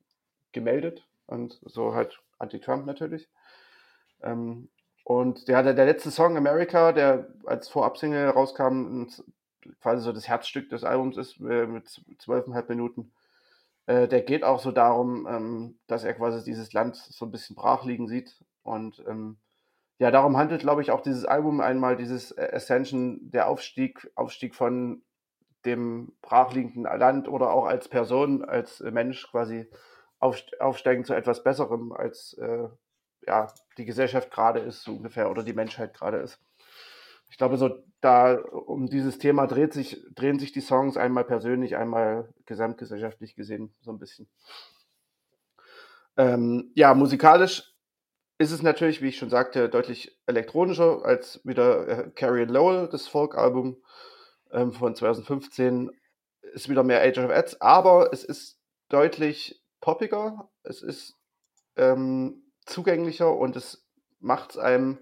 gemeldet 0.52 1.08
und 1.26 1.60
so 1.64 1.96
halt 1.96 2.22
anti-Trump 2.38 2.86
natürlich. 2.86 3.30
Ähm, 4.22 4.70
und 5.06 5.48
der, 5.48 5.62
der, 5.74 5.86
letzte 5.86 6.12
Song 6.12 6.36
America, 6.36 6.92
der 6.92 7.28
als 7.46 7.70
Vorab-Single 7.70 8.30
rauskam, 8.30 9.06
quasi 9.82 10.04
so 10.04 10.12
das 10.12 10.28
Herzstück 10.28 10.70
des 10.70 10.84
Albums 10.84 11.18
ist, 11.18 11.40
äh, 11.40 11.66
mit 11.66 11.88
zwölfeinhalb 12.18 12.68
Minuten, 12.70 13.12
äh, 13.86 14.08
der 14.08 14.22
geht 14.22 14.44
auch 14.44 14.60
so 14.60 14.72
darum, 14.72 15.28
ähm, 15.28 15.80
dass 15.88 16.04
er 16.04 16.14
quasi 16.14 16.44
dieses 16.44 16.74
Land 16.74 16.96
so 16.96 17.26
ein 17.26 17.32
bisschen 17.32 17.56
brach 17.56 17.86
liegen 17.86 18.08
sieht. 18.08 18.44
Und 18.64 19.04
ähm, 19.08 19.38
ja, 20.00 20.12
darum 20.12 20.38
handelt, 20.38 20.62
glaube 20.62 20.82
ich, 20.82 20.92
auch 20.92 21.02
dieses 21.02 21.24
Album 21.24 21.62
einmal, 21.62 21.96
dieses 21.96 22.38
Ascension, 22.38 23.20
der 23.32 23.48
Aufstieg, 23.48 24.12
Aufstieg 24.16 24.56
von 24.56 25.04
dem 25.66 26.14
brachliegenden 26.22 26.84
Land 26.84 27.28
oder 27.28 27.52
auch 27.52 27.66
als 27.66 27.88
Person, 27.90 28.44
als 28.44 28.80
Mensch 28.80 29.30
quasi 29.30 29.70
aufsteigen 30.20 31.06
zu 31.06 31.14
etwas 31.14 31.44
Besserem, 31.44 31.92
als 31.92 32.34
äh, 32.34 32.68
ja, 33.28 33.48
die 33.78 33.86
Gesellschaft 33.86 34.32
gerade 34.32 34.60
ist, 34.60 34.84
so 34.84 34.94
ungefähr, 34.94 35.30
oder 35.30 35.44
die 35.44 35.54
Menschheit 35.54 35.94
gerade 35.94 36.18
ist. 36.18 36.40
Ich 37.30 37.38
glaube, 37.38 37.58
so 37.58 37.84
da 38.02 38.36
um 38.36 38.88
dieses 38.88 39.18
Thema 39.18 39.48
dreht 39.48 39.74
sich, 39.74 40.06
drehen 40.14 40.40
sich 40.40 40.52
die 40.52 40.62
Songs 40.62 40.96
einmal 40.96 41.26
persönlich, 41.26 41.76
einmal 41.76 42.30
gesamtgesellschaftlich 42.46 43.36
gesehen, 43.36 43.74
so 43.82 43.92
ein 43.92 44.00
bisschen. 44.00 44.30
Ähm, 46.18 46.72
ja, 46.76 46.94
musikalisch 46.94 47.74
ist 48.38 48.52
es 48.52 48.62
natürlich, 48.62 49.02
wie 49.02 49.08
ich 49.08 49.18
schon 49.18 49.30
sagte, 49.30 49.70
deutlich 49.70 50.18
elektronischer 50.28 51.04
als 51.04 51.42
wieder 51.44 51.88
äh, 51.88 52.12
Carrie 52.12 52.46
Lowell, 52.46 52.88
das 52.90 53.08
Folk-Album 53.08 53.78
ähm, 54.56 54.74
von 54.74 54.96
2015. 54.96 55.92
Ist 56.54 56.70
wieder 56.70 56.84
mehr 56.84 57.02
Age 57.02 57.20
of 57.20 57.32
Ads, 57.32 57.62
aber 57.62 58.14
es 58.14 58.24
ist 58.24 58.60
deutlich 58.90 59.62
poppiger, 59.82 60.50
es 60.64 60.82
ist 60.82 61.16
ähm, 61.76 62.44
zugänglicher 62.66 63.36
und 63.36 63.56
es 63.56 63.86
macht 64.20 64.52
es 64.52 64.58
einem 64.58 65.00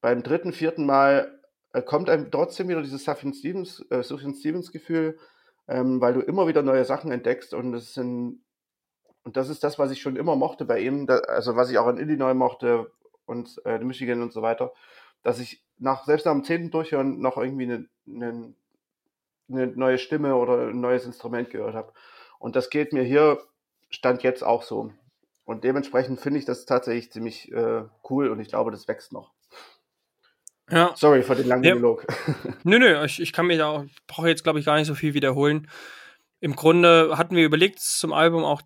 beim 0.00 0.22
dritten, 0.22 0.52
vierten 0.52 0.86
Mal, 0.86 1.40
äh, 1.72 1.82
kommt 1.82 2.08
einem 2.08 2.30
trotzdem 2.30 2.68
wieder 2.68 2.82
dieses 2.82 3.04
Sufjan 3.04 3.34
Stevens, 3.34 3.84
äh, 3.90 4.02
Stevens 4.04 4.70
Gefühl, 4.70 5.18
ähm, 5.66 6.00
weil 6.00 6.14
du 6.14 6.20
immer 6.20 6.46
wieder 6.46 6.62
neue 6.62 6.84
Sachen 6.84 7.10
entdeckst 7.10 7.54
und 7.54 7.74
es 7.74 7.94
sind 7.94 8.42
und 9.24 9.36
das 9.36 9.48
ist 9.48 9.62
das, 9.62 9.78
was 9.78 9.90
ich 9.90 10.00
schon 10.00 10.16
immer 10.16 10.36
mochte 10.36 10.64
bei 10.64 10.80
ihm, 10.80 11.06
da, 11.06 11.18
also 11.18 11.56
was 11.56 11.70
ich 11.70 11.78
auch 11.78 11.88
in 11.88 11.98
Illinois 11.98 12.34
mochte 12.34 12.90
und 13.24 13.60
äh, 13.64 13.78
Michigan 13.78 14.22
und 14.22 14.32
so 14.32 14.42
weiter, 14.42 14.72
dass 15.22 15.38
ich 15.38 15.64
nach, 15.78 16.04
selbst 16.04 16.26
nach 16.26 16.32
dem 16.32 16.44
zehnten 16.44 16.70
Durchhören 16.70 17.20
noch 17.20 17.36
irgendwie 17.36 17.64
eine, 17.64 17.88
eine, 18.06 18.54
eine 19.52 19.66
neue 19.68 19.98
Stimme 19.98 20.34
oder 20.36 20.68
ein 20.68 20.80
neues 20.80 21.04
Instrument 21.04 21.50
gehört 21.50 21.74
habe. 21.74 21.92
Und 22.38 22.56
das 22.56 22.70
geht 22.70 22.92
mir 22.92 23.02
hier, 23.02 23.38
stand 23.90 24.22
jetzt 24.22 24.42
auch 24.42 24.62
so. 24.62 24.92
Und 25.44 25.64
dementsprechend 25.64 26.20
finde 26.20 26.38
ich 26.38 26.44
das 26.44 26.66
tatsächlich 26.66 27.12
ziemlich 27.12 27.50
äh, 27.52 27.82
cool 28.08 28.28
und 28.28 28.40
ich 28.40 28.48
glaube, 28.48 28.70
das 28.70 28.88
wächst 28.88 29.12
noch. 29.12 29.32
Ja. 30.70 30.92
Sorry 30.96 31.22
für 31.22 31.34
den 31.34 31.46
langen 31.46 31.64
ja. 31.64 31.74
Monolog. 31.74 32.06
Nö, 32.64 32.78
nö, 32.78 33.04
ich, 33.04 33.20
ich 33.20 33.32
kann 33.32 33.46
mich 33.46 33.58
da, 33.58 33.84
brauche 34.06 34.28
jetzt 34.28 34.42
glaube 34.42 34.58
ich 34.58 34.64
gar 34.64 34.76
nicht 34.76 34.86
so 34.86 34.94
viel 34.94 35.12
wiederholen. 35.14 35.68
Im 36.40 36.56
Grunde 36.56 37.18
hatten 37.18 37.36
wir 37.36 37.44
überlegt, 37.44 37.80
zum 37.80 38.12
Album 38.12 38.44
auch, 38.44 38.62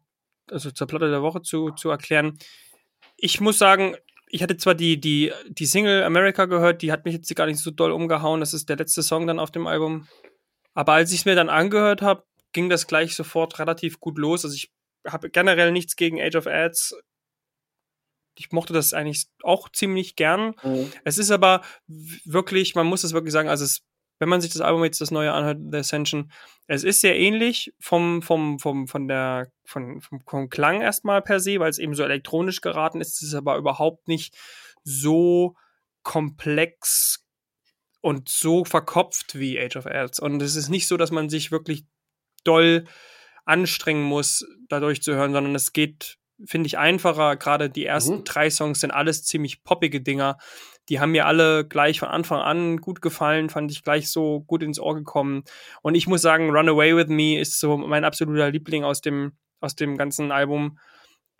also 0.50 0.70
zur 0.70 0.86
Platte 0.86 1.10
der 1.10 1.22
Woche 1.22 1.42
zu, 1.42 1.70
zu 1.70 1.90
erklären. 1.90 2.38
Ich 3.16 3.40
muss 3.40 3.58
sagen, 3.58 3.96
ich 4.28 4.42
hatte 4.42 4.56
zwar 4.56 4.74
die, 4.74 5.00
die, 5.00 5.32
die 5.48 5.66
Single 5.66 6.02
America 6.04 6.44
gehört, 6.46 6.82
die 6.82 6.92
hat 6.92 7.04
mich 7.04 7.14
jetzt 7.14 7.34
gar 7.34 7.46
nicht 7.46 7.58
so 7.58 7.70
doll 7.70 7.92
umgehauen. 7.92 8.40
Das 8.40 8.54
ist 8.54 8.68
der 8.68 8.76
letzte 8.76 9.02
Song 9.02 9.26
dann 9.26 9.38
auf 9.38 9.50
dem 9.50 9.66
Album. 9.66 10.06
Aber 10.76 10.92
als 10.92 11.10
ich 11.10 11.20
es 11.20 11.24
mir 11.24 11.34
dann 11.34 11.48
angehört 11.48 12.02
habe, 12.02 12.24
ging 12.52 12.68
das 12.68 12.86
gleich 12.86 13.16
sofort 13.16 13.58
relativ 13.58 13.98
gut 13.98 14.18
los. 14.18 14.44
Also 14.44 14.54
ich 14.54 14.70
habe 15.06 15.30
generell 15.30 15.72
nichts 15.72 15.96
gegen 15.96 16.20
Age 16.20 16.36
of 16.36 16.46
Ads. 16.46 16.96
Ich 18.38 18.52
mochte 18.52 18.74
das 18.74 18.92
eigentlich 18.92 19.26
auch 19.42 19.70
ziemlich 19.70 20.16
gern. 20.16 20.54
Mhm. 20.62 20.92
Es 21.04 21.16
ist 21.16 21.30
aber 21.30 21.62
wirklich, 21.88 22.74
man 22.74 22.86
muss 22.86 23.04
es 23.04 23.14
wirklich 23.14 23.32
sagen, 23.32 23.48
also 23.48 23.64
es, 23.64 23.84
wenn 24.18 24.28
man 24.28 24.42
sich 24.42 24.52
das 24.52 24.60
Album 24.60 24.84
jetzt 24.84 25.00
das 25.00 25.10
neue 25.10 25.32
anhört, 25.32 25.58
The 25.70 25.78
Ascension, 25.78 26.30
es 26.66 26.84
ist 26.84 27.00
sehr 27.00 27.18
ähnlich 27.18 27.72
vom, 27.80 28.20
vom, 28.20 28.58
vom, 28.58 28.86
von 28.86 29.08
der, 29.08 29.50
von, 29.64 30.02
vom, 30.02 30.20
vom 30.26 30.50
Klang 30.50 30.82
erstmal 30.82 31.22
per 31.22 31.40
se, 31.40 31.58
weil 31.58 31.70
es 31.70 31.78
eben 31.78 31.94
so 31.94 32.02
elektronisch 32.02 32.60
geraten 32.60 33.00
ist. 33.00 33.14
Es 33.14 33.22
ist 33.22 33.34
aber 33.34 33.56
überhaupt 33.56 34.08
nicht 34.08 34.36
so 34.84 35.56
komplex 36.02 37.25
und 38.06 38.28
so 38.28 38.64
verkopft 38.64 39.36
wie 39.36 39.58
Age 39.58 39.74
of 39.74 39.86
Ads. 39.86 40.20
Und 40.20 40.40
es 40.40 40.54
ist 40.54 40.68
nicht 40.68 40.86
so, 40.86 40.96
dass 40.96 41.10
man 41.10 41.28
sich 41.28 41.50
wirklich 41.50 41.86
doll 42.44 42.84
anstrengen 43.44 44.04
muss, 44.04 44.46
dadurch 44.68 45.02
zu 45.02 45.16
hören, 45.16 45.32
sondern 45.32 45.56
es 45.56 45.72
geht, 45.72 46.16
finde 46.44 46.68
ich, 46.68 46.78
einfacher. 46.78 47.34
Gerade 47.34 47.68
die 47.68 47.84
ersten 47.84 48.18
mhm. 48.18 48.24
drei 48.24 48.48
Songs 48.48 48.78
sind 48.78 48.92
alles 48.92 49.24
ziemlich 49.24 49.64
poppige 49.64 50.00
Dinger. 50.00 50.38
Die 50.88 51.00
haben 51.00 51.10
mir 51.10 51.26
alle 51.26 51.66
gleich 51.66 51.98
von 51.98 52.08
Anfang 52.08 52.38
an 52.38 52.76
gut 52.76 53.02
gefallen, 53.02 53.50
fand 53.50 53.72
ich 53.72 53.82
gleich 53.82 54.08
so 54.08 54.38
gut 54.42 54.62
ins 54.62 54.78
Ohr 54.78 54.94
gekommen. 54.94 55.42
Und 55.82 55.96
ich 55.96 56.06
muss 56.06 56.22
sagen, 56.22 56.50
Run 56.50 56.68
Away 56.68 56.94
With 56.94 57.08
Me 57.08 57.40
ist 57.40 57.58
so 57.58 57.76
mein 57.76 58.04
absoluter 58.04 58.52
Liebling 58.52 58.84
aus 58.84 59.00
dem, 59.00 59.32
aus 59.58 59.74
dem 59.74 59.96
ganzen 59.96 60.30
Album, 60.30 60.78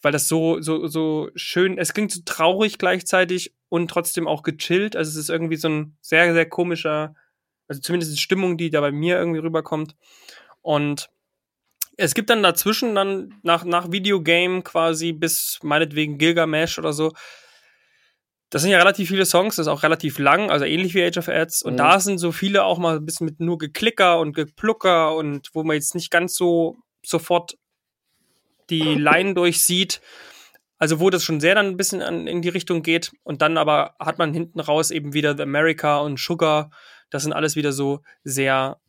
weil 0.02 0.11
das 0.11 0.26
so, 0.26 0.61
so, 0.61 0.88
so 0.88 1.31
schön, 1.37 1.79
es 1.79 1.94
klingt 1.94 2.11
so 2.11 2.22
traurig 2.24 2.79
gleichzeitig 2.79 3.55
und 3.68 3.88
trotzdem 3.88 4.29
auch 4.29 4.42
gechillt. 4.42 4.96
Also 4.96 5.11
es 5.11 5.16
ist 5.16 5.31
irgendwie 5.31 5.57
so 5.57 5.68
ein 5.68 5.96
sehr, 6.00 6.33
sehr 6.33 6.48
komischer, 6.48 7.14
also 7.68 7.81
zumindest 7.81 8.12
die 8.12 8.20
Stimmung, 8.20 8.57
die 8.57 8.70
da 8.70 8.81
bei 8.81 8.92
mir 8.92 9.18
irgendwie 9.18 9.40
rüberkommt. 9.40 9.96
Und 10.62 11.11
es 11.96 12.14
gibt 12.14 12.31
dann 12.31 12.42
dazwischen 12.42 12.94
dann 12.94 13.35
nach, 13.42 13.64
nach 13.64 13.90
Videogame 13.90 14.62
quasi 14.62 15.12
bis 15.12 15.59
meinetwegen 15.62 16.18
Gilgamesh 16.18 16.79
oder 16.79 16.92
so. 16.92 17.12
Das 18.50 18.62
sind 18.62 18.70
ja 18.70 18.79
relativ 18.79 19.09
viele 19.09 19.26
Songs, 19.26 19.57
das 19.57 19.66
ist 19.66 19.72
auch 19.72 19.83
relativ 19.83 20.18
lang, 20.18 20.50
also 20.50 20.64
ähnlich 20.64 20.94
wie 20.94 21.02
Age 21.02 21.18
of 21.18 21.29
Ads. 21.29 21.62
Und 21.62 21.74
mhm. 21.74 21.79
da 21.79 21.98
sind 21.98 22.18
so 22.18 22.31
viele 22.31 22.64
auch 22.64 22.79
mal 22.79 22.96
ein 22.96 23.05
bisschen 23.05 23.24
mit 23.24 23.40
nur 23.40 23.59
Geklicker 23.59 24.20
und 24.20 24.35
Geplucker 24.35 25.16
und 25.16 25.50
wo 25.52 25.64
man 25.64 25.74
jetzt 25.74 25.94
nicht 25.94 26.11
ganz 26.11 26.37
so 26.37 26.76
sofort 27.05 27.57
die 28.70 28.94
Line 28.94 29.35
durchsieht. 29.35 30.00
Also 30.79 31.01
wo 31.01 31.11
das 31.11 31.25
schon 31.25 31.41
sehr 31.41 31.55
dann 31.55 31.67
ein 31.67 31.77
bisschen 31.77 32.03
an, 32.03 32.27
in 32.27 32.43
die 32.43 32.49
Richtung 32.49 32.83
geht. 32.83 33.12
Und 33.23 33.43
dann 33.43 33.57
aber 33.57 33.97
hat 33.99 34.19
man 34.19 34.33
hinten 34.33 34.61
raus 34.61 34.91
eben 34.91 35.15
wieder 35.15 35.37
The 35.37 35.43
America 35.43 35.99
und 35.99 36.21
Sugar. 36.21 36.71
Das 37.11 37.23
sind 37.23 37.33
alles 37.33 37.57
wieder 37.57 37.73
so 37.73 38.03
sehr 38.25 38.81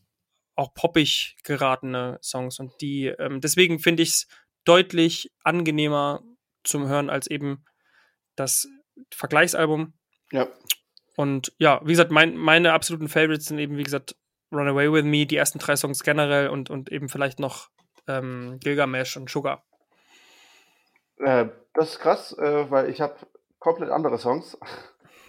auch 0.55 0.73
poppig 0.73 1.37
geratene 1.43 2.19
Songs. 2.21 2.59
Und 2.59 2.73
die, 2.81 3.05
ähm, 3.05 3.39
deswegen 3.41 3.79
finde 3.79 4.03
ich 4.03 4.09
es 4.09 4.27
deutlich 4.65 5.31
angenehmer 5.43 6.23
zum 6.63 6.87
Hören 6.87 7.09
als 7.09 7.27
eben 7.27 7.63
das 8.35 8.67
Vergleichsalbum. 9.11 9.93
Ja. 10.31 10.47
Und 11.15 11.53
ja, 11.57 11.81
wie 11.83 11.91
gesagt, 11.91 12.11
mein, 12.11 12.35
meine 12.35 12.73
absoluten 12.73 13.07
Favorites 13.07 13.45
sind 13.45 13.59
eben, 13.59 13.77
wie 13.77 13.83
gesagt, 13.83 14.15
Run 14.51 14.67
Away 14.67 14.91
With 14.91 15.03
Me, 15.03 15.25
die 15.25 15.35
ersten 15.35 15.59
drei 15.59 15.75
Songs 15.75 16.03
generell 16.03 16.49
und, 16.49 16.69
und 16.69 16.91
eben 16.91 17.09
vielleicht 17.09 17.39
noch 17.39 17.69
ähm, 18.07 18.59
Gilgamesh 18.59 19.17
und 19.17 19.29
Sugar. 19.29 19.63
Äh, 21.17 21.47
das 21.77 21.91
ist 21.91 21.99
krass, 21.99 22.37
äh, 22.37 22.69
weil 22.71 22.89
ich 22.89 23.01
habe 23.01 23.15
komplett 23.59 23.91
andere 23.91 24.17
Songs. 24.17 24.57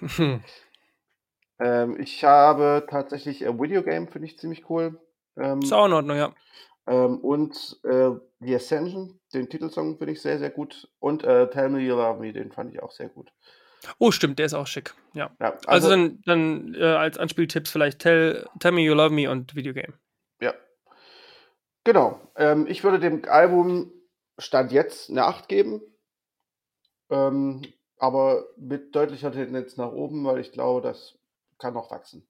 ähm, 1.61 2.01
ich 2.01 2.25
habe 2.25 2.87
tatsächlich 2.89 3.47
ein 3.47 3.61
Videogame, 3.61 4.07
finde 4.07 4.27
ich 4.27 4.39
ziemlich 4.39 4.69
cool. 4.71 4.99
Ähm, 5.37 5.61
ist 5.61 5.73
auch 5.73 5.87
in 5.87 5.93
Ordnung, 5.93 6.17
ja. 6.17 6.35
Ähm, 6.87 7.19
und 7.19 7.79
äh, 7.85 8.11
The 8.41 8.55
Ascension, 8.55 9.21
den 9.35 9.51
Titelsong 9.51 9.99
finde 9.99 10.15
ich 10.15 10.23
sehr, 10.23 10.39
sehr 10.39 10.49
gut. 10.49 10.91
Und 11.01 11.23
äh, 11.23 11.51
Tell 11.51 11.69
Me 11.69 11.81
You 11.81 11.97
Love 11.97 12.19
Me, 12.19 12.33
den 12.33 12.51
fand 12.51 12.73
ich 12.73 12.83
auch 12.83 12.93
sehr 12.93 13.11
gut. 13.11 13.31
Oh, 13.99 14.11
stimmt, 14.11 14.39
der 14.39 14.47
ist 14.47 14.55
auch 14.55 14.67
schick. 14.67 14.95
Ja. 15.13 15.31
ja 15.39 15.51
also, 15.67 15.89
also, 15.89 15.91
dann, 15.91 16.23
dann 16.25 16.75
äh, 16.75 16.83
als 16.83 17.19
Anspieltipps 17.19 17.71
vielleicht 17.71 17.99
Tell, 17.99 18.49
Tell 18.59 18.73
Me 18.73 18.81
You 18.81 18.95
Love 18.95 19.11
Me 19.11 19.31
und 19.31 19.55
Videogame. 19.55 19.93
Ja. 20.41 20.55
Genau. 21.85 22.21
Ähm, 22.37 22.67
ich 22.67 22.85
würde 22.85 22.99
dem 22.99 23.23
Album 23.27 23.93
Stand 24.39 24.73
jetzt 24.73 25.11
eine 25.11 25.25
8 25.25 25.47
geben. 25.49 25.83
Ähm, 27.11 27.63
aber 27.99 28.47
mit 28.57 28.95
deutlicher 28.95 29.33
Tendenz 29.33 29.77
nach 29.77 29.93
oben, 29.93 30.25
weil 30.25 30.39
ich 30.39 30.53
glaube, 30.53 30.81
das 30.81 31.19
kann 31.59 31.75
noch 31.75 31.91
wachsen. 31.91 32.27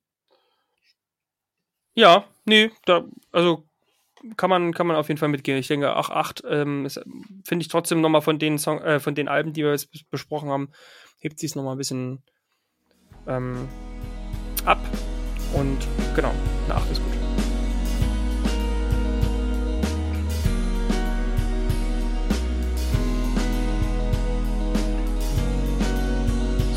Ja, 1.94 2.24
nee, 2.44 2.70
da, 2.84 3.04
also 3.32 3.64
kann 4.36 4.50
man, 4.50 4.72
kann 4.72 4.86
man 4.86 4.96
auf 4.96 5.08
jeden 5.08 5.18
Fall 5.18 5.28
mitgehen. 5.28 5.58
Ich 5.58 5.68
denke, 5.68 5.94
ach, 5.94 6.10
8 6.10 6.42
ähm, 6.48 6.88
finde 7.44 7.62
ich 7.62 7.68
trotzdem 7.68 8.00
nochmal 8.00 8.22
von 8.22 8.38
den 8.38 8.56
äh, 8.56 9.00
von 9.00 9.14
den 9.14 9.28
Alben, 9.28 9.52
die 9.52 9.62
wir 9.62 9.72
jetzt 9.72 9.90
besprochen 10.10 10.48
haben, 10.48 10.70
hebt 11.18 11.38
sie 11.38 11.46
es 11.46 11.54
nochmal 11.54 11.74
ein 11.74 11.78
bisschen 11.78 12.22
ähm, 13.26 13.68
ab. 14.64 14.78
Und 15.54 15.78
genau, 16.14 16.32
eine 16.66 16.74
8 16.74 16.90
ist 16.92 17.02
gut. 17.02 17.27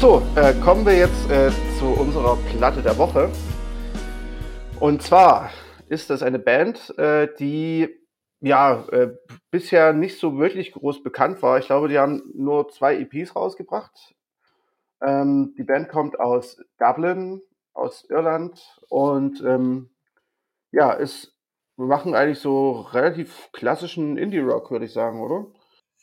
So, 0.01 0.23
äh, 0.35 0.55
kommen 0.61 0.83
wir 0.83 0.97
jetzt 0.97 1.29
äh, 1.29 1.51
zu 1.77 1.85
unserer 1.85 2.35
Platte 2.57 2.81
der 2.81 2.97
Woche. 2.97 3.29
Und 4.79 5.03
zwar 5.03 5.51
ist 5.89 6.09
das 6.09 6.23
eine 6.23 6.39
Band, 6.39 6.97
äh, 6.97 7.27
die 7.37 7.87
ja 8.39 8.83
äh, 8.87 9.15
bisher 9.51 9.93
nicht 9.93 10.17
so 10.17 10.39
wirklich 10.39 10.71
groß 10.71 11.03
bekannt 11.03 11.43
war. 11.43 11.59
Ich 11.59 11.67
glaube, 11.67 11.87
die 11.87 11.99
haben 11.99 12.23
nur 12.33 12.69
zwei 12.69 12.97
EPs 12.97 13.35
rausgebracht. 13.35 14.15
Ähm, 15.03 15.53
die 15.55 15.63
Band 15.63 15.87
kommt 15.89 16.19
aus 16.19 16.57
Dublin, 16.79 17.43
aus 17.73 18.03
Irland 18.09 18.81
und 18.89 19.43
ähm, 19.45 19.91
ja, 20.71 20.93
ist, 20.93 21.37
wir 21.77 21.85
machen 21.85 22.15
eigentlich 22.15 22.39
so 22.39 22.71
relativ 22.91 23.49
klassischen 23.53 24.17
Indie-Rock, 24.17 24.71
würde 24.71 24.85
ich 24.85 24.93
sagen, 24.93 25.21
oder? 25.21 25.45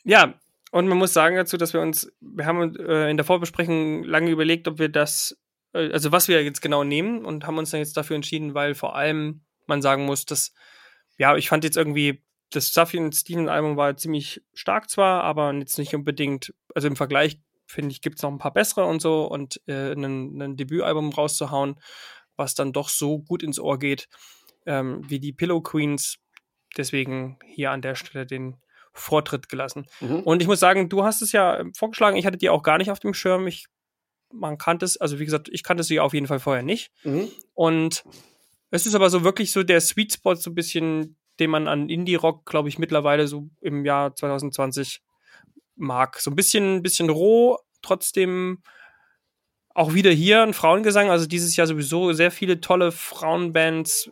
Ja, 0.05 0.35
und 0.71 0.87
man 0.87 0.97
muss 0.97 1.13
sagen 1.13 1.35
dazu, 1.35 1.57
dass 1.57 1.73
wir 1.73 1.81
uns, 1.81 2.11
wir 2.19 2.45
haben 2.45 2.75
äh, 2.75 3.09
in 3.09 3.17
der 3.17 3.25
Vorbesprechung 3.25 4.03
lange 4.03 4.29
überlegt, 4.29 4.67
ob 4.67 4.79
wir 4.79 4.89
das, 4.89 5.37
äh, 5.73 5.91
also 5.91 6.11
was 6.11 6.27
wir 6.27 6.43
jetzt 6.43 6.61
genau 6.61 6.83
nehmen 6.83 7.25
und 7.25 7.47
haben 7.47 7.57
uns 7.57 7.71
dann 7.71 7.79
jetzt 7.79 7.97
dafür 7.97 8.15
entschieden, 8.15 8.53
weil 8.53 8.75
vor 8.75 8.95
allem 8.95 9.41
man 9.65 9.81
sagen 9.81 10.05
muss, 10.05 10.25
dass, 10.25 10.53
ja, 11.17 11.35
ich 11.35 11.49
fand 11.49 11.63
jetzt 11.63 11.77
irgendwie, 11.77 12.23
das 12.51 12.73
Safin 12.73 13.11
Steven 13.11 13.49
Album 13.49 13.77
war 13.77 13.95
ziemlich 13.97 14.43
stark 14.53 14.89
zwar, 14.89 15.23
aber 15.23 15.53
jetzt 15.53 15.77
nicht 15.77 15.93
unbedingt, 15.95 16.53
also 16.73 16.87
im 16.87 16.95
Vergleich 16.95 17.39
finde 17.65 17.91
ich, 17.91 18.01
gibt 18.01 18.17
es 18.17 18.23
noch 18.23 18.31
ein 18.31 18.39
paar 18.39 18.53
bessere 18.53 18.85
und 18.85 19.01
so 19.01 19.25
und 19.25 19.61
äh, 19.67 19.93
ein 19.93 20.57
Debütalbum 20.57 21.11
rauszuhauen, 21.11 21.79
was 22.35 22.55
dann 22.55 22.73
doch 22.73 22.89
so 22.89 23.19
gut 23.19 23.43
ins 23.43 23.59
Ohr 23.59 23.77
geht, 23.77 24.07
ähm, 24.65 25.07
wie 25.07 25.19
die 25.19 25.33
Pillow 25.33 25.61
Queens. 25.61 26.17
Deswegen 26.77 27.37
hier 27.45 27.71
an 27.71 27.81
der 27.81 27.95
Stelle 27.95 28.25
den 28.25 28.57
Vortritt 28.93 29.49
gelassen. 29.49 29.85
Mhm. 29.99 30.21
Und 30.21 30.41
ich 30.41 30.47
muss 30.47 30.59
sagen, 30.59 30.89
du 30.89 31.03
hast 31.03 31.21
es 31.21 31.31
ja 31.31 31.63
vorgeschlagen, 31.75 32.17
ich 32.17 32.25
hatte 32.25 32.37
die 32.37 32.49
auch 32.49 32.63
gar 32.63 32.77
nicht 32.77 32.91
auf 32.91 32.99
dem 32.99 33.13
Schirm. 33.13 33.47
Ich, 33.47 33.67
man 34.33 34.57
kannte 34.57 34.85
es, 34.85 34.97
also 34.97 35.19
wie 35.19 35.25
gesagt, 35.25 35.49
ich 35.51 35.63
kannte 35.63 35.83
sie 35.83 35.99
auf 35.99 36.13
jeden 36.13 36.27
Fall 36.27 36.39
vorher 36.39 36.63
nicht. 36.63 36.91
Mhm. 37.03 37.29
Und 37.53 38.03
es 38.71 38.85
ist 38.85 38.95
aber 38.95 39.09
so 39.09 39.23
wirklich 39.23 39.51
so 39.51 39.63
der 39.63 39.81
Sweet 39.81 40.13
Spot, 40.13 40.35
so 40.35 40.51
ein 40.51 40.55
bisschen, 40.55 41.17
den 41.39 41.49
man 41.49 41.67
an 41.67 41.89
Indie-Rock, 41.89 42.45
glaube 42.45 42.69
ich, 42.69 42.77
mittlerweile 42.77 43.27
so 43.27 43.49
im 43.61 43.85
Jahr 43.85 44.15
2020 44.15 45.01
mag. 45.75 46.19
So 46.19 46.31
ein 46.31 46.35
bisschen, 46.35 46.83
bisschen 46.83 47.09
roh, 47.09 47.57
trotzdem 47.81 48.61
auch 49.73 49.93
wieder 49.93 50.11
hier 50.11 50.43
ein 50.43 50.53
Frauengesang. 50.53 51.09
Also 51.09 51.25
dieses 51.25 51.55
Jahr 51.55 51.65
sowieso 51.65 52.11
sehr 52.13 52.31
viele 52.31 52.59
tolle 52.59 52.91
Frauenbands, 52.91 54.11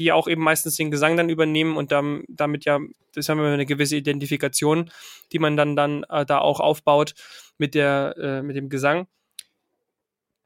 die 0.00 0.12
auch 0.12 0.26
eben 0.26 0.42
meistens 0.42 0.76
den 0.76 0.90
Gesang 0.90 1.16
dann 1.16 1.28
übernehmen 1.28 1.76
und 1.76 1.92
dann, 1.92 2.24
damit 2.28 2.64
ja, 2.64 2.80
das 3.14 3.28
haben 3.28 3.38
wir 3.38 3.48
eine 3.48 3.66
gewisse 3.66 3.96
Identifikation, 3.96 4.90
die 5.32 5.38
man 5.38 5.56
dann, 5.56 5.76
dann 5.76 6.04
äh, 6.08 6.24
da 6.24 6.38
auch 6.38 6.58
aufbaut 6.58 7.14
mit, 7.58 7.74
der, 7.74 8.14
äh, 8.18 8.42
mit 8.42 8.56
dem 8.56 8.70
Gesang. 8.70 9.06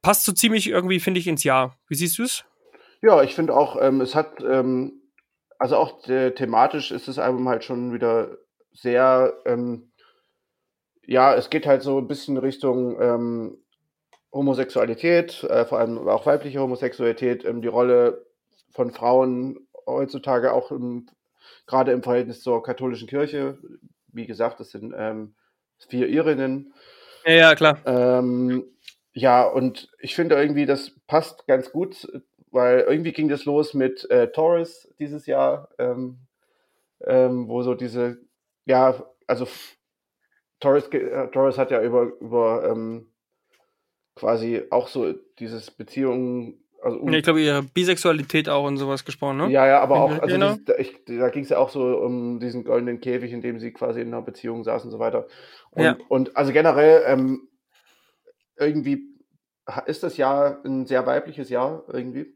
Passt 0.02 0.24
so 0.24 0.32
ziemlich 0.32 0.68
irgendwie, 0.68 1.00
finde 1.00 1.20
ich, 1.20 1.28
ins 1.28 1.44
Jahr. 1.44 1.78
Wie 1.88 1.94
siehst 1.94 2.18
du 2.18 2.24
es? 2.24 2.44
Ja, 3.00 3.22
ich 3.22 3.34
finde 3.34 3.56
auch, 3.56 3.80
ähm, 3.80 4.00
es 4.00 4.14
hat, 4.14 4.42
ähm, 4.42 5.00
also 5.58 5.76
auch 5.76 6.02
thematisch 6.02 6.90
ist 6.90 7.06
das 7.08 7.18
Album 7.18 7.48
halt 7.48 7.64
schon 7.64 7.92
wieder 7.92 8.36
sehr, 8.72 9.34
ähm, 9.46 9.92
ja, 11.06 11.34
es 11.34 11.48
geht 11.48 11.66
halt 11.66 11.82
so 11.82 11.98
ein 11.98 12.08
bisschen 12.08 12.36
Richtung 12.36 13.00
ähm, 13.00 13.58
Homosexualität, 14.32 15.44
äh, 15.44 15.64
vor 15.64 15.78
allem 15.78 16.08
auch 16.08 16.26
weibliche 16.26 16.58
Homosexualität, 16.58 17.44
ähm, 17.44 17.62
die 17.62 17.68
Rolle 17.68 18.23
von 18.74 18.90
Frauen 18.90 19.66
heutzutage 19.86 20.52
auch 20.52 20.70
im, 20.70 21.06
gerade 21.66 21.92
im 21.92 22.02
Verhältnis 22.02 22.42
zur 22.42 22.62
katholischen 22.62 23.08
Kirche. 23.08 23.58
Wie 24.08 24.26
gesagt, 24.26 24.60
das 24.60 24.70
sind 24.70 24.94
ähm, 24.96 25.34
vier 25.88 26.08
Irinnen. 26.08 26.74
Ja, 27.24 27.32
ja 27.32 27.54
klar. 27.54 27.78
Ähm, 27.86 28.64
ja, 29.12 29.44
und 29.46 29.88
ich 30.00 30.14
finde 30.14 30.34
irgendwie, 30.34 30.66
das 30.66 30.90
passt 31.06 31.46
ganz 31.46 31.70
gut, 31.70 32.08
weil 32.50 32.80
irgendwie 32.80 33.12
ging 33.12 33.28
das 33.28 33.44
los 33.44 33.74
mit 33.74 34.08
äh, 34.10 34.30
Taurus 34.32 34.88
dieses 34.98 35.26
Jahr, 35.26 35.68
ähm, 35.78 36.18
ähm, 37.04 37.48
wo 37.48 37.62
so 37.62 37.74
diese, 37.74 38.18
ja, 38.64 39.04
also 39.26 39.46
Taurus, 40.60 40.88
äh, 40.88 41.58
hat 41.58 41.70
ja 41.70 41.82
über, 41.82 42.12
über 42.20 42.68
ähm, 42.68 43.12
quasi 44.16 44.62
auch 44.70 44.88
so 44.88 45.12
dieses 45.38 45.70
Beziehungen 45.70 46.63
also 46.84 46.98
um, 46.98 47.12
ich 47.12 47.22
glaube, 47.22 47.40
ihre 47.40 47.62
Bisexualität 47.62 48.48
auch 48.48 48.64
und 48.64 48.76
sowas 48.76 49.04
gesprochen, 49.04 49.38
ne? 49.38 49.50
Ja, 49.50 49.66
ja, 49.66 49.80
aber 49.80 50.02
auch, 50.02 50.10
also 50.10 50.34
genau. 50.34 50.54
dieses, 50.54 50.78
ich, 50.78 51.04
da 51.06 51.30
ging 51.30 51.42
es 51.42 51.48
ja 51.48 51.58
auch 51.58 51.70
so 51.70 51.82
um 51.98 52.40
diesen 52.40 52.64
goldenen 52.64 53.00
Käfig, 53.00 53.32
in 53.32 53.40
dem 53.40 53.58
sie 53.58 53.72
quasi 53.72 54.00
in 54.00 54.08
einer 54.08 54.22
Beziehung 54.22 54.64
saß 54.64 54.84
und 54.84 54.90
so 54.90 54.98
weiter. 54.98 55.26
Und, 55.70 55.82
ja. 55.82 55.96
und 56.08 56.36
also 56.36 56.52
generell, 56.52 57.02
ähm, 57.06 57.48
irgendwie 58.56 59.14
ist 59.86 60.02
das 60.02 60.18
Jahr 60.18 60.62
ein 60.64 60.86
sehr 60.86 61.06
weibliches 61.06 61.48
Jahr, 61.48 61.84
irgendwie. 61.88 62.34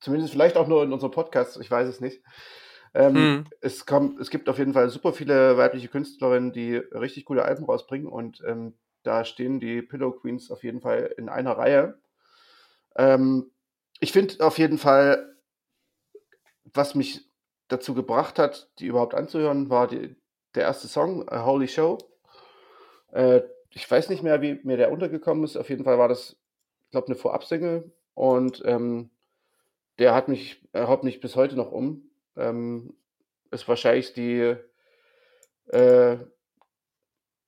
Zumindest 0.00 0.32
vielleicht 0.32 0.56
auch 0.56 0.68
nur 0.68 0.82
in 0.82 0.92
unserem 0.92 1.12
Podcast, 1.12 1.60
ich 1.60 1.70
weiß 1.70 1.88
es 1.88 2.00
nicht. 2.00 2.22
Ähm, 2.94 3.12
mhm. 3.14 3.44
es, 3.60 3.86
kommt, 3.86 4.20
es 4.20 4.30
gibt 4.30 4.48
auf 4.48 4.58
jeden 4.58 4.74
Fall 4.74 4.90
super 4.90 5.12
viele 5.12 5.56
weibliche 5.56 5.88
Künstlerinnen, 5.88 6.52
die 6.52 6.76
richtig 6.76 7.24
coole 7.24 7.44
Alben 7.44 7.64
rausbringen 7.64 8.06
und 8.06 8.42
ähm, 8.46 8.74
da 9.02 9.24
stehen 9.24 9.60
die 9.60 9.82
Pillow 9.82 10.12
Queens 10.12 10.50
auf 10.50 10.62
jeden 10.62 10.80
Fall 10.80 11.14
in 11.16 11.28
einer 11.28 11.52
Reihe. 11.52 11.98
Ähm, 12.96 13.50
ich 14.02 14.10
finde 14.10 14.44
auf 14.44 14.58
jeden 14.58 14.78
Fall, 14.78 15.36
was 16.64 16.96
mich 16.96 17.24
dazu 17.68 17.94
gebracht 17.94 18.36
hat, 18.36 18.68
die 18.80 18.86
überhaupt 18.86 19.14
anzuhören, 19.14 19.70
war 19.70 19.86
die, 19.86 20.16
der 20.56 20.64
erste 20.64 20.88
Song, 20.88 21.28
A 21.28 21.46
Holy 21.46 21.68
Show. 21.68 21.98
Äh, 23.12 23.42
ich 23.70 23.88
weiß 23.88 24.08
nicht 24.08 24.24
mehr, 24.24 24.42
wie 24.42 24.58
mir 24.64 24.76
der 24.76 24.90
untergekommen 24.90 25.44
ist. 25.44 25.56
Auf 25.56 25.70
jeden 25.70 25.84
Fall 25.84 25.98
war 25.98 26.08
das, 26.08 26.36
ich 26.84 26.90
glaube, 26.90 27.06
eine 27.06 27.14
Vorabsingle. 27.14 27.92
Und 28.14 28.60
ähm, 28.66 29.10
der 30.00 30.16
hat 30.16 30.26
mich, 30.26 30.60
er 30.72 30.88
haut 30.88 31.04
mich 31.04 31.20
bis 31.20 31.36
heute 31.36 31.54
noch 31.54 31.70
um. 31.70 32.10
Ähm, 32.36 32.96
ist 33.52 33.68
wahrscheinlich 33.68 34.14
die 34.14 34.56
äh, 35.68 36.16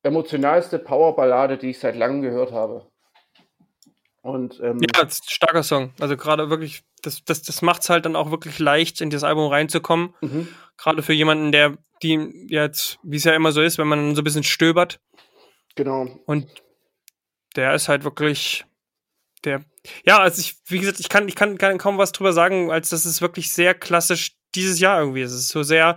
emotionalste 0.04 0.78
Powerballade, 0.78 1.58
die 1.58 1.70
ich 1.70 1.80
seit 1.80 1.96
langem 1.96 2.22
gehört 2.22 2.52
habe. 2.52 2.86
Und, 4.24 4.58
ähm, 4.62 4.80
ja, 4.80 5.06
starker 5.10 5.62
Song. 5.62 5.92
Also 6.00 6.16
gerade 6.16 6.48
wirklich, 6.48 6.82
das, 7.02 7.22
das, 7.26 7.42
das 7.42 7.60
macht 7.60 7.82
es 7.82 7.90
halt 7.90 8.06
dann 8.06 8.16
auch 8.16 8.30
wirklich 8.30 8.58
leicht, 8.58 9.02
in 9.02 9.10
das 9.10 9.22
Album 9.22 9.50
reinzukommen. 9.50 10.14
Mhm. 10.22 10.48
Gerade 10.78 11.02
für 11.02 11.12
jemanden, 11.12 11.52
der 11.52 11.76
die 12.02 12.46
jetzt, 12.48 12.98
wie 13.02 13.18
es 13.18 13.24
ja 13.24 13.34
immer 13.34 13.52
so 13.52 13.60
ist, 13.60 13.76
wenn 13.76 13.86
man 13.86 14.14
so 14.14 14.22
ein 14.22 14.24
bisschen 14.24 14.42
stöbert. 14.42 14.98
Genau. 15.74 16.06
Und 16.24 16.46
der 17.54 17.74
ist 17.74 17.90
halt 17.90 18.04
wirklich 18.04 18.64
der. 19.44 19.62
Ja, 20.06 20.20
also 20.20 20.40
ich, 20.40 20.56
wie 20.68 20.78
gesagt, 20.78 21.00
ich 21.00 21.10
kann, 21.10 21.28
ich 21.28 21.34
kann, 21.34 21.58
kann 21.58 21.76
kaum 21.76 21.98
was 21.98 22.12
drüber 22.12 22.32
sagen, 22.32 22.70
als 22.70 22.88
dass 22.88 23.04
es 23.04 23.20
wirklich 23.20 23.52
sehr 23.52 23.74
klassisch 23.74 24.38
dieses 24.54 24.80
Jahr 24.80 25.00
irgendwie 25.00 25.20
ist. 25.20 25.32
Es 25.32 25.40
ist 25.40 25.48
so 25.48 25.62
sehr 25.62 25.96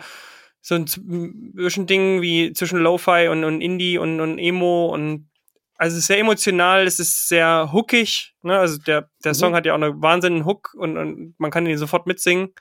so 0.59 0.75
ein 0.75 0.85
Zwischending 0.85 2.21
wie 2.21 2.51
zwischen 2.51 2.79
Lo-Fi 2.79 3.29
und, 3.29 3.45
und 3.45 3.61
Indie 3.61 3.97
und, 3.97 4.19
und 4.19 4.37
Emo 4.37 4.87
und 4.87 5.29
also 5.77 5.93
es 5.93 6.01
ist 6.01 6.07
sehr 6.07 6.19
emotional, 6.19 6.85
es 6.85 6.99
ist 6.99 7.27
sehr 7.27 7.69
hookig, 7.71 8.35
ne? 8.41 8.57
Also 8.57 8.77
der, 8.79 9.09
der 9.23 9.31
mhm. 9.31 9.35
Song 9.35 9.55
hat 9.55 9.65
ja 9.65 9.73
auch 9.73 9.81
einen 9.81 10.01
wahnsinnigen 10.01 10.45
Hook 10.45 10.73
und, 10.75 10.97
und 10.97 11.35
man 11.37 11.51
kann 11.51 11.65
ihn 11.65 11.77
sofort 11.77 12.07
mitsingen. 12.07 12.53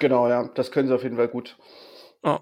Genau, 0.00 0.28
ja, 0.28 0.50
das 0.54 0.72
können 0.72 0.88
sie 0.88 0.94
auf 0.94 1.04
jeden 1.04 1.16
Fall 1.16 1.28
gut. 1.28 1.56
Oh. 2.22 2.38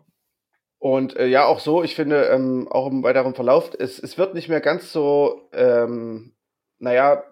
Und 0.79 1.17
äh, 1.17 1.27
ja, 1.27 1.45
auch 1.45 1.61
so, 1.61 1.85
ich 1.85 1.95
finde, 1.95 2.25
ähm, 2.25 2.67
auch 2.71 2.91
im 2.91 3.03
weiteren 3.03 3.35
Verlauf, 3.35 3.71
es, 3.79 3.99
es 3.99 4.19
wird 4.19 4.35
nicht 4.35 4.49
mehr 4.49 4.61
ganz 4.61 4.91
so, 4.91 5.49
ähm, 5.53 6.35
naja, 6.79 7.23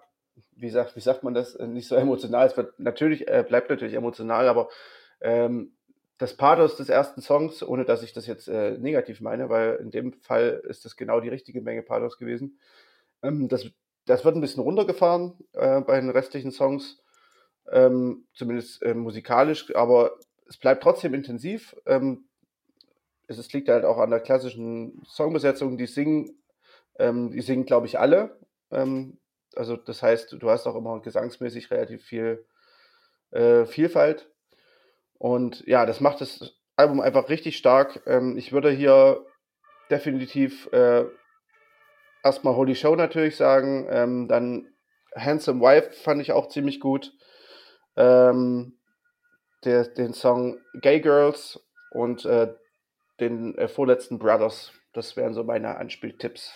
wie 0.55 0.69
sagt, 0.69 0.95
wie 0.95 1.01
sagt 1.01 1.23
man 1.23 1.33
das, 1.33 1.57
nicht 1.59 1.87
so 1.87 1.95
emotional. 1.95 2.45
Es 2.45 2.55
wird 2.55 2.79
natürlich, 2.79 3.27
äh, 3.27 3.43
bleibt 3.45 3.69
natürlich 3.69 3.95
emotional, 3.95 4.47
aber 4.47 4.69
ähm, 5.19 5.75
das 6.21 6.37
Pathos 6.37 6.77
des 6.77 6.89
ersten 6.89 7.19
Songs, 7.19 7.63
ohne 7.63 7.83
dass 7.83 8.03
ich 8.03 8.13
das 8.13 8.27
jetzt 8.27 8.47
äh, 8.47 8.77
negativ 8.77 9.21
meine, 9.21 9.49
weil 9.49 9.77
in 9.77 9.89
dem 9.89 10.13
Fall 10.13 10.61
ist 10.67 10.85
das 10.85 10.95
genau 10.95 11.19
die 11.19 11.29
richtige 11.29 11.61
Menge 11.61 11.81
Pathos 11.81 12.19
gewesen. 12.19 12.59
Ähm, 13.23 13.47
das, 13.47 13.65
das 14.05 14.23
wird 14.23 14.35
ein 14.35 14.41
bisschen 14.41 14.61
runtergefahren 14.61 15.33
äh, 15.53 15.81
bei 15.81 15.99
den 15.99 16.11
restlichen 16.11 16.51
Songs, 16.51 17.01
ähm, 17.71 18.27
zumindest 18.35 18.83
äh, 18.83 18.93
musikalisch, 18.93 19.75
aber 19.75 20.19
es 20.47 20.57
bleibt 20.57 20.83
trotzdem 20.83 21.15
intensiv. 21.15 21.75
Ähm, 21.87 22.25
es, 23.25 23.39
es, 23.39 23.51
liegt 23.51 23.69
halt 23.69 23.83
auch 23.83 23.97
an 23.97 24.11
der 24.11 24.19
klassischen 24.19 25.01
Songbesetzung, 25.07 25.75
die 25.75 25.87
singen, 25.87 26.39
ähm, 26.99 27.31
die 27.31 27.41
singen, 27.41 27.65
glaube 27.65 27.87
ich, 27.87 27.97
alle. 27.97 28.37
Ähm, 28.69 29.17
also 29.55 29.75
das 29.75 30.03
heißt, 30.03 30.33
du 30.33 30.49
hast 30.51 30.67
auch 30.67 30.75
immer 30.75 31.01
gesangsmäßig 31.01 31.71
relativ 31.71 32.03
viel 32.03 32.45
äh, 33.31 33.65
Vielfalt 33.65 34.30
und 35.21 35.63
ja, 35.67 35.85
das 35.85 35.99
macht 35.99 36.19
das 36.19 36.59
Album 36.75 36.99
einfach 36.99 37.29
richtig 37.29 37.55
stark. 37.55 38.01
Ähm, 38.07 38.39
ich 38.39 38.53
würde 38.53 38.71
hier 38.71 39.23
definitiv 39.91 40.67
äh, 40.73 41.05
erstmal 42.23 42.55
Holy 42.55 42.73
Show 42.73 42.95
natürlich 42.95 43.35
sagen. 43.35 43.85
Ähm, 43.91 44.27
dann 44.27 44.73
Handsome 45.15 45.61
Wife 45.61 45.91
fand 45.91 46.23
ich 46.23 46.31
auch 46.31 46.47
ziemlich 46.47 46.79
gut. 46.79 47.13
Ähm, 47.95 48.79
der, 49.63 49.89
den 49.89 50.15
Song 50.15 50.57
Gay 50.81 51.01
Girls 51.01 51.63
und 51.91 52.25
äh, 52.25 52.55
den 53.19 53.55
äh, 53.59 53.67
vorletzten 53.67 54.17
Brothers. 54.17 54.71
Das 54.91 55.15
wären 55.15 55.35
so 55.35 55.43
meine 55.43 55.77
Anspieltipps. 55.77 56.51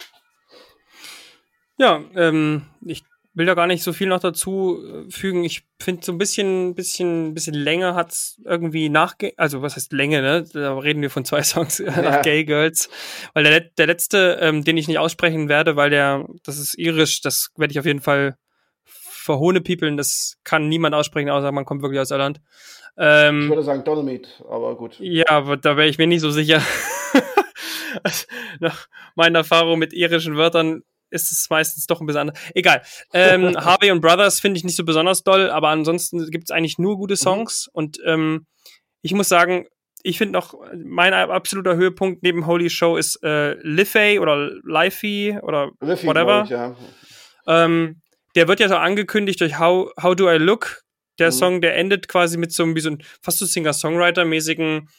Ja, 1.78 2.04
ähm, 2.16 2.66
ich 2.82 3.04
will 3.36 3.46
da 3.46 3.54
gar 3.54 3.68
nicht 3.68 3.84
so 3.84 3.94
viel 3.94 4.08
noch 4.08 4.22
dazu 4.22 4.80
äh, 4.82 5.12
fügen. 5.12 5.44
Ich 5.44 5.64
finde 5.80 6.04
so 6.04 6.14
ein 6.14 6.18
bisschen, 6.18 6.74
bisschen, 6.74 7.34
bisschen 7.34 7.54
länger 7.54 7.94
hat's 7.94 8.42
irgendwie 8.46 8.90
nachge, 8.90 9.34
also 9.38 9.62
was 9.62 9.76
heißt 9.76 9.92
Länge, 9.92 10.22
ne? 10.22 10.46
Da 10.52 10.78
reden 10.78 11.02
wir 11.02 11.10
von 11.10 11.26
zwei 11.26 11.44
Songs 11.44 11.78
ja. 11.86 12.02
nach 12.02 12.22
Gay 12.22 12.46
Girls. 12.46 12.90
Weil 13.34 13.44
der, 13.44 13.60
der 13.60 13.88
letzte, 13.88 14.40
ähm, 14.42 14.64
den 14.64 14.78
ich 14.78 14.88
nicht 14.88 15.00
aussprechen 15.00 15.50
werde, 15.50 15.76
weil 15.76 15.90
der, 15.90 16.26
das 16.44 16.58
ist 16.58 16.78
irisch, 16.78 17.22
das 17.22 17.52
werde 17.58 17.74
ich 17.74 17.80
auf 17.80 17.86
jeden 17.86 18.02
Fall 18.02 18.38
verhohne 18.86 19.62
People, 19.62 19.94
das 19.96 20.38
kann 20.44 20.70
niemand 20.70 20.96
aussprechen, 20.96 21.30
außer 21.30 21.52
man 21.52 21.66
kommt 21.66 21.82
wirklich 21.82 22.00
aus 22.00 22.12
Irland. 22.12 22.42
Ähm, 22.98 23.44
ich 23.44 23.50
würde 23.50 23.64
sagen 23.64 23.84
Dolomit, 23.84 24.44
aber 24.48 24.78
gut. 24.78 24.96
Ja, 25.00 25.30
aber 25.30 25.58
da 25.58 25.76
wäre 25.76 25.88
ich 25.88 25.98
mir 25.98 26.08
nicht 26.08 26.22
so 26.22 26.32
sicher. 26.32 26.62
nach 28.60 28.88
meiner 29.16 29.40
Erfahrung 29.40 29.80
mit 29.80 29.94
irischen 29.94 30.38
Wörtern 30.38 30.84
ist 31.16 31.32
es 31.32 31.50
meistens 31.50 31.88
doch 31.88 32.02
ein 32.02 32.06
bisschen 32.06 32.22
anders. 32.22 32.40
Egal. 32.54 32.82
Ähm, 33.14 33.56
Harvey 33.58 33.92
und 33.92 34.02
Brothers 34.02 34.40
finde 34.40 34.58
ich 34.58 34.64
nicht 34.64 34.76
so 34.76 34.84
besonders 34.84 35.24
doll, 35.24 35.50
aber 35.50 35.70
ansonsten 35.70 36.30
gibt 36.30 36.46
es 36.46 36.52
eigentlich 36.52 36.78
nur 36.78 36.98
gute 36.98 37.14
mhm. 37.14 37.18
Songs. 37.18 37.68
Mhm. 37.68 37.72
Und 37.74 38.00
ähm, 38.06 38.46
ich 39.02 39.14
muss 39.14 39.30
sagen, 39.30 39.66
ich 40.04 40.20
finde 40.20 40.34
noch, 40.34 40.54
mein 40.76 41.14
absoluter 41.14 41.76
Höhepunkt 41.76 42.22
neben 42.22 42.46
Holy 42.46 42.70
Show 42.70 42.96
ist 42.96 43.24
äh, 43.24 43.54
Liffey 43.62 44.20
oder 44.20 44.52
Lifey 44.64 45.40
oder 45.42 45.72
Liffey, 45.82 46.06
whatever. 46.06 46.44
Ich, 46.44 46.52
ja. 46.52 46.76
ähm, 47.48 48.02
der 48.36 48.48
wird 48.48 48.60
ja 48.60 48.68
so 48.68 48.76
angekündigt 48.76 49.42
durch 49.42 49.58
How, 49.58 49.92
How 50.02 50.16
Do 50.16 50.32
I 50.32 50.38
Look. 50.38 50.82
Der 51.18 51.28
mhm. 51.28 51.34
Song, 51.34 51.62
der 51.62 51.76
endet 51.78 52.08
quasi 52.08 52.38
mit 52.38 52.52
so 52.52 52.64
einem, 52.64 52.76
wie 52.76 52.82
so 52.82 52.92
ein 52.92 53.04
fast 53.24 53.40
so 53.40 53.46
Singer-Songwriter-mäßigen 53.46 54.90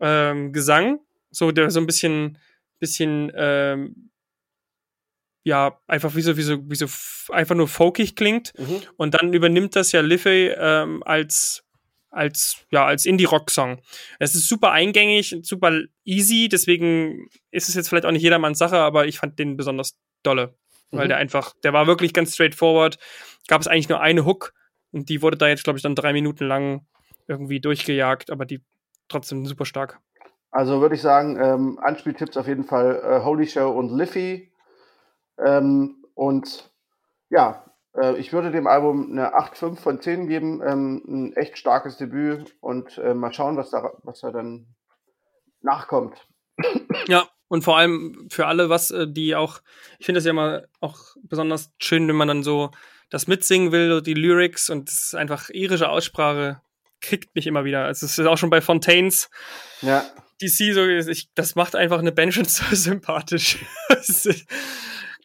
ähm, 0.00 0.52
Gesang. 0.52 1.00
So, 1.30 1.50
der 1.50 1.70
so 1.70 1.80
ein 1.80 1.86
bisschen, 1.86 2.38
bisschen 2.78 3.32
ähm, 3.34 4.10
ja, 5.44 5.78
einfach 5.86 6.14
wie 6.16 6.22
so, 6.22 6.36
wie 6.36 6.42
so, 6.42 6.58
wie 6.68 6.74
so 6.74 6.86
einfach 7.32 7.54
nur 7.54 7.68
folkig 7.68 8.16
klingt. 8.16 8.52
Mhm. 8.58 8.82
Und 8.96 9.14
dann 9.14 9.32
übernimmt 9.32 9.76
das 9.76 9.92
ja 9.92 10.00
Liffey 10.00 10.52
ähm, 10.56 11.02
als 11.04 11.60
als 12.10 12.64
ja 12.70 12.86
als 12.86 13.06
Indie-Rock-Song. 13.06 13.80
Es 14.18 14.34
ist 14.34 14.48
super 14.48 14.70
eingängig, 14.70 15.36
super 15.42 15.80
easy, 16.04 16.48
deswegen 16.48 17.28
ist 17.50 17.68
es 17.68 17.74
jetzt 17.74 17.88
vielleicht 17.88 18.06
auch 18.06 18.12
nicht 18.12 18.22
jedermanns 18.22 18.58
Sache, 18.58 18.78
aber 18.78 19.06
ich 19.06 19.18
fand 19.18 19.38
den 19.38 19.56
besonders 19.56 19.98
dolle, 20.22 20.54
mhm. 20.90 20.98
weil 20.98 21.08
der 21.08 21.18
einfach, 21.18 21.54
der 21.62 21.72
war 21.72 21.86
wirklich 21.86 22.14
ganz 22.14 22.34
straightforward. 22.34 22.98
Gab 23.48 23.60
es 23.60 23.66
eigentlich 23.66 23.88
nur 23.88 24.00
eine 24.00 24.24
Hook 24.24 24.54
und 24.92 25.08
die 25.08 25.22
wurde 25.22 25.36
da 25.36 25.48
jetzt, 25.48 25.64
glaube 25.64 25.76
ich, 25.76 25.82
dann 25.82 25.96
drei 25.96 26.12
Minuten 26.12 26.46
lang 26.46 26.86
irgendwie 27.26 27.60
durchgejagt, 27.60 28.30
aber 28.30 28.46
die 28.46 28.62
trotzdem 29.08 29.44
super 29.44 29.66
stark. 29.66 29.98
Also 30.52 30.80
würde 30.80 30.94
ich 30.94 31.02
sagen, 31.02 31.36
ähm, 31.42 31.78
Anspieltipps 31.82 32.36
auf 32.36 32.46
jeden 32.46 32.64
Fall 32.64 33.02
äh, 33.02 33.24
Holy 33.24 33.46
Show 33.46 33.70
und 33.70 33.90
Liffey 33.90 34.52
ähm, 35.38 36.04
und 36.14 36.70
ja, 37.30 37.64
äh, 37.96 38.16
ich 38.18 38.32
würde 38.32 38.50
dem 38.50 38.66
Album 38.66 39.10
eine 39.12 39.34
8,5 39.34 39.76
von 39.76 40.00
10 40.00 40.28
geben. 40.28 40.62
Ähm, 40.64 41.02
ein 41.06 41.32
echt 41.34 41.58
starkes 41.58 41.96
Debüt 41.96 42.54
und 42.60 42.98
äh, 42.98 43.14
mal 43.14 43.32
schauen, 43.32 43.56
was 43.56 43.70
da, 43.70 43.92
was 44.02 44.20
da 44.20 44.30
dann 44.30 44.66
nachkommt. 45.60 46.28
Ja, 47.06 47.26
und 47.48 47.62
vor 47.62 47.78
allem 47.78 48.28
für 48.30 48.46
alle, 48.46 48.68
was 48.68 48.90
äh, 48.90 49.06
die 49.08 49.34
auch, 49.34 49.60
ich 49.98 50.06
finde 50.06 50.18
das 50.18 50.24
ja 50.24 50.30
immer 50.30 50.62
auch 50.80 50.98
besonders 51.22 51.72
schön, 51.78 52.06
wenn 52.08 52.16
man 52.16 52.28
dann 52.28 52.42
so 52.42 52.70
das 53.10 53.26
mitsingen 53.26 53.72
will, 53.72 54.02
die 54.02 54.14
Lyrics 54.14 54.70
und 54.70 54.88
es 54.88 55.04
ist 55.06 55.14
einfach 55.14 55.50
irische 55.50 55.88
Aussprache, 55.88 56.60
kriegt 57.00 57.34
mich 57.34 57.46
immer 57.46 57.64
wieder. 57.64 57.84
Also 57.84 58.06
es 58.06 58.18
ist 58.18 58.26
auch 58.26 58.38
schon 58.38 58.50
bei 58.50 58.60
Fontaines. 58.60 59.30
Ja. 59.82 60.04
DC 60.40 60.74
so, 60.74 60.84
ich, 60.86 61.28
das 61.34 61.54
macht 61.54 61.76
einfach 61.76 61.98
eine 61.98 62.12
Band 62.12 62.34
schon 62.34 62.44
so 62.46 62.64
sympathisch. 62.74 63.58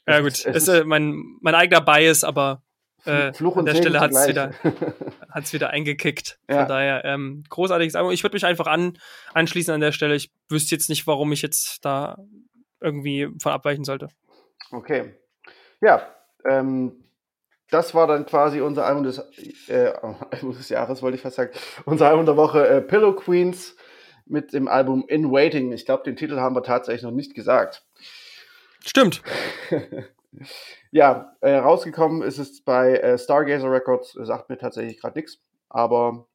Ja, 0.09 0.21
gut. 0.21 0.45
Es 0.45 0.45
ist 0.45 0.67
äh, 0.67 0.83
mein, 0.83 1.37
mein 1.41 1.55
eigener 1.55 1.81
Bias, 1.81 2.23
aber 2.23 2.63
äh, 3.05 3.31
Fluch 3.33 3.55
und 3.55 3.59
an 3.59 3.65
der 3.65 3.75
Segen 3.75 3.89
Stelle 3.89 3.99
hat 3.99 4.11
es 4.11 4.27
wieder, 4.27 4.51
hat's 5.29 5.53
wieder 5.53 5.69
eingekickt. 5.69 6.39
Ja. 6.49 6.59
Von 6.59 6.67
daher, 6.67 7.05
ähm, 7.05 7.43
großartiges 7.49 7.95
Album. 7.95 8.11
Ich 8.11 8.23
würde 8.23 8.35
mich 8.35 8.45
einfach 8.45 8.67
an, 8.67 8.97
anschließen 9.33 9.73
an 9.73 9.81
der 9.81 9.91
Stelle. 9.91 10.15
Ich 10.15 10.31
wüsste 10.49 10.75
jetzt 10.75 10.89
nicht, 10.89 11.07
warum 11.07 11.31
ich 11.31 11.41
jetzt 11.41 11.85
da 11.85 12.17
irgendwie 12.81 13.29
von 13.41 13.51
abweichen 13.51 13.83
sollte. 13.83 14.09
Okay. 14.71 15.15
Ja, 15.81 16.07
ähm, 16.49 17.03
das 17.69 17.93
war 17.93 18.07
dann 18.07 18.25
quasi 18.25 18.61
unser 18.61 18.85
Album 18.85 19.03
des, 19.03 19.19
äh, 19.67 19.93
Album 20.31 20.53
des 20.53 20.69
Jahres, 20.69 21.01
wollte 21.01 21.15
ich 21.15 21.21
fast 21.21 21.35
sagen. 21.37 21.51
Unser 21.85 22.09
Album 22.09 22.25
der 22.25 22.37
Woche, 22.37 22.67
äh, 22.67 22.81
Pillow 22.81 23.13
Queens 23.13 23.75
mit 24.25 24.53
dem 24.53 24.67
Album 24.67 25.05
In 25.07 25.31
Waiting. 25.31 25.71
Ich 25.71 25.85
glaube, 25.85 26.03
den 26.03 26.15
Titel 26.15 26.37
haben 26.37 26.55
wir 26.55 26.63
tatsächlich 26.63 27.03
noch 27.03 27.11
nicht 27.11 27.33
gesagt. 27.33 27.85
Stimmt. 28.85 29.21
ja, 30.91 31.35
äh, 31.41 31.55
rausgekommen 31.55 32.21
ist 32.21 32.37
es 32.37 32.61
bei 32.63 32.95
äh, 32.95 33.17
Stargazer 33.17 33.71
Records, 33.71 34.13
sagt 34.13 34.49
mir 34.49 34.57
tatsächlich 34.57 34.99
gerade 34.99 35.17
nichts. 35.17 35.39
Aber 35.69 36.27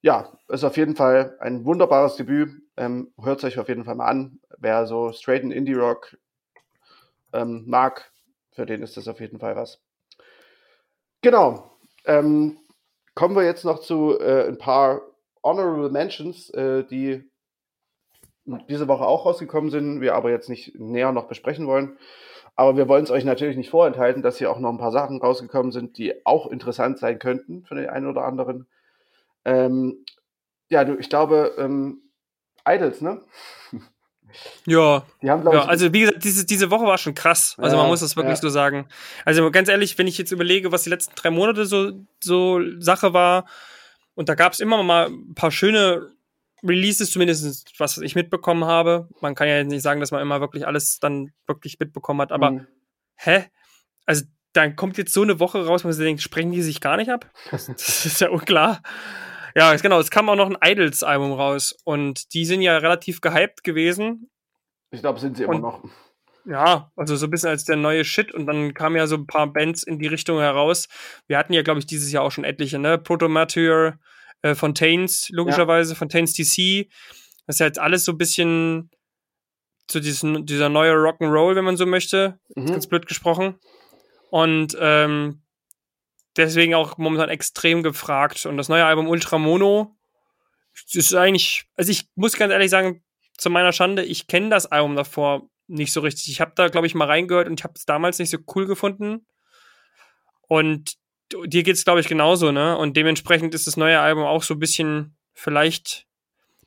ja, 0.00 0.32
ist 0.48 0.64
auf 0.64 0.76
jeden 0.76 0.96
Fall 0.96 1.36
ein 1.40 1.64
wunderbares 1.64 2.16
Debüt. 2.16 2.62
Ähm, 2.76 3.12
Hört 3.20 3.38
es 3.38 3.44
euch 3.44 3.58
auf 3.58 3.68
jeden 3.68 3.84
Fall 3.84 3.96
mal 3.96 4.06
an. 4.06 4.38
Wer 4.58 4.86
so 4.86 5.12
straighten 5.12 5.50
Indie 5.50 5.74
Rock 5.74 6.16
ähm, 7.32 7.64
mag, 7.66 8.12
für 8.52 8.66
den 8.66 8.82
ist 8.82 8.96
das 8.96 9.08
auf 9.08 9.20
jeden 9.20 9.38
Fall 9.38 9.56
was. 9.56 9.80
Genau. 11.20 11.78
Ähm, 12.04 12.58
kommen 13.14 13.34
wir 13.34 13.44
jetzt 13.44 13.64
noch 13.64 13.80
zu 13.80 14.18
äh, 14.20 14.46
ein 14.46 14.58
paar 14.58 15.02
Honorable 15.42 15.90
Mentions, 15.90 16.50
äh, 16.50 16.84
die 16.84 17.28
diese 18.68 18.88
Woche 18.88 19.06
auch 19.06 19.26
rausgekommen 19.26 19.70
sind, 19.70 20.00
wir 20.00 20.14
aber 20.14 20.30
jetzt 20.30 20.48
nicht 20.48 20.78
näher 20.78 21.12
noch 21.12 21.28
besprechen 21.28 21.66
wollen. 21.66 21.98
Aber 22.56 22.76
wir 22.76 22.88
wollen 22.88 23.04
es 23.04 23.10
euch 23.10 23.24
natürlich 23.24 23.56
nicht 23.56 23.70
vorenthalten, 23.70 24.22
dass 24.22 24.38
hier 24.38 24.50
auch 24.50 24.58
noch 24.58 24.70
ein 24.70 24.78
paar 24.78 24.90
Sachen 24.90 25.20
rausgekommen 25.20 25.70
sind, 25.70 25.96
die 25.96 26.26
auch 26.26 26.48
interessant 26.48 26.98
sein 26.98 27.18
könnten 27.18 27.64
für 27.64 27.76
den 27.76 27.88
einen 27.88 28.06
oder 28.06 28.24
anderen. 28.24 28.66
Ähm, 29.44 30.04
ja, 30.68 30.84
du, 30.84 30.96
ich 30.98 31.08
glaube, 31.08 31.54
ähm, 31.58 32.02
Idols, 32.66 33.00
ne? 33.00 33.22
Ja, 34.66 35.06
die 35.22 35.30
haben, 35.30 35.42
ja 35.50 35.62
ich, 35.62 35.68
also 35.70 35.92
wie 35.94 36.00
gesagt, 36.00 36.22
diese, 36.22 36.44
diese 36.44 36.70
Woche 36.70 36.84
war 36.84 36.98
schon 36.98 37.14
krass. 37.14 37.54
Also 37.56 37.76
ja, 37.76 37.82
man 37.82 37.90
muss 37.90 38.00
das 38.00 38.14
wirklich 38.14 38.36
ja. 38.36 38.42
so 38.42 38.50
sagen. 38.50 38.86
Also 39.24 39.50
ganz 39.50 39.70
ehrlich, 39.70 39.96
wenn 39.96 40.06
ich 40.06 40.18
jetzt 40.18 40.32
überlege, 40.32 40.70
was 40.70 40.82
die 40.82 40.90
letzten 40.90 41.14
drei 41.14 41.30
Monate 41.30 41.64
so, 41.64 41.92
so 42.20 42.60
Sache 42.78 43.14
war, 43.14 43.46
und 44.14 44.28
da 44.28 44.34
gab 44.34 44.52
es 44.52 44.60
immer 44.60 44.82
mal 44.82 45.06
ein 45.06 45.34
paar 45.34 45.50
schöne 45.50 46.10
Releases, 46.62 47.10
zumindest 47.10 47.72
was 47.78 47.98
ich 47.98 48.14
mitbekommen 48.14 48.64
habe. 48.64 49.08
Man 49.20 49.34
kann 49.34 49.48
ja 49.48 49.62
nicht 49.64 49.82
sagen, 49.82 50.00
dass 50.00 50.10
man 50.10 50.22
immer 50.22 50.40
wirklich 50.40 50.66
alles 50.66 50.98
dann 50.98 51.32
wirklich 51.46 51.78
mitbekommen 51.78 52.20
hat, 52.20 52.32
aber 52.32 52.50
mhm. 52.52 52.66
hä? 53.16 53.44
Also 54.06 54.24
dann 54.52 54.76
kommt 54.76 54.98
jetzt 54.98 55.12
so 55.12 55.22
eine 55.22 55.40
Woche 55.40 55.64
raus, 55.66 55.84
wo 55.84 55.88
man 55.88 55.94
sich 55.94 56.04
denkt, 56.04 56.22
sprechen 56.22 56.52
die 56.52 56.62
sich 56.62 56.80
gar 56.80 56.96
nicht 56.96 57.10
ab? 57.10 57.30
Das, 57.50 57.68
ist 57.68 58.20
ja 58.20 58.30
unklar. 58.30 58.82
Ja, 59.54 59.74
genau, 59.76 59.98
es 59.98 60.10
kam 60.10 60.28
auch 60.28 60.36
noch 60.36 60.50
ein 60.50 60.58
Idols-Album 60.62 61.32
raus 61.32 61.76
und 61.84 62.32
die 62.34 62.44
sind 62.44 62.62
ja 62.62 62.76
relativ 62.78 63.20
gehypt 63.20 63.64
gewesen. 63.64 64.30
Ich 64.90 65.00
glaube, 65.00 65.20
sind 65.20 65.36
sie 65.36 65.44
immer 65.44 65.54
und, 65.54 65.62
noch. 65.62 65.84
Ja, 66.44 66.90
also 66.96 67.16
so 67.16 67.26
ein 67.26 67.30
bisschen 67.30 67.50
als 67.50 67.64
der 67.64 67.76
neue 67.76 68.04
Shit 68.04 68.32
und 68.32 68.46
dann 68.46 68.72
kamen 68.72 68.96
ja 68.96 69.06
so 69.06 69.16
ein 69.16 69.26
paar 69.26 69.52
Bands 69.52 69.82
in 69.82 69.98
die 69.98 70.06
Richtung 70.06 70.38
heraus. 70.38 70.88
Wir 71.26 71.36
hatten 71.36 71.52
ja, 71.52 71.62
glaube 71.62 71.80
ich, 71.80 71.86
dieses 71.86 72.10
Jahr 72.10 72.22
auch 72.22 72.32
schon 72.32 72.44
etliche, 72.44 72.78
ne? 72.78 72.96
Protomateur, 72.96 73.98
äh, 74.42 74.54
Fontaines, 74.54 75.28
logischerweise, 75.30 75.92
ja. 75.92 75.98
Fontaines 75.98 76.32
DC. 76.34 76.88
Das 77.46 77.56
ist 77.56 77.60
ja 77.60 77.66
jetzt 77.66 77.78
alles 77.78 78.04
so 78.04 78.12
ein 78.12 78.18
bisschen 78.18 78.90
so 79.90 80.00
diesen, 80.00 80.44
dieser 80.44 80.68
neue 80.68 80.92
Rock'n'Roll, 80.92 81.56
wenn 81.56 81.64
man 81.64 81.76
so 81.76 81.86
möchte. 81.86 82.38
Mhm. 82.54 82.66
Ganz 82.66 82.86
blöd 82.86 83.06
gesprochen. 83.06 83.58
Und 84.30 84.76
ähm, 84.78 85.42
deswegen 86.36 86.74
auch 86.74 86.98
momentan 86.98 87.30
extrem 87.30 87.82
gefragt. 87.82 88.44
Und 88.46 88.56
das 88.56 88.68
neue 88.68 88.84
Album 88.84 89.08
Ultra 89.08 89.38
Mono 89.38 89.96
ist 90.92 91.14
eigentlich, 91.14 91.64
also 91.76 91.90
ich 91.90 92.06
muss 92.14 92.36
ganz 92.36 92.52
ehrlich 92.52 92.70
sagen, 92.70 93.02
zu 93.36 93.50
meiner 93.50 93.72
Schande, 93.72 94.04
ich 94.04 94.26
kenne 94.26 94.50
das 94.50 94.66
Album 94.66 94.96
davor 94.96 95.48
nicht 95.66 95.92
so 95.92 96.00
richtig. 96.00 96.28
Ich 96.28 96.40
habe 96.40 96.52
da, 96.54 96.68
glaube 96.68 96.86
ich, 96.86 96.94
mal 96.94 97.06
reingehört 97.06 97.48
und 97.48 97.60
ich 97.60 97.64
habe 97.64 97.74
es 97.76 97.84
damals 97.84 98.18
nicht 98.18 98.30
so 98.30 98.38
cool 98.54 98.66
gefunden. 98.66 99.26
Und 100.48 100.97
dir 101.46 101.62
geht's 101.62 101.84
glaube 101.84 102.00
ich 102.00 102.08
genauso, 102.08 102.52
ne? 102.52 102.76
Und 102.76 102.96
dementsprechend 102.96 103.54
ist 103.54 103.66
das 103.66 103.76
neue 103.76 104.00
Album 104.00 104.24
auch 104.24 104.42
so 104.42 104.54
ein 104.54 104.60
bisschen 104.60 105.16
vielleicht 105.32 106.06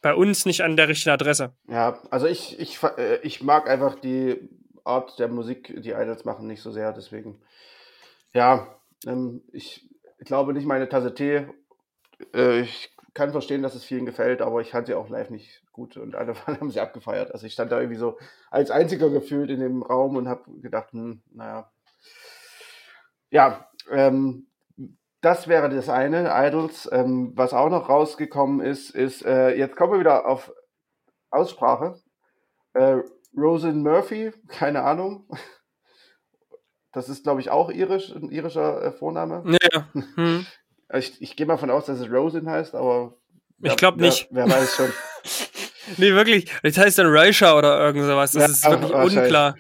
bei 0.01 0.15
uns 0.15 0.45
nicht 0.45 0.61
an 0.61 0.75
der 0.75 0.87
richtigen 0.87 1.13
Adresse. 1.13 1.53
Ja, 1.67 1.99
also 2.09 2.25
ich, 2.25 2.59
ich, 2.59 2.81
äh, 2.97 3.19
ich 3.21 3.43
mag 3.43 3.69
einfach 3.69 3.95
die 3.95 4.49
Art 4.83 5.19
der 5.19 5.27
Musik, 5.27 5.73
die 5.81 5.91
Idols 5.91 6.25
machen, 6.25 6.47
nicht 6.47 6.61
so 6.61 6.71
sehr. 6.71 6.91
Deswegen, 6.91 7.39
ja, 8.33 8.67
ähm, 9.05 9.43
ich 9.51 9.87
glaube 10.19 10.53
nicht 10.53 10.65
meine 10.65 10.89
Tasse 10.89 11.13
Tee. 11.13 11.45
Äh, 12.33 12.61
ich 12.61 12.91
kann 13.13 13.31
verstehen, 13.31 13.61
dass 13.61 13.75
es 13.75 13.83
vielen 13.83 14.05
gefällt, 14.05 14.41
aber 14.41 14.61
ich 14.61 14.71
fand 14.71 14.87
sie 14.87 14.93
auch 14.93 15.09
live 15.09 15.29
nicht 15.29 15.63
gut 15.71 15.97
und 15.97 16.15
alle 16.15 16.35
haben 16.47 16.71
sie 16.71 16.79
abgefeiert. 16.79 17.31
Also 17.31 17.45
ich 17.45 17.53
stand 17.53 17.71
da 17.71 17.79
irgendwie 17.79 17.99
so 17.99 18.17
als 18.49 18.71
einziger 18.71 19.09
gefühlt 19.09 19.49
in 19.49 19.59
dem 19.59 19.83
Raum 19.83 20.15
und 20.15 20.27
habe 20.27 20.49
gedacht, 20.61 20.91
hm, 20.93 21.21
naja. 21.31 21.71
Ja, 23.29 23.69
ähm, 23.89 24.47
das 25.21 25.47
wäre 25.47 25.69
das 25.69 25.89
eine, 25.89 26.31
Idols. 26.33 26.89
Ähm, 26.91 27.31
was 27.35 27.53
auch 27.53 27.69
noch 27.69 27.89
rausgekommen 27.89 28.59
ist, 28.59 28.89
ist, 28.89 29.23
äh, 29.25 29.55
jetzt 29.55 29.75
kommen 29.75 29.93
wir 29.93 29.99
wieder 29.99 30.25
auf 30.27 30.51
Aussprache. 31.29 31.99
Äh, 32.73 32.97
Rosen 33.37 33.83
Murphy, 33.83 34.31
keine 34.47 34.83
Ahnung. 34.83 35.27
Das 36.91 37.07
ist, 37.07 37.23
glaube 37.23 37.39
ich, 37.39 37.49
auch 37.49 37.69
irisch, 37.69 38.11
ein 38.11 38.29
irischer 38.29 38.83
äh, 38.83 38.91
Vorname. 38.91 39.43
Ja. 39.71 39.87
Hm. 40.15 40.45
Ich, 40.93 41.21
ich 41.21 41.37
gehe 41.37 41.45
mal 41.45 41.55
von 41.55 41.69
aus, 41.69 41.85
dass 41.85 42.01
es 42.01 42.11
Rosin 42.11 42.49
heißt, 42.49 42.75
aber. 42.75 43.15
Ich 43.61 43.77
glaube 43.77 44.01
nicht. 44.01 44.27
Wer, 44.29 44.45
wer 44.45 44.57
weiß 44.57 44.75
schon. 44.75 44.91
nee, 45.97 46.11
wirklich. 46.11 46.51
Das 46.63 46.77
heißt 46.77 46.97
dann 46.97 47.07
Reisha 47.07 47.57
oder 47.57 47.79
irgend 47.79 48.03
sowas. 48.03 48.33
Das 48.33 48.61
Ja, 48.61 48.73
ist 48.73 48.81
wirklich 48.81 49.17
unklar. 49.17 49.55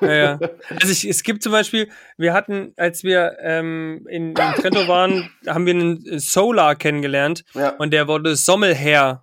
Ja, 0.00 0.12
ja. 0.14 0.38
Also 0.80 0.90
ich, 0.92 1.04
es 1.08 1.22
gibt 1.22 1.42
zum 1.42 1.52
Beispiel, 1.52 1.88
wir 2.16 2.32
hatten, 2.32 2.72
als 2.76 3.04
wir 3.04 3.36
ähm, 3.40 4.06
in, 4.08 4.28
in 4.28 4.34
Trento 4.34 4.88
waren, 4.88 5.30
haben 5.46 5.66
wir 5.66 5.74
einen 5.74 6.18
Solar 6.18 6.74
kennengelernt 6.76 7.44
Ja. 7.54 7.70
und 7.76 7.92
der 7.92 8.08
wurde 8.08 8.36
Sommelherr 8.36 9.22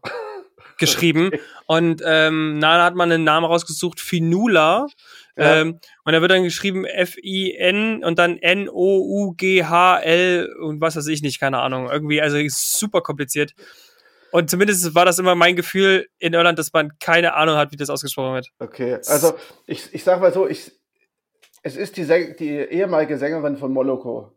geschrieben. 0.79 1.31
Und 1.67 2.01
ähm, 2.05 2.57
na, 2.59 2.77
da 2.77 2.85
hat 2.85 2.95
man 2.95 3.11
einen 3.11 3.23
Namen 3.23 3.45
rausgesucht, 3.45 3.99
Finula. 3.99 4.87
Ja. 5.37 5.61
Ähm, 5.61 5.79
und 6.03 6.13
da 6.13 6.21
wird 6.21 6.31
dann 6.31 6.43
geschrieben 6.43 6.85
F-I-N 6.85 8.03
und 8.03 8.17
dann 8.19 8.37
N-O-U-G-H-L 9.31 10.53
und 10.61 10.81
was 10.81 10.95
weiß 10.95 11.07
ich 11.07 11.21
nicht, 11.21 11.39
keine 11.39 11.59
Ahnung. 11.59 11.89
Irgendwie, 11.89 12.21
also 12.21 12.37
super 12.47 13.01
kompliziert. 13.01 13.53
Und 14.31 14.49
zumindest 14.49 14.95
war 14.95 15.05
das 15.05 15.19
immer 15.19 15.35
mein 15.35 15.55
Gefühl 15.55 16.07
in 16.19 16.33
Irland, 16.33 16.57
dass 16.59 16.71
man 16.73 16.97
keine 16.99 17.33
Ahnung 17.33 17.55
hat, 17.55 17.71
wie 17.71 17.77
das 17.77 17.89
ausgesprochen 17.89 18.33
wird. 18.35 18.49
Okay, 18.59 18.93
also 19.07 19.33
ich, 19.65 19.93
ich 19.93 20.03
sag 20.03 20.21
mal 20.21 20.33
so, 20.33 20.47
ich, 20.47 20.71
es 21.63 21.75
ist 21.75 21.97
die, 21.97 22.03
Säng 22.03 22.35
die 22.37 22.49
ehemalige 22.57 23.17
Sängerin 23.17 23.57
von 23.57 23.71
Moloko. 23.71 24.31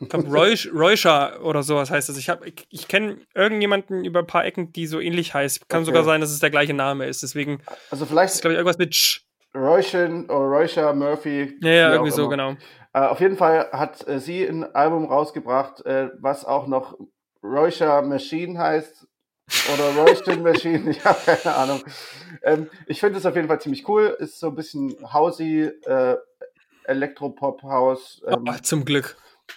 Ich 0.00 0.08
glaube, 0.08 0.28
Reusha 0.72 1.38
oder 1.40 1.62
sowas 1.62 1.90
heißt 1.90 2.08
das. 2.08 2.16
Ich, 2.16 2.28
hab- 2.30 2.46
ich, 2.46 2.66
ich 2.70 2.88
kenne 2.88 3.18
irgendjemanden 3.34 4.04
über 4.04 4.20
ein 4.20 4.26
paar 4.26 4.44
Ecken, 4.46 4.72
die 4.72 4.86
so 4.86 4.98
ähnlich 5.00 5.34
heißt. 5.34 5.68
Kann 5.68 5.80
Okay. 5.80 5.86
sogar 5.86 6.04
sein, 6.04 6.20
dass 6.22 6.30
es 6.30 6.38
der 6.40 6.50
gleiche 6.50 6.72
Name 6.72 7.06
ist. 7.06 7.22
Deswegen 7.22 7.60
Also 7.90 8.04
ist, 8.04 8.10
vielleicht 8.10 8.40
glaube 8.40 8.54
ich, 8.54 8.58
irgendwas 8.58 8.78
mit 8.78 8.94
Sch. 8.94 9.24
Royshin 9.54 10.24
oder 10.26 10.46
Roysha 10.46 10.92
Murphy. 10.92 11.58
Ja, 11.60 11.70
ja, 11.70 11.88
wie 11.90 11.94
irgendwie 11.94 12.12
so, 12.12 12.28
genau. 12.28 12.54
Äh, 12.94 13.00
auf 13.00 13.20
jeden 13.20 13.36
Fall 13.36 13.68
hat 13.72 14.06
äh, 14.08 14.20
sie 14.20 14.44
ein 14.44 14.64
Album 14.74 15.06
rausgebracht, 15.06 15.84
äh, 15.84 16.08
was 16.20 16.44
auch 16.44 16.66
noch 16.66 16.96
Roysha 17.42 18.02
Machine 18.02 18.58
heißt. 18.58 19.06
Oder 19.72 19.90
Royshin 19.96 20.42
Machine, 20.42 20.90
ich 20.90 21.04
habe 21.04 21.18
keine 21.24 21.54
Ahnung. 21.54 21.82
Ähm, 22.42 22.68
ich 22.86 23.00
finde 23.00 23.18
es 23.18 23.26
auf 23.26 23.34
jeden 23.34 23.48
Fall 23.48 23.60
ziemlich 23.60 23.88
cool. 23.88 24.16
Ist 24.18 24.38
so 24.38 24.48
ein 24.48 24.54
bisschen 24.54 24.94
Housey, 25.12 25.62
äh, 25.86 26.16
Elektropop-House, 26.84 28.22
ähm, 28.26 28.44
Oh, 28.48 28.52
zum 28.62 28.84
Glück. 28.84 29.16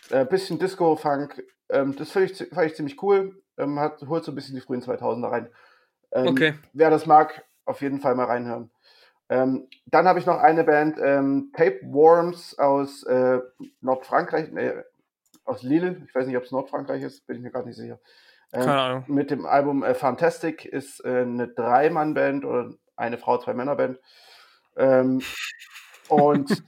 äh, 0.09 0.25
bisschen 0.25 0.59
Disco-Funk. 0.59 1.43
Ähm, 1.69 1.95
das 1.95 2.11
finde 2.11 2.31
ich, 2.31 2.49
fand 2.53 2.67
ich 2.67 2.75
ziemlich 2.75 3.01
cool. 3.01 3.41
Ähm, 3.57 3.79
hat, 3.79 4.01
holt 4.07 4.23
so 4.23 4.31
ein 4.31 4.35
bisschen 4.35 4.55
die 4.55 4.61
frühen 4.61 4.81
2000er 4.81 5.31
rein. 5.31 5.49
Ähm, 6.11 6.27
Okay. 6.27 6.53
Wer 6.73 6.89
das 6.89 7.05
mag, 7.05 7.43
auf 7.65 7.81
jeden 7.81 7.99
Fall 8.01 8.15
mal 8.15 8.25
reinhören. 8.25 8.71
Ähm, 9.29 9.67
dann 9.85 10.07
habe 10.07 10.19
ich 10.19 10.25
noch 10.25 10.37
eine 10.39 10.63
Band, 10.65 10.97
ähm, 11.01 11.51
Tapeworms 11.55 12.59
aus 12.59 13.03
äh, 13.03 13.39
Nordfrankreich, 13.79 14.51
nee, 14.51 14.73
aus 15.45 15.63
Lille. 15.63 16.01
Ich 16.05 16.13
weiß 16.13 16.27
nicht, 16.27 16.35
ob 16.35 16.43
es 16.43 16.51
Nordfrankreich 16.51 17.01
ist, 17.01 17.25
bin 17.27 17.37
ich 17.37 17.41
mir 17.41 17.51
gerade 17.51 17.67
nicht 17.67 17.77
sicher. 17.77 17.99
Keine 18.51 18.81
Ahnung. 18.81 19.03
mit 19.07 19.31
dem 19.31 19.45
Album 19.45 19.83
äh, 19.83 19.95
Fantastic 19.95 20.65
ist 20.65 21.03
äh, 21.05 21.21
eine 21.21 21.47
Drei-Mann-Band 21.47 22.45
oder 22.45 22.73
eine 22.95 23.17
Frau, 23.17 23.37
zwei 23.37 23.53
Männer-Band. 23.53 23.99
Ähm, 24.75 25.21
und 26.09 26.63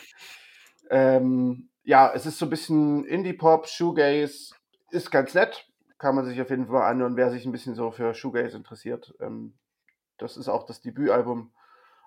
ähm, 0.90 1.70
ja, 1.82 2.12
es 2.14 2.26
ist 2.26 2.38
so 2.38 2.46
ein 2.46 2.50
bisschen 2.50 3.04
Indie-Pop, 3.06 3.66
Shoegaze, 3.66 4.54
ist 4.90 5.10
ganz 5.10 5.34
nett. 5.34 5.66
Kann 5.98 6.14
man 6.14 6.26
sich 6.26 6.40
auf 6.40 6.50
jeden 6.50 6.68
Fall 6.68 6.82
anhören, 6.82 7.16
wer 7.16 7.30
sich 7.30 7.44
ein 7.44 7.52
bisschen 7.52 7.74
so 7.74 7.90
für 7.90 8.14
Shoegaze 8.14 8.56
interessiert. 8.56 9.14
Ähm, 9.20 9.58
das 10.18 10.36
ist 10.36 10.48
auch 10.48 10.66
das 10.66 10.80
Debütalbum. 10.80 11.52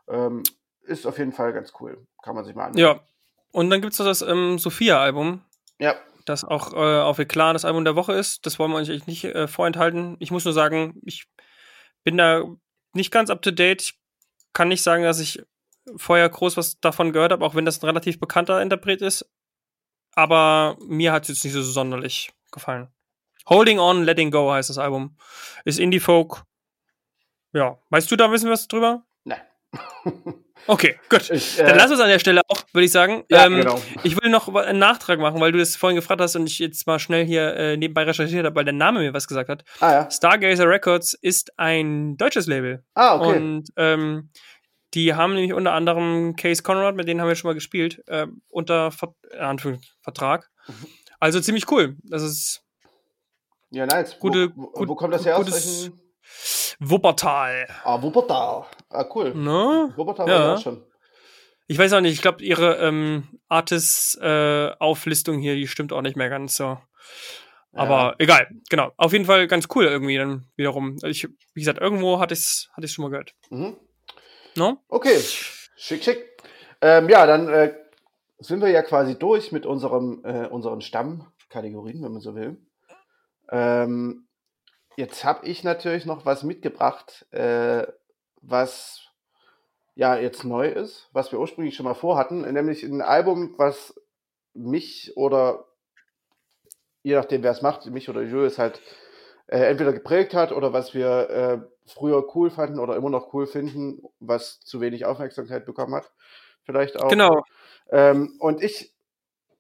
Ähm, 0.08 0.44
ist 0.84 1.08
auf 1.08 1.18
jeden 1.18 1.32
Fall 1.32 1.54
ganz 1.54 1.74
cool. 1.80 2.06
Kann 2.22 2.36
man 2.36 2.46
sich 2.46 2.56
mal 2.56 2.68
anhören. 2.68 2.98
Ja. 2.98 3.02
Und 3.52 3.70
dann 3.70 3.82
gibt 3.82 3.92
es 3.92 3.98
das 3.98 4.22
ähm, 4.22 4.60
Sophia-Album, 4.60 5.42
Ja, 5.78 5.96
das 6.26 6.44
auch 6.44 6.74
äh, 6.74 7.02
auf 7.02 7.20
Eklat 7.20 7.56
das 7.56 7.66
Album 7.66 7.86
der 7.86 7.96
Woche 7.96 8.14
ist. 8.14 8.46
Das 8.46 8.60
wollen 8.60 8.72
wir 8.72 8.78
euch 8.78 8.90
eigentlich 8.90 9.08
nicht 9.08 9.24
äh, 9.26 9.48
vorenthalten. 9.48 10.18
Ich 10.20 10.32
muss 10.32 10.46
nur 10.46 10.54
sagen, 10.54 11.02
ich 11.06 11.26
bin 12.04 12.18
da 12.18 12.44
nicht 12.94 13.12
ganz 13.12 13.30
up 13.30 13.42
to 13.42 13.52
date. 13.52 13.82
Ich 13.82 14.00
kann 14.54 14.68
nicht 14.68 14.84
sagen, 14.84 15.04
dass 15.04 15.20
ich 15.20 15.42
vorher 15.96 16.30
groß 16.30 16.58
was 16.58 16.80
davon 16.80 17.14
gehört 17.14 17.32
habe, 17.32 17.46
auch 17.46 17.56
wenn 17.56 17.66
das 17.66 17.82
ein 17.82 17.86
relativ 17.86 18.20
bekannter 18.20 18.62
Interpret 18.62 19.02
ist. 19.02 19.30
Aber 20.14 20.78
mir 20.86 21.12
hat 21.14 21.24
es 21.24 21.30
jetzt 21.30 21.44
nicht 21.44 21.54
so 21.54 21.62
sonderlich 21.62 22.32
gefallen. 22.52 22.90
Holding 23.50 23.80
On, 23.80 24.04
Letting 24.04 24.32
Go 24.32 24.52
heißt 24.52 24.70
das 24.70 24.78
Album. 24.78 25.18
Ist 25.66 25.80
Indie-Folk. 25.80 26.44
Ja. 27.54 27.80
Weißt 27.90 28.12
du 28.12 28.16
da 28.16 28.26
ein 28.26 28.32
bisschen 28.32 28.50
was 28.50 28.68
drüber? 28.68 29.06
nein. 29.24 29.42
Okay, 30.68 31.00
gut. 31.10 31.30
Ich, 31.32 31.58
Dann 31.58 31.68
äh, 31.68 31.76
lass 31.76 31.90
uns 31.92 32.00
an 32.00 32.08
der 32.10 32.20
Stelle 32.20 32.42
auch, 32.48 32.62
würde 32.72 32.86
ich 32.86 32.92
sagen. 32.92 33.24
ja, 33.30 33.46
ähm, 33.46 33.56
genau. 33.58 33.82
ich 34.04 34.22
will 34.22 34.30
noch 34.30 34.54
einen 34.54 34.80
Nachtrag 34.80 35.20
machen, 35.20 35.40
weil 35.42 35.52
du 35.52 35.58
das 35.60 35.76
vorhin 35.76 35.96
gefragt 35.96 36.22
hast 36.22 36.36
und 36.36 36.46
ich 36.48 36.60
jetzt 36.60 36.86
mal 36.88 37.00
schnell 37.00 37.26
hier 37.26 37.56
äh, 37.56 37.78
nebenbei 37.78 38.04
recherchiert 38.04 38.46
habe, 38.46 38.56
weil 38.56 38.66
der 38.66 38.74
Name 38.74 39.00
mir 39.00 39.14
was 39.14 39.28
gesagt 39.28 39.50
hat. 39.50 39.64
Ah 39.80 39.92
ja. 39.92 40.12
Stargazer 40.12 40.68
Records 40.68 41.14
ist 41.14 41.58
ein 41.58 42.16
deutsches 42.18 42.48
Label. 42.48 42.84
Ah, 42.94 43.16
okay. 43.16 43.38
Und 43.38 43.70
ähm, 43.78 44.30
die 44.94 45.14
haben 45.14 45.34
nämlich 45.34 45.54
unter 45.54 45.74
anderem 45.74 46.36
Case 46.36 46.62
Conrad, 46.64 46.96
mit 46.96 47.08
denen 47.08 47.22
haben 47.22 47.28
wir 47.28 47.36
schon 47.36 47.50
mal 47.50 47.54
gespielt, 47.56 48.04
äh, 48.08 48.28
unter 48.50 48.92
Ver 48.92 49.14
Vertrag. 50.02 50.50
Mhm. 50.68 50.74
Also 51.20 51.40
ziemlich 51.40 51.70
cool. 51.72 51.96
Das 52.04 52.22
ist 52.24 52.62
ja, 53.70 53.86
nice. 53.86 54.18
gute- 54.20 54.52
wo, 54.56 54.64
wo, 54.64 54.68
gut- 54.72 54.90
wo 54.90 54.96
kommt 54.96 55.14
das 55.14 55.26
her? 55.26 55.38
Aus 55.38 55.46
gutes- 55.46 55.84
welchen? 55.84 56.01
Wuppertal. 56.80 57.68
Ah, 57.84 58.02
Wuppertal. 58.02 58.66
Ah, 58.90 59.06
cool. 59.14 59.34
Ne? 59.36 59.94
Wuppertal 59.96 60.28
Ja. 60.28 60.40
war 60.40 60.54
ich 60.54 60.60
auch 60.60 60.64
schon. 60.64 60.84
Ich 61.68 61.78
weiß 61.78 61.94
auch 61.94 62.02
nicht, 62.02 62.14
ich 62.14 62.22
glaube, 62.22 62.44
ihre 62.44 62.78
ähm, 62.78 63.28
Artist-Auflistung 63.48 65.40
hier, 65.40 65.56
die 65.56 65.68
stimmt 65.68 65.94
auch 65.94 66.02
nicht 66.02 66.18
mehr 66.18 66.30
ganz 66.30 66.56
so. 66.56 66.78
Aber 67.74 68.16
egal, 68.20 68.50
genau. 68.70 68.92
Auf 68.98 69.14
jeden 69.14 69.24
Fall 69.24 69.48
ganz 69.48 69.68
cool 69.74 69.86
irgendwie 69.86 70.18
dann 70.18 70.46
wiederum. 70.58 70.98
Ich, 71.04 71.26
wie 71.54 71.60
gesagt, 71.62 71.80
irgendwo 71.80 72.20
hatte 72.20 72.34
ich 72.34 72.42
es 72.42 72.70
hatte 72.74 72.86
ich's 72.86 72.94
schon 72.96 73.04
mal 73.04 73.10
gehört. 73.12 73.34
Mhm. 73.50 73.78
No? 74.58 74.84
Okay, 74.90 75.18
schick, 75.78 76.04
schick. 76.04 76.28
Ähm, 76.82 77.08
ja, 77.08 77.26
dann 77.26 77.48
äh, 77.48 77.74
sind 78.40 78.62
wir 78.62 78.70
ja 78.70 78.82
quasi 78.82 79.18
durch 79.18 79.54
mit 79.54 79.66
unserem, 79.66 80.22
äh, 80.26 80.48
unseren 80.48 80.82
Stammkategorien, 80.82 82.04
wenn 82.04 82.12
man 82.12 82.22
so 82.22 82.36
will. 82.36 82.58
Ähm, 83.50 84.28
jetzt 84.96 85.24
habe 85.24 85.46
ich 85.46 85.64
natürlich 85.64 86.06
noch 86.06 86.26
was 86.26 86.44
mitgebracht, 86.44 87.26
äh, 87.32 87.88
was 88.42 89.12
ja 89.96 90.16
jetzt 90.18 90.44
neu 90.44 90.68
ist, 90.68 91.10
was 91.12 91.32
wir 91.32 91.40
ursprünglich 91.40 91.76
schon 91.76 91.84
mal 91.84 91.94
vorhatten, 91.94 92.42
nämlich 92.42 92.84
ein 92.84 93.02
Album, 93.02 93.56
was 93.58 93.94
mich 94.54 95.16
oder 95.16 95.66
je 97.04 97.16
nachdem, 97.16 97.44
wer 97.44 97.52
es 97.52 97.62
macht, 97.62 97.86
mich 97.88 98.10
oder 98.10 98.22
Julius 98.22 98.58
halt 98.58 98.82
äh, 99.48 99.60
entweder 99.60 99.94
geprägt 99.94 100.34
hat 100.34 100.52
oder 100.52 100.74
was 100.74 100.94
wir 100.94 101.30
äh, 101.30 101.60
früher 101.86 102.36
cool 102.36 102.50
fanden 102.50 102.80
oder 102.80 102.96
immer 102.96 103.10
noch 103.10 103.34
cool 103.34 103.48
finden, 103.48 104.04
was 104.20 104.60
zu 104.62 104.82
wenig 104.82 105.06
Aufmerksamkeit 105.06 105.66
bekommen 105.66 105.96
hat. 105.96 106.12
Vielleicht 106.64 107.02
auch. 107.02 107.10
Genau. 107.10 107.44
Ähm, 107.90 108.38
und 108.40 108.64
ich, 108.64 108.94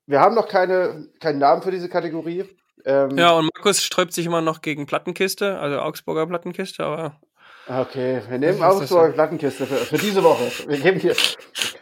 wir 0.05 0.21
haben 0.21 0.35
noch 0.35 0.47
keine, 0.47 1.09
keinen 1.19 1.39
Namen 1.39 1.61
für 1.61 1.71
diese 1.71 1.89
Kategorie. 1.89 2.45
Ähm, 2.85 3.17
Ja, 3.17 3.31
und 3.31 3.49
Markus 3.55 3.83
sträubt 3.83 4.13
sich 4.13 4.25
immer 4.25 4.41
noch 4.41 4.61
gegen 4.61 4.85
Plattenkiste, 4.85 5.59
also 5.59 5.79
Augsburger 5.79 6.27
Plattenkiste, 6.27 6.83
aber 6.83 7.19
Okay, 7.67 8.21
wir 8.27 8.37
nehmen 8.37 8.61
Augsburger 8.61 9.07
so. 9.07 9.13
Plattenkiste 9.13 9.65
für, 9.65 9.75
für 9.75 9.97
diese 9.97 10.23
Woche. 10.23 10.51
Wir, 10.67 10.79
geben 10.79 10.99
hier, 10.99 11.15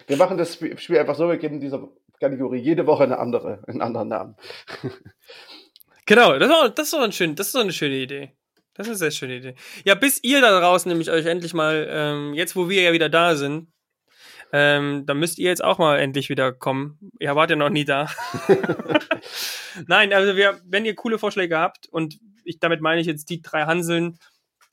wir 0.08 0.18
machen 0.18 0.38
das 0.38 0.56
Spiel 0.56 0.78
Spiel 0.78 1.00
einfach 1.00 1.16
so, 1.16 1.28
wir 1.30 1.38
geben 1.38 1.60
dieser 1.60 1.88
Kategorie 2.20 2.60
jede 2.60 2.86
Woche 2.86 3.04
eine 3.04 3.18
andere, 3.18 3.64
einen 3.68 3.82
anderen 3.82 4.10
Namen. 4.10 4.36
genau, 6.06 6.38
das 6.38 6.50
ist, 6.50 6.56
auch, 6.56 6.70
das 6.70 6.88
ist 6.88 6.93
auch 6.93 7.02
ein 7.02 7.12
schön, 7.12 7.36
das 7.36 7.47
ist 7.47 7.56
auch 7.56 7.62
eine 7.62 7.74
schöne 7.74 7.95
Idee. 7.95 8.36
Das 8.74 8.88
ist 8.88 8.91
eine 8.91 8.97
sehr 8.97 9.12
schöne 9.12 9.36
Idee. 9.38 9.56
Ja, 9.84 9.95
bis 9.95 10.24
ihr 10.24 10.41
da 10.41 10.58
draußen 10.60 10.89
nämlich 10.89 11.12
euch 11.12 11.26
endlich 11.26 11.54
mal, 11.54 11.88
ähm, 11.89 12.34
jetzt 12.34 12.56
wo 12.56 12.70
wir 12.70 12.82
ja 12.82 12.93
wieder 12.93 13.10
da 13.10 13.36
sind, 13.36 13.68
ähm, 14.52 15.06
dann 15.06 15.20
müsst 15.20 15.38
ihr 15.38 15.50
jetzt 15.50 15.64
auch 15.64 15.78
mal 15.78 16.00
endlich 16.00 16.30
wieder 16.30 16.52
kommen. 16.52 17.12
Ihr 17.20 17.36
wart 17.36 17.50
ja 17.50 17.56
noch 17.56 17.70
nie 17.70 17.86
da. 17.86 18.10
Nein, 19.88 20.12
also 20.14 20.36
wir, 20.36 20.60
wenn 20.66 20.86
ihr 20.86 20.95
coole 20.95 21.20
Vorschläge 21.20 21.58
habt, 21.58 21.88
und 21.88 22.20
ich 22.43 22.60
damit 22.60 22.82
meine 22.82 23.02
ich 23.02 23.08
jetzt 23.08 23.30
die 23.30 23.41
drei 23.41 23.66
Hanseln, 23.66 24.18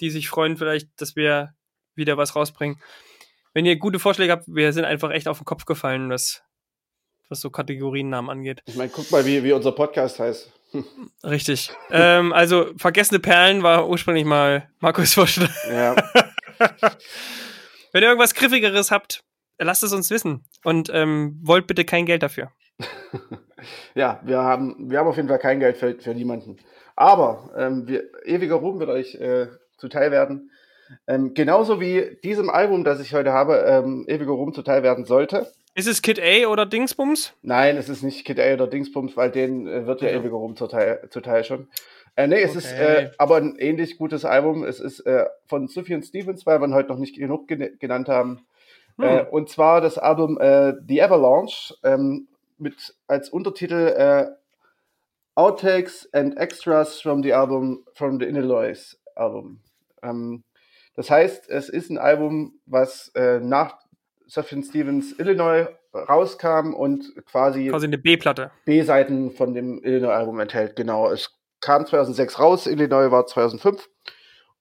die 0.00 0.10
sich 0.10 0.28
freuen 0.28 0.56
vielleicht, 0.56 0.88
dass 1.00 1.16
wir 1.16 1.54
wieder 1.94 2.16
was 2.16 2.36
rausbringen. 2.36 2.80
Wenn 3.52 3.66
ihr 3.66 3.76
gute 3.76 3.98
Vorschläge 3.98 4.32
habt, 4.32 4.44
wir 4.48 4.72
sind 4.72 4.84
einfach 4.84 5.10
echt 5.10 5.28
auf 5.28 5.38
den 5.38 5.44
Kopf 5.44 5.64
gefallen, 5.64 6.10
was, 6.10 6.42
was 7.28 7.40
so 7.40 7.50
Kategoriennamen 7.50 8.30
angeht. 8.30 8.62
Ich 8.66 8.76
meine, 8.76 8.90
guck 8.90 9.10
mal, 9.10 9.24
wie, 9.26 9.42
wie 9.44 9.52
unser 9.52 9.72
Podcast 9.72 10.18
heißt. 10.18 10.52
Richtig. 11.24 11.70
ähm, 11.90 12.32
also, 12.32 12.72
vergessene 12.76 13.20
Perlen 13.20 13.62
war 13.62 13.88
ursprünglich 13.88 14.24
mal 14.24 14.68
Markus 14.80 15.14
Vorschlag. 15.14 15.50
Ja, 15.70 15.96
Wenn 17.92 18.02
ihr 18.02 18.08
irgendwas 18.08 18.34
Griffigeres 18.34 18.90
habt, 18.90 19.22
lasst 19.58 19.82
es 19.82 19.92
uns 19.92 20.10
wissen. 20.10 20.44
Und 20.64 20.90
ähm, 20.92 21.38
wollt 21.42 21.66
bitte 21.66 21.84
kein 21.84 22.06
Geld 22.06 22.22
dafür. 22.22 22.50
ja 23.94 24.20
wir, 24.24 24.38
haben, 24.38 24.90
wir 24.90 24.98
haben 24.98 25.08
auf 25.08 25.16
jeden 25.16 25.28
Fall 25.28 25.38
kein 25.38 25.60
Geld 25.60 25.76
für, 25.76 25.94
für 25.98 26.14
niemanden. 26.14 26.58
Aber 26.94 27.50
ähm, 27.56 27.86
wir, 27.86 28.04
ewiger 28.24 28.56
Ruhm 28.56 28.78
wird 28.78 28.90
euch 28.90 29.14
äh, 29.16 29.48
zuteil 29.76 30.10
werden. 30.10 30.50
Ähm, 31.06 31.34
genauso 31.34 31.80
wie 31.80 32.16
diesem 32.22 32.48
Album, 32.48 32.84
das 32.84 33.00
ich 33.00 33.12
heute 33.12 33.32
habe, 33.32 33.64
ähm, 33.66 34.04
ewiger 34.08 34.32
Ruhm 34.32 34.54
zuteil 34.54 34.82
werden 34.82 35.04
sollte. 35.04 35.50
Ist 35.74 35.88
es 35.88 36.00
Kid 36.00 36.18
A 36.20 36.46
oder 36.48 36.64
Dingsbums? 36.64 37.34
Nein, 37.42 37.76
es 37.76 37.88
ist 37.90 38.02
nicht 38.02 38.24
Kid 38.24 38.40
A 38.40 38.54
oder 38.54 38.66
Dingsbums, 38.66 39.14
weil 39.16 39.30
den 39.30 39.66
äh, 39.66 39.86
wird 39.86 40.00
ja 40.00 40.08
Ja. 40.08 40.20
ewiger 40.20 40.36
rum 40.36 40.56
zuteil, 40.56 41.06
zuteil 41.10 41.44
schon. 41.44 41.68
Äh, 42.14 42.28
nee, 42.28 42.40
es 42.40 42.56
ist 42.56 42.72
Okay. 42.72 43.04
äh, 43.04 43.10
aber 43.18 43.36
ein 43.36 43.56
ähnlich 43.58 43.98
gutes 43.98 44.24
Album. 44.24 44.64
Es 44.64 44.80
ist 44.80 45.00
äh, 45.00 45.26
von 45.48 45.68
Sufjan 45.68 46.02
Stevens, 46.02 46.46
weil 46.46 46.60
wir 46.62 46.66
ihn 46.66 46.72
heute 46.72 46.88
noch 46.88 46.98
nicht 46.98 47.16
genug 47.18 47.46
gen 47.46 47.76
genannt 47.78 48.08
haben. 48.08 48.46
Äh, 48.98 49.20
Hm. 49.20 49.26
und 49.30 49.50
zwar 49.50 49.80
das 49.80 49.98
Album 49.98 50.38
äh, 50.40 50.72
The 50.88 51.02
Avalanche 51.02 51.74
ähm, 51.82 52.28
mit 52.58 52.94
als 53.06 53.28
Untertitel 53.28 53.74
äh, 53.96 54.26
Outtakes 55.34 56.08
and 56.12 56.36
Extras 56.38 57.00
from 57.00 57.22
the 57.22 57.34
Album 57.34 57.84
from 57.94 58.18
the 58.18 58.24
Illinois 58.26 58.96
Album. 59.14 59.60
Ähm, 60.02 60.44
das 60.94 61.10
heißt, 61.10 61.50
es 61.50 61.68
ist 61.68 61.90
ein 61.90 61.98
Album, 61.98 62.58
was 62.64 63.10
äh, 63.14 63.38
nach 63.40 63.78
Sufjan 64.26 64.62
Stevens 64.62 65.12
Illinois 65.18 65.68
rauskam 65.94 66.72
und 66.74 67.14
quasi 67.26 67.68
Quasi 67.68 67.86
eine 67.86 67.98
B-Platte. 67.98 68.50
B-Seiten 68.64 69.30
von 69.30 69.52
dem 69.54 69.82
Illinois-Album 69.84 70.40
enthält. 70.40 70.74
Genau, 70.76 71.10
es 71.10 71.30
kam 71.60 71.84
2006 71.86 72.38
raus, 72.38 72.66
Illinois 72.66 73.10
war 73.10 73.26
2005. 73.26 73.88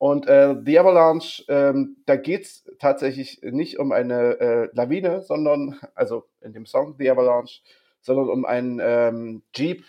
Und 0.05 0.27
äh, 0.27 0.55
The 0.63 0.77
Avalanche, 0.77 1.43
ähm, 1.47 1.97
da 2.05 2.15
geht 2.15 2.43
es 2.43 2.63
tatsächlich 2.77 3.39
nicht 3.41 3.79
um 3.79 3.91
eine 3.91 4.39
äh, 4.39 4.69
Lawine, 4.71 5.23
sondern, 5.23 5.79
also 5.95 6.25
in 6.41 6.53
dem 6.53 6.67
Song 6.67 6.93
The 6.99 7.09
Avalanche, 7.09 7.61
sondern 8.01 8.29
um 8.29 8.45
einen 8.45 8.79
ähm, 8.83 9.41
Jeep 9.55 9.83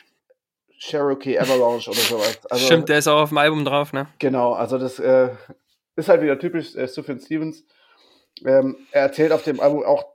Cherokee 0.78 1.38
Avalanche 1.38 1.90
oder 1.90 2.00
sowas. 2.00 2.40
Also, 2.48 2.64
Stimmt, 2.64 2.88
der 2.88 2.96
ist 2.96 3.08
auch 3.08 3.24
auf 3.24 3.28
dem 3.28 3.36
Album 3.36 3.66
drauf, 3.66 3.92
ne? 3.92 4.08
Genau, 4.18 4.54
also 4.54 4.78
das 4.78 4.98
äh, 4.98 5.34
ist 5.96 6.08
halt 6.08 6.22
wieder 6.22 6.38
typisch 6.38 6.74
äh, 6.76 6.88
Sufjan 6.88 7.20
Stevens. 7.20 7.66
Ähm, 8.42 8.78
er 8.92 9.02
erzählt 9.02 9.32
auf 9.32 9.42
dem 9.42 9.60
Album 9.60 9.84
auch 9.84 10.06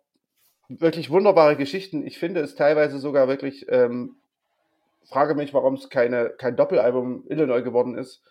wirklich 0.67 1.11
wunderbare 1.11 1.57
Geschichten. 1.57 2.07
Ich 2.07 2.17
finde 2.17 2.41
es 2.41 2.55
teilweise 2.55 2.97
sogar 2.97 3.27
wirklich, 3.27 3.67
ähm, 3.69 4.15
frage 5.07 5.35
mich, 5.35 5.53
warum 5.53 5.75
es 5.75 5.91
keine, 5.91 6.31
kein 6.31 6.55
Doppelalbum 6.55 7.25
Illinois 7.29 7.61
geworden 7.61 7.95
ist. 7.95 8.23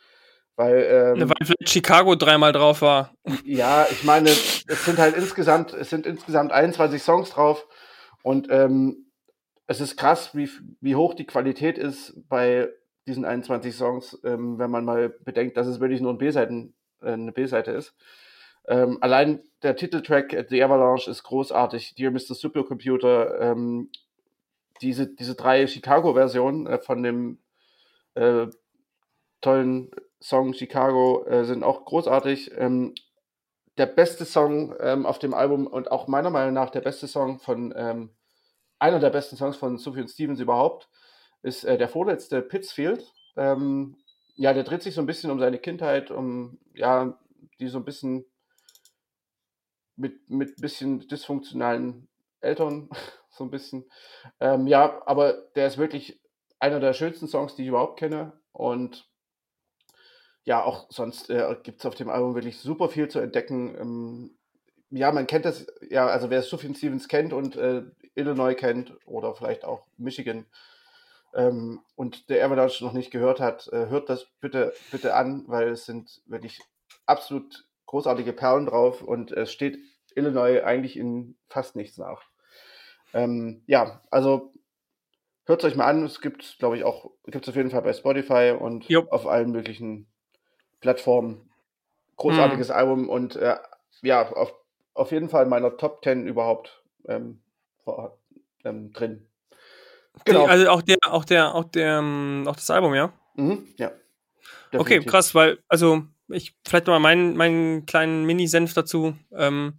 Weil, 0.57 1.15
ähm, 1.19 1.29
Weil 1.29 1.47
vielleicht 1.47 1.69
Chicago 1.69 2.15
dreimal 2.15 2.53
drauf 2.53 2.83
war. 2.83 3.15
ja, 3.45 3.87
ich 3.91 4.05
meine, 4.05 4.29
es 4.31 4.85
sind 4.85 4.99
halt 4.99 5.17
insgesamt, 5.17 5.73
es 5.73 5.91
sind 5.91 6.07
insgesamt 6.07 6.53
21 6.53 7.03
Songs 7.03 7.31
drauf 7.31 7.67
und 8.23 8.49
ähm, 8.51 9.11
es 9.67 9.81
ist 9.81 9.97
krass, 9.97 10.35
wie, 10.35 10.51
wie 10.81 10.97
hoch 10.97 11.15
die 11.15 11.27
Qualität 11.27 11.79
ist 11.79 12.15
bei 12.29 12.69
diesen 13.07 13.25
21 13.25 13.75
Songs, 13.75 14.19
ähm, 14.25 14.59
wenn 14.59 14.71
man 14.71 14.85
mal 14.85 15.09
bedenkt, 15.09 15.57
dass 15.57 15.67
es 15.67 15.81
wirklich 15.81 16.01
nur 16.01 16.13
ein 16.13 16.19
B-Seiten, 16.19 16.75
äh, 17.03 17.13
eine 17.13 17.33
B-Seite 17.33 17.71
ist. 17.71 17.95
Ähm, 18.69 18.99
allein 19.01 19.43
der 19.63 19.77
Titeltrack 19.77 20.33
äh, 20.33 20.45
The 20.49 20.63
Avalanche 20.63 21.11
ist 21.11 21.23
großartig. 21.23 21.95
Dear 21.95 22.11
Mr. 22.11 22.35
Supercomputer, 22.35 23.41
ähm, 23.41 23.91
diese, 24.83 25.07
diese 25.07 25.35
drei 25.35 25.67
Chicago-Versionen 25.67 26.67
äh, 26.67 26.79
von 26.79 27.03
dem 27.03 27.39
äh, 28.15 28.47
tollen 29.41 29.91
Song 30.21 30.55
Chicago 30.55 31.25
äh, 31.27 31.45
sind 31.45 31.65
auch 31.65 31.85
großartig. 31.85 32.53
Ähm, 32.57 32.95
der 33.79 33.87
beste 33.87 34.25
Song 34.25 34.75
ähm, 34.81 35.07
auf 35.07 35.19
dem 35.19 35.33
Album 35.33 35.67
und 35.67 35.91
auch 35.91 36.07
meiner 36.07 36.31
Meinung 36.31 36.53
nach 36.53 36.71
der 36.71 36.83
beste 36.83 37.09
Song 37.09 37.39
von 37.39 37.73
ähm, 37.77 38.11
einer 38.79 38.99
der 38.99 39.11
besten 39.11 39.37
Songs 39.37 39.57
von 39.57 39.79
Sufjan 39.79 40.09
Stevens 40.09 40.41
überhaupt 40.41 40.89
ist 41.43 41.65
äh, 41.65 41.79
der 41.79 41.89
vorletzte 41.89 42.43
Pittsfield. 42.43 43.05
Ähm, 43.37 43.97
ja, 44.37 44.53
der 44.53 44.65
dreht 44.65 44.83
sich 44.83 44.95
so 44.95 45.01
ein 45.01 45.07
bisschen 45.07 45.31
um 45.31 45.39
seine 45.39 45.59
Kindheit, 45.59 46.11
um 46.11 46.59
ja, 46.75 47.19
die 47.59 47.69
so 47.69 47.79
ein 47.79 47.85
bisschen 47.85 48.25
mit 49.97 50.29
mit 50.29 50.61
bisschen 50.61 51.07
dysfunktionalen 51.09 52.09
Eltern 52.41 52.89
so 53.31 53.45
ein 53.45 53.51
bisschen. 53.51 53.85
Ähm, 54.41 54.67
ja, 54.67 55.03
aber 55.07 55.33
der 55.55 55.67
ist 55.67 55.79
wirklich 55.79 56.21
einer 56.59 56.81
der 56.81 56.93
schönsten 56.93 57.29
Songs, 57.29 57.55
die 57.55 57.63
ich 57.63 57.69
überhaupt 57.69 57.99
kenne 57.99 58.39
und 58.53 59.10
ja, 60.51 60.65
auch 60.65 60.89
sonst 60.91 61.31
äh, 61.31 61.57
gibt 61.63 61.79
es 61.79 61.87
auf 61.87 61.95
dem 61.95 62.11
Album 62.11 62.35
wirklich 62.35 62.59
super 62.59 62.89
viel 62.89 63.07
zu 63.07 63.21
entdecken. 63.21 63.73
Ähm, 63.81 64.37
ja, 64.91 65.13
man 65.13 65.29
kennt 65.29 65.45
das, 65.45 65.65
ja, 65.89 66.09
also 66.09 66.29
wer 66.29 66.43
Sufjan 66.43 66.75
Stevens 66.75 67.07
kennt 67.07 67.33
und 67.33 67.55
äh, 67.55 67.85
Illinois 68.17 68.57
kennt 68.57 68.99
oder 69.07 69.33
vielleicht 69.37 69.65
auch 69.65 69.87
Michigan 69.97 70.47
ähm, 71.35 71.83
und 71.95 72.31
der 72.31 72.45
Avalanche 72.45 72.85
noch 72.85 72.93
nicht 72.93 73.13
gehört 73.13 73.39
hat, 73.39 73.69
äh, 73.69 73.87
hört 73.91 74.09
das 74.09 74.27
bitte, 74.41 74.73
bitte 74.91 75.15
an, 75.15 75.45
weil 75.47 75.69
es 75.69 75.87
sind 75.87 76.21
wirklich 76.27 76.59
absolut 77.07 77.69
großartige 77.87 78.33
Perlen 78.33 78.67
drauf 78.67 79.03
und 79.03 79.31
es 79.31 79.53
steht 79.53 79.79
Illinois 80.17 80.65
eigentlich 80.65 80.97
in 80.97 81.37
fast 81.49 81.77
nichts 81.77 81.97
nach. 81.97 82.25
Ähm, 83.15 83.63
ja, 83.69 84.03
also 84.11 84.53
hört 85.47 85.63
es 85.63 85.71
euch 85.71 85.77
mal 85.77 85.87
an. 85.87 86.05
Es 86.05 86.21
gibt, 86.21 86.59
glaube 86.59 86.77
ich, 86.77 86.83
auch, 86.83 87.13
gibt 87.27 87.45
es 87.45 87.51
auf 87.51 87.55
jeden 87.57 87.71
Fall 87.71 87.83
bei 87.83 87.93
Spotify 87.93 88.57
und 88.59 88.89
Jo. 88.89 89.07
auf 89.11 89.29
allen 89.29 89.53
möglichen 89.53 90.10
Plattformen. 90.81 91.49
Großartiges 92.17 92.71
Album 92.71 93.09
und 93.09 93.37
äh, 93.37 93.57
ja, 94.03 94.31
auf, 94.31 94.55
auf 94.95 95.11
jeden 95.13 95.29
Fall 95.29 95.45
in 95.45 95.49
meiner 95.49 95.77
Top 95.77 96.03
10 96.05 96.27
überhaupt 96.27 96.83
ähm, 97.09 97.41
vor, 97.85 98.19
ähm, 98.65 98.93
drin. 98.93 99.27
Genau. 100.25 100.45
Die, 100.45 100.51
also 100.51 100.69
auch 100.69 100.83
der, 100.83 100.99
auch 101.07 101.25
der, 101.25 101.55
auch 101.55 101.65
der, 101.65 101.99
ähm, 101.99 102.45
auch 102.47 102.57
das 102.57 102.71
Album, 102.71 102.95
ja? 102.95 103.13
Mhm, 103.37 103.67
ja. 103.77 103.93
Okay, 104.73 104.79
Definitiv. 104.79 105.11
krass, 105.11 105.35
weil, 105.35 105.59
also, 105.69 106.03
ich, 106.29 106.55
vielleicht 106.67 106.87
mal 106.87 106.99
meinen, 106.99 107.37
meinen 107.37 107.87
kleinen 107.87 108.25
Mini-Senf 108.25 108.75
dazu. 108.75 109.17
Ähm, 109.33 109.75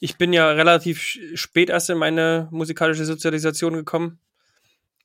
ich 0.00 0.18
bin 0.18 0.32
ja 0.32 0.50
relativ 0.50 1.00
spät 1.34 1.70
erst 1.70 1.90
in 1.90 1.98
meine 1.98 2.48
musikalische 2.50 3.04
Sozialisation 3.04 3.74
gekommen. 3.74 4.18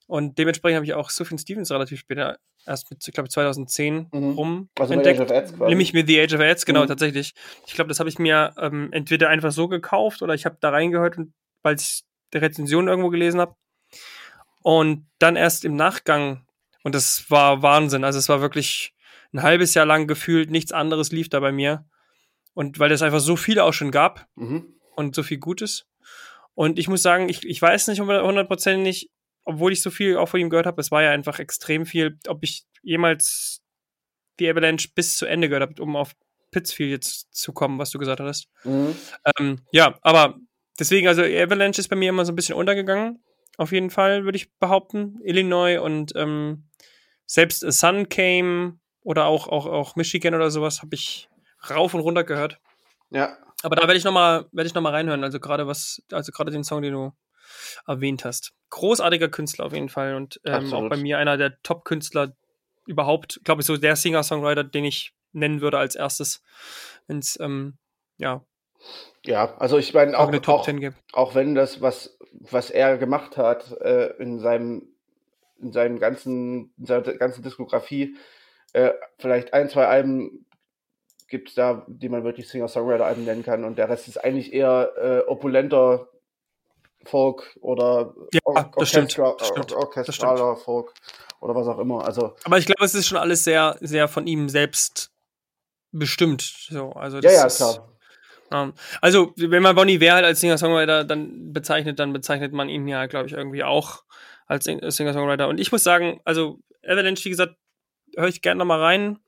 Und 0.10 0.40
dementsprechend 0.40 0.78
habe 0.78 0.86
ich 0.86 0.96
auch 0.96 1.12
Sufjan 1.12 1.38
Stevens 1.38 1.70
relativ 1.72 2.00
spät 2.00 2.18
erst 2.66 2.90
mit, 2.90 3.08
ich 3.08 3.14
glaube, 3.14 3.30
2010 3.30 4.08
Mhm. 4.12 4.32
rum 4.32 4.70
Also 4.80 4.96
mit 4.96 5.06
entdeckt. 5.06 5.22
Age 5.22 5.30
of 5.32 5.38
Ads 5.38 5.54
quasi. 5.56 5.70
Nämlich 5.70 5.94
mit 5.94 6.08
The 6.08 6.20
Age 6.22 6.34
of 6.34 6.40
Ads, 6.42 6.66
genau, 6.66 6.82
Mhm. 6.84 6.88
tatsächlich. 6.88 7.34
Ich 7.68 7.74
glaube, 7.76 7.90
das 7.90 8.00
habe 8.00 8.10
ich 8.10 8.18
mir 8.18 8.54
ähm, 8.58 8.90
entweder 8.92 9.30
einfach 9.30 9.52
so 9.52 9.68
gekauft 9.68 10.24
oder 10.24 10.34
ich 10.34 10.46
habe 10.46 10.58
da 10.60 10.70
reingehört, 10.72 11.18
weil 11.62 11.76
ich 11.76 12.02
die 12.34 12.40
Rezension 12.40 12.88
irgendwo 12.88 13.10
gelesen 13.10 13.40
habe. 13.40 13.54
Und 14.62 15.08
dann 15.20 15.36
erst 15.36 15.64
im 15.64 15.76
Nachgang, 15.76 16.46
und 16.84 16.96
das 16.96 17.30
war 17.30 17.62
Wahnsinn. 17.62 18.04
Also 18.04 18.20
es 18.20 18.30
war 18.30 18.42
wirklich 18.42 18.94
ein 19.32 19.44
halbes 19.44 19.74
Jahr 19.76 19.86
lang 19.86 20.08
gefühlt, 20.08 20.50
nichts 20.50 20.72
anderes 20.72 21.12
lief 21.12 21.30
da 21.30 21.40
bei 21.40 21.52
mir. 21.52 21.86
Und 22.54 22.80
weil 22.80 22.92
es 22.92 23.02
einfach 23.04 23.20
so 23.20 23.36
viele 23.36 23.64
auch 23.64 23.74
schon 23.74 23.92
gab 23.92 24.28
Mhm. 24.36 24.74
und 24.96 25.16
so 25.16 25.22
viel 25.24 25.38
Gutes. 25.38 25.86
Und 26.56 26.78
ich 26.80 26.88
muss 26.88 27.04
sagen, 27.04 27.30
ich, 27.30 27.46
ich 27.46 27.62
weiß 27.62 27.88
nicht 27.88 28.02
hundertprozentig, 28.02 29.10
obwohl 29.50 29.74
ich 29.74 29.82
so 29.82 29.90
viel 29.90 30.16
auch 30.16 30.28
von 30.30 30.40
ihm 30.40 30.52
gehört 30.52 30.68
habe, 30.68 30.80
es 30.80 30.92
war 30.92 31.02
ja 31.02 31.10
einfach 31.10 31.40
extrem 31.40 31.88
viel, 31.88 32.20
ob 32.28 32.44
ich 32.44 32.66
jemals 32.84 33.64
die 34.40 34.48
Avalanche 34.48 34.90
bis 34.94 35.18
zu 35.18 35.26
Ende 35.26 35.50
gehört 35.50 35.68
habe, 35.68 35.82
um 35.82 35.96
auf 35.96 36.16
Pittsfield 36.52 36.92
jetzt 36.92 37.34
zu 37.34 37.52
kommen, 37.52 37.80
was 37.80 37.90
du 37.90 37.98
gesagt 37.98 38.20
hattest. 38.20 38.48
Mhm. 38.64 38.96
Ähm, 39.40 39.60
ja, 39.72 39.98
aber 40.04 40.36
deswegen, 40.78 41.08
also 41.08 41.24
Avalanche 41.24 41.82
ist 41.82 41.88
bei 41.88 41.96
mir 41.96 42.10
immer 42.10 42.26
so 42.26 42.32
ein 42.32 42.36
bisschen 42.36 42.56
untergegangen. 42.56 43.24
Auf 43.58 43.72
jeden 43.72 43.90
Fall, 43.90 44.24
würde 44.24 44.36
ich 44.36 44.54
behaupten. 44.60 45.20
Illinois 45.24 45.80
und 45.80 46.14
ähm, 46.16 46.70
selbst 47.26 47.66
A 47.66 47.72
Sun 47.72 48.08
Came 48.08 48.80
oder 49.02 49.26
auch, 49.26 49.48
auch, 49.48 49.66
auch 49.66 49.96
Michigan 49.96 50.36
oder 50.36 50.52
sowas 50.52 50.84
habe 50.84 50.94
ich 50.94 51.28
rauf 51.72 51.96
und 51.96 52.02
runter 52.02 52.24
gehört. 52.24 52.60
Ja. 53.10 53.36
Aber 53.64 53.76
da 53.76 53.82
werde 53.82 53.98
ich 53.98 54.04
nochmal 54.04 54.46
werde 54.52 54.68
ich 54.68 54.76
noch 54.76 54.84
mal 54.84 54.94
reinhören. 54.94 55.24
Also 55.24 55.40
gerade 55.40 55.66
was, 55.66 56.04
also 56.12 56.32
gerade 56.32 56.52
den 56.52 56.64
Song, 56.64 56.84
den 56.84 56.94
du 56.94 57.14
erwähnt 57.88 58.26
hast. 58.26 58.54
Großartiger 58.70 59.30
Künstler 59.30 59.66
auf 59.66 59.74
jeden 59.74 59.90
Fall 59.90 60.16
und 60.16 60.40
ähm, 60.46 60.74
auch 60.74 60.90
bei 60.90 60.98
mir 60.98 61.18
einer 61.18 61.38
der 61.38 61.62
Top-Künstler 61.64 62.36
überhaupt, 62.86 63.42
glaube 63.44 63.62
ich, 63.62 63.68
so 63.68 63.78
der 63.78 63.96
Singer-Songwriter, 63.96 64.64
den 64.64 64.86
ich 64.86 65.14
nennen 65.32 65.62
würde 65.62 65.78
als 65.78 65.96
erstes, 65.96 66.42
wenn 67.08 67.20
es 67.20 67.40
ähm, 67.40 67.78
ja 68.18 68.44
Ja, 69.26 69.56
also 69.58 69.78
ich 69.78 69.94
meine 69.94 70.18
auch 70.18 70.24
auch, 70.24 70.28
eine 70.28 70.42
Top 70.42 70.62
auch, 70.62 70.66
10 70.66 70.80
gibt. 70.80 70.98
auch 71.14 71.36
wenn 71.36 71.56
das, 71.56 71.82
was, 71.82 72.18
was 72.32 72.70
er 72.70 72.98
gemacht 72.98 73.38
hat 73.38 73.72
äh, 73.82 74.14
in 74.18 74.40
seinem, 74.40 74.88
in 75.60 75.72
seinem 75.72 76.00
ganzen, 76.00 76.74
in 76.78 76.86
seiner 76.86 77.14
ganzen 77.14 77.44
Diskografie, 77.44 78.16
äh, 78.74 78.92
vielleicht 79.18 79.54
ein, 79.54 79.70
zwei 79.70 79.88
Alben 79.88 80.46
gibt 81.28 81.50
es 81.50 81.56
da, 81.56 81.86
die 81.88 82.10
man 82.10 82.24
wirklich 82.24 82.50
Singer-Songwriter-Alben 82.50 83.24
nennen 83.24 83.44
kann 83.44 83.64
und 83.64 83.78
der 83.78 83.90
Rest 83.90 84.08
ist 84.08 84.18
eigentlich 84.18 84.52
eher 84.52 84.92
äh, 84.98 85.30
opulenter 85.30 86.08
Folk 87.06 87.58
oder 87.62 88.14
Ja, 88.34 88.40
Or- 88.44 88.72
das 88.78 88.90
stimmt, 88.90 89.18
das 89.18 89.48
stimmt, 89.48 89.72
Or- 89.72 89.80
orchestraler 89.88 90.56
Folk 90.56 90.94
oder 91.40 91.56
was 91.56 91.68
auch 91.68 91.80
immer. 91.80 92.04
Also 92.06 92.36
Aber 92.44 92.58
ich 92.58 92.66
glaube, 92.66 92.84
es 92.84 92.94
ist 92.94 93.08
schon 93.08 93.18
alles 93.18 93.44
sehr, 93.44 93.78
sehr 93.82 94.08
von 94.08 94.28
ihm 94.28 94.50
selbst 94.50 95.12
bestimmt. 95.92 96.42
So, 96.42 96.92
also 96.92 97.18
ja, 97.18 97.22
das 97.22 97.34
ja, 97.34 97.46
ist, 97.48 97.58
klar. 97.58 97.90
Ähm, 98.52 98.74
also, 99.02 99.32
wenn 99.38 99.62
man 99.64 99.76
Bonnie 99.76 100.02
Ware 100.02 100.14
halt 100.14 100.26
als 100.26 100.40
Singer-Songwriter 100.42 101.04
dann 101.06 101.54
bezeichnet, 101.54 102.00
dann 102.00 102.14
bezeichnet 102.14 102.52
man 102.52 102.68
ihn 102.68 102.88
ja, 102.88 103.06
glaube 103.06 103.28
ich, 103.28 103.34
irgendwie 103.34 103.64
auch 103.64 104.04
als 104.48 104.66
Sing- 104.66 104.82
Singer-Songwriter. 104.82 105.48
Und 105.48 105.60
ich 105.60 105.72
muss 105.72 105.84
sagen, 105.84 106.20
also 106.26 106.60
Avalanche, 106.84 107.26
wie 107.26 107.30
gesagt, 107.30 107.56
höre 108.16 108.28
ich 108.28 108.42
gerne 108.42 108.58
nochmal 108.60 108.82
rein. 108.82 109.20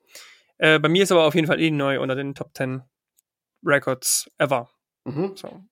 Äh, 0.57 0.79
bei 0.79 0.89
mir 0.89 1.03
ist 1.03 1.11
aber 1.11 1.25
auf 1.25 1.35
jeden 1.35 1.47
Fall 1.47 1.59
Illinois 1.59 1.97
unter 1.99 2.15
den 2.15 2.33
Top 2.35 2.51
10 2.55 2.81
Records 3.63 4.29
ever. 4.39 4.69
Mhm. 5.05 5.35
So, 5.35 5.63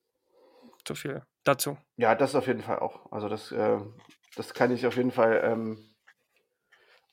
so 0.87 0.95
viel 0.95 1.23
dazu. 1.43 1.77
Ja, 1.97 2.15
das 2.15 2.35
auf 2.35 2.47
jeden 2.47 2.61
Fall 2.61 2.79
auch. 2.79 3.11
Also 3.11 3.29
das, 3.29 3.51
äh, 3.51 3.77
das 4.35 4.53
kann 4.53 4.71
ich 4.71 4.85
auf 4.85 4.95
jeden 4.95 5.11
Fall 5.11 5.41
ähm, 5.43 5.95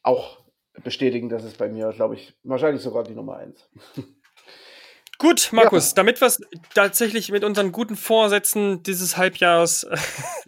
auch 0.03 0.45
bestätigen, 0.83 1.29
dass 1.29 1.45
es 1.45 1.55
bei 1.55 1.69
mir, 1.69 1.91
glaube 1.93 2.15
ich, 2.15 2.35
wahrscheinlich 2.43 2.83
sogar 2.83 3.05
die 3.05 3.15
Nummer 3.15 3.37
eins. 3.37 3.69
Gut, 5.19 5.49
Markus, 5.53 5.91
ja. 5.91 5.95
damit 5.97 6.21
wir 6.21 6.27
es 6.27 6.43
tatsächlich 6.75 7.33
mit 7.33 7.43
unseren 7.43 7.73
guten 7.73 7.97
Vorsätzen 7.97 8.83
dieses 8.83 9.17
Halbjahres 9.17 9.87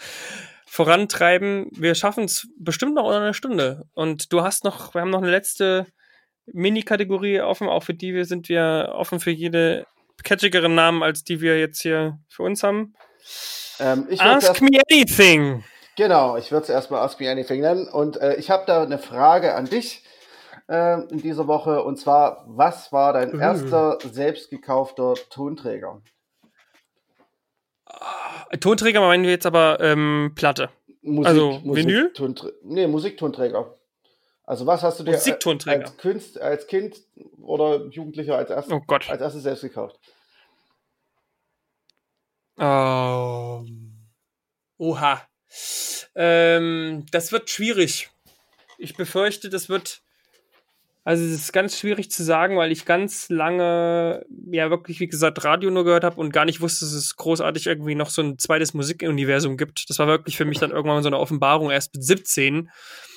vorantreiben, 0.67 1.71
wir 1.73 1.95
schaffen 1.95 2.25
es 2.25 2.49
bestimmt 2.59 2.95
noch 2.95 3.11
eine 3.11 3.33
Stunde. 3.33 3.87
Und 3.95 4.31
du 4.33 4.43
hast 4.43 4.65
noch, 4.65 4.95
wir 4.95 5.01
haben 5.01 5.11
noch 5.11 5.23
eine 5.23 5.31
letzte 5.31 5.87
Mini-Kategorie 6.53 7.41
offen, 7.41 7.69
auch 7.69 7.83
für 7.83 7.95
die 7.95 8.15
wir 8.15 8.27
sind 8.27 8.51
wir 8.51 8.93
offen 8.95 9.21
für 9.21 9.31
jede 9.31 9.87
catchigeren 10.23 10.75
Namen, 10.75 11.03
als 11.03 11.25
die 11.25 11.41
wir 11.41 11.59
jetzt 11.59 11.81
hier 11.81 12.19
für 12.29 12.43
uns 12.43 12.63
haben. 12.63 12.95
Ähm, 13.81 14.07
Ask 14.19 14.61
me 14.61 14.81
anything. 14.91 15.65
Genau, 15.97 16.37
ich 16.37 16.53
würde 16.53 16.65
es 16.65 16.69
erstmal 16.69 17.03
Ask 17.03 17.21
me 17.21 17.31
anything 17.31 17.61
nennen. 17.61 17.89
Und 17.89 18.21
äh, 18.21 18.37
ich 18.37 18.51
habe 18.51 18.65
da 18.67 18.83
eine 18.83 18.99
Frage 18.99 19.55
an 19.55 19.67
dich 19.67 20.05
äh, 20.69 21.03
in 21.11 21.19
dieser 21.19 21.47
Woche. 21.47 21.83
Und 21.83 21.99
zwar, 21.99 22.45
was 22.47 22.93
war 22.93 23.13
dein 23.13 23.35
uh. 23.35 23.39
erster 23.39 23.99
selbst 24.13 24.51
gekaufter 24.51 25.15
Tonträger? 25.31 26.01
Äh, 28.51 28.59
Tonträger 28.59 29.01
meinen 29.01 29.25
wir 29.25 29.31
jetzt 29.31 29.47
aber 29.47 29.81
ähm, 29.81 30.33
Platte. 30.35 30.71
Musik, 31.03 31.27
also 31.27 31.61
Musik, 31.65 31.87
Vinyl? 31.87 32.13
Nee, 32.63 32.87
Musiktonträger. 32.87 33.75
Also 34.45 34.67
was 34.67 34.83
hast 34.83 35.01
du 35.01 35.05
dir 35.05 35.13
als, 35.13 35.97
Künst, 35.99 36.41
als 36.41 36.67
Kind 36.67 36.97
oder 37.43 37.85
Jugendlicher 37.87 38.37
als, 38.37 38.49
erst, 38.49 38.73
oh 38.73 38.81
als 38.89 39.21
erstes 39.21 39.43
selbst 39.43 39.61
gekauft? 39.61 39.99
Ähm, 42.59 44.09
oha. 44.79 45.23
Ähm, 46.15 47.07
das 47.11 47.33
wird 47.33 47.51
schwierig. 47.51 48.11
Ich 48.79 48.97
befürchte, 48.97 49.49
das 49.51 49.69
wird 49.69 50.03
also 51.09 51.25
es 51.25 51.33
ist 51.33 51.53
ganz 51.55 51.79
schwierig 51.79 52.11
zu 52.11 52.23
sagen, 52.23 52.59
weil 52.59 52.71
ich 52.71 52.85
ganz 52.85 53.31
lange 53.31 54.27
ja 54.51 54.69
wirklich, 54.69 55.01
wie 55.01 55.09
gesagt, 55.09 55.43
Radio 55.43 55.71
nur 55.71 55.87
gehört 55.87 56.05
habe 56.05 56.21
und 56.21 56.35
gar 56.35 56.45
nicht 56.45 56.61
wusste, 56.61 56.85
dass 56.85 56.93
es 56.93 57.17
großartig 57.17 57.67
irgendwie 57.67 57.95
noch 57.95 58.11
so 58.11 58.21
ein 58.21 58.39
zweites 58.39 58.75
Musikuniversum 58.75 59.57
gibt. 59.57 59.89
Das 59.89 59.99
war 59.99 60.07
wirklich 60.07 60.37
für 60.37 60.45
mich 60.45 60.59
dann 60.59 60.71
irgendwann 60.71 61.03
so 61.03 61.09
eine 61.09 61.19
Offenbarung 61.19 61.71
erst 61.71 61.95
mit 61.95 62.05
17. 62.05 62.69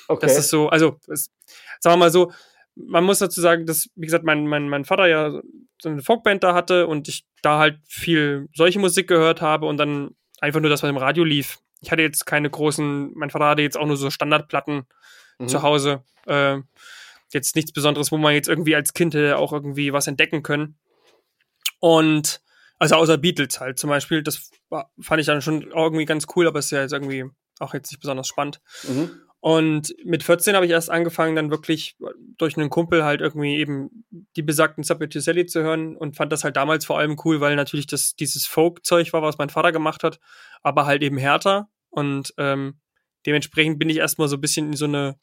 Okay. 0.08 0.26
Das 0.26 0.38
ist 0.38 0.48
so, 0.48 0.70
also 0.70 0.96
es, 1.06 1.30
sagen 1.80 1.92
wir 1.92 1.98
mal 1.98 2.10
so, 2.10 2.32
man 2.74 3.04
muss 3.04 3.18
dazu 3.18 3.40
sagen, 3.40 3.66
dass, 3.66 3.88
wie 3.94 4.06
gesagt, 4.06 4.24
mein, 4.24 4.46
mein, 4.46 4.68
mein 4.68 4.84
Vater 4.84 5.06
ja 5.06 5.30
so 5.80 5.88
eine 5.88 6.02
Folkband 6.02 6.42
da 6.42 6.54
hatte 6.54 6.86
und 6.86 7.08
ich 7.08 7.24
da 7.42 7.58
halt 7.58 7.78
viel 7.86 8.48
solche 8.54 8.78
Musik 8.78 9.08
gehört 9.08 9.40
habe 9.40 9.66
und 9.66 9.76
dann 9.76 10.14
einfach 10.40 10.60
nur 10.60 10.70
das, 10.70 10.82
was 10.82 10.90
im 10.90 10.96
Radio 10.96 11.24
lief. 11.24 11.58
Ich 11.80 11.90
hatte 11.90 12.02
jetzt 12.02 12.24
keine 12.26 12.48
großen, 12.48 13.12
mein 13.14 13.30
Vater 13.30 13.46
hatte 13.46 13.62
jetzt 13.62 13.76
auch 13.76 13.86
nur 13.86 13.96
so 13.96 14.10
Standardplatten 14.10 14.86
mhm. 15.38 15.48
zu 15.48 15.62
Hause. 15.62 16.04
Äh, 16.26 16.58
jetzt 17.32 17.56
nichts 17.56 17.72
Besonderes, 17.72 18.12
wo 18.12 18.18
man 18.18 18.34
jetzt 18.34 18.48
irgendwie 18.48 18.76
als 18.76 18.94
Kind 18.94 19.16
auch 19.16 19.52
irgendwie 19.52 19.92
was 19.92 20.06
entdecken 20.06 20.42
können. 20.42 20.76
Und 21.80 22.40
also 22.78 22.96
außer 22.96 23.18
Beatles 23.18 23.60
halt 23.60 23.78
zum 23.78 23.90
Beispiel, 23.90 24.22
das 24.22 24.50
fand 25.00 25.20
ich 25.20 25.26
dann 25.26 25.42
schon 25.42 25.62
irgendwie 25.62 26.04
ganz 26.04 26.26
cool, 26.36 26.46
aber 26.46 26.58
ist 26.58 26.70
ja 26.70 26.82
jetzt 26.82 26.92
irgendwie 26.92 27.24
auch 27.58 27.74
jetzt 27.74 27.90
nicht 27.90 28.00
besonders 28.00 28.28
spannend. 28.28 28.60
Mhm. 28.88 29.10
Und 29.42 29.92
mit 30.04 30.22
14 30.22 30.54
habe 30.54 30.66
ich 30.66 30.70
erst 30.70 30.88
angefangen, 30.88 31.34
dann 31.34 31.50
wirklich 31.50 31.96
durch 32.38 32.56
einen 32.56 32.70
Kumpel 32.70 33.02
halt 33.02 33.20
irgendwie 33.20 33.56
eben 33.56 34.04
die 34.36 34.42
besagten 34.42 34.84
Subway 34.84 35.08
to 35.08 35.18
Sally 35.18 35.46
zu 35.46 35.64
hören 35.64 35.96
und 35.96 36.14
fand 36.14 36.30
das 36.30 36.44
halt 36.44 36.56
damals 36.56 36.84
vor 36.84 36.96
allem 36.96 37.16
cool, 37.24 37.40
weil 37.40 37.56
natürlich 37.56 37.88
das 37.88 38.14
dieses 38.14 38.46
Folk-Zeug 38.46 39.12
war, 39.12 39.20
was 39.20 39.38
mein 39.38 39.50
Vater 39.50 39.72
gemacht 39.72 40.04
hat, 40.04 40.20
aber 40.62 40.86
halt 40.86 41.02
eben 41.02 41.18
härter. 41.18 41.68
Und 41.90 42.32
ähm, 42.38 42.78
dementsprechend 43.26 43.80
bin 43.80 43.90
ich 43.90 43.96
erstmal 43.96 44.28
so 44.28 44.36
ein 44.36 44.40
bisschen 44.40 44.68
in 44.68 44.76
so 44.76 44.84
eine 44.84 45.18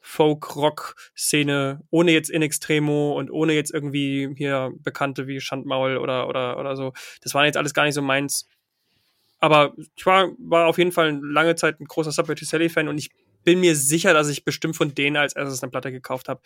Folk-Rock-Szene, 0.00 1.80
ohne 1.88 2.12
jetzt 2.12 2.28
in 2.28 2.42
Extremo 2.42 3.14
und 3.16 3.30
ohne 3.30 3.54
jetzt 3.54 3.72
irgendwie 3.72 4.28
hier 4.36 4.72
Bekannte 4.76 5.26
wie 5.26 5.40
Schandmaul 5.40 5.96
oder, 5.96 6.28
oder, 6.28 6.58
oder 6.58 6.76
so. 6.76 6.92
Das 7.22 7.32
war 7.32 7.46
jetzt 7.46 7.56
alles 7.56 7.72
gar 7.72 7.84
nicht 7.84 7.94
so 7.94 8.02
meins. 8.02 8.46
Aber 9.38 9.72
ich 9.96 10.04
war, 10.04 10.32
war 10.38 10.66
auf 10.66 10.76
jeden 10.76 10.92
Fall 10.92 11.18
lange 11.22 11.54
Zeit 11.54 11.80
ein 11.80 11.86
großer 11.86 12.12
Subway 12.12 12.34
to 12.34 12.44
Sally-Fan 12.44 12.88
und 12.88 12.98
ich 12.98 13.08
bin 13.44 13.60
mir 13.60 13.76
sicher, 13.76 14.12
dass 14.12 14.28
ich 14.28 14.44
bestimmt 14.44 14.76
von 14.76 14.94
denen 14.94 15.16
als 15.16 15.34
erstes 15.34 15.62
eine 15.62 15.70
Platte 15.70 15.92
gekauft 15.92 16.28
habe. 16.28 16.40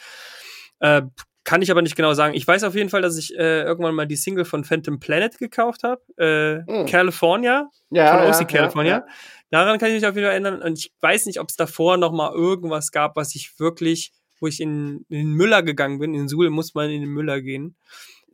Äh, 0.80 1.02
kann 1.44 1.60
ich 1.60 1.70
aber 1.70 1.82
nicht 1.82 1.96
genau 1.96 2.14
sagen. 2.14 2.34
Ich 2.34 2.46
weiß 2.46 2.62
auf 2.62 2.74
jeden 2.74 2.88
Fall, 2.88 3.02
dass 3.02 3.18
ich 3.18 3.36
äh, 3.36 3.62
irgendwann 3.62 3.94
mal 3.94 4.06
die 4.06 4.16
Single 4.16 4.44
von 4.44 4.64
Phantom 4.64 5.00
Planet 5.00 5.38
gekauft 5.38 5.82
habe. 5.82 6.00
Äh, 6.16 6.58
mm. 6.58 6.86
California. 6.86 7.68
Ja, 7.90 8.16
von 8.16 8.28
OC 8.28 8.40
ja, 8.40 8.44
California. 8.44 8.92
Ja, 8.98 9.06
Daran 9.50 9.78
kann 9.78 9.88
ich 9.88 9.96
mich 9.96 10.06
auf 10.06 10.14
jeden 10.14 10.24
Fall 10.24 10.32
erinnern. 10.32 10.62
Und 10.62 10.78
ich 10.78 10.92
weiß 11.00 11.26
nicht, 11.26 11.40
ob 11.40 11.48
es 11.48 11.56
davor 11.56 11.96
noch 11.96 12.12
mal 12.12 12.32
irgendwas 12.32 12.92
gab, 12.92 13.16
was 13.16 13.34
ich 13.34 13.58
wirklich, 13.58 14.12
wo 14.40 14.46
ich 14.46 14.60
in, 14.60 15.04
in 15.08 15.18
den 15.18 15.32
Müller 15.32 15.62
gegangen 15.62 15.98
bin. 15.98 16.14
In 16.14 16.28
Suhl 16.28 16.48
muss 16.48 16.74
man 16.74 16.90
in 16.90 17.00
den 17.00 17.10
Müller 17.10 17.40
gehen. 17.40 17.76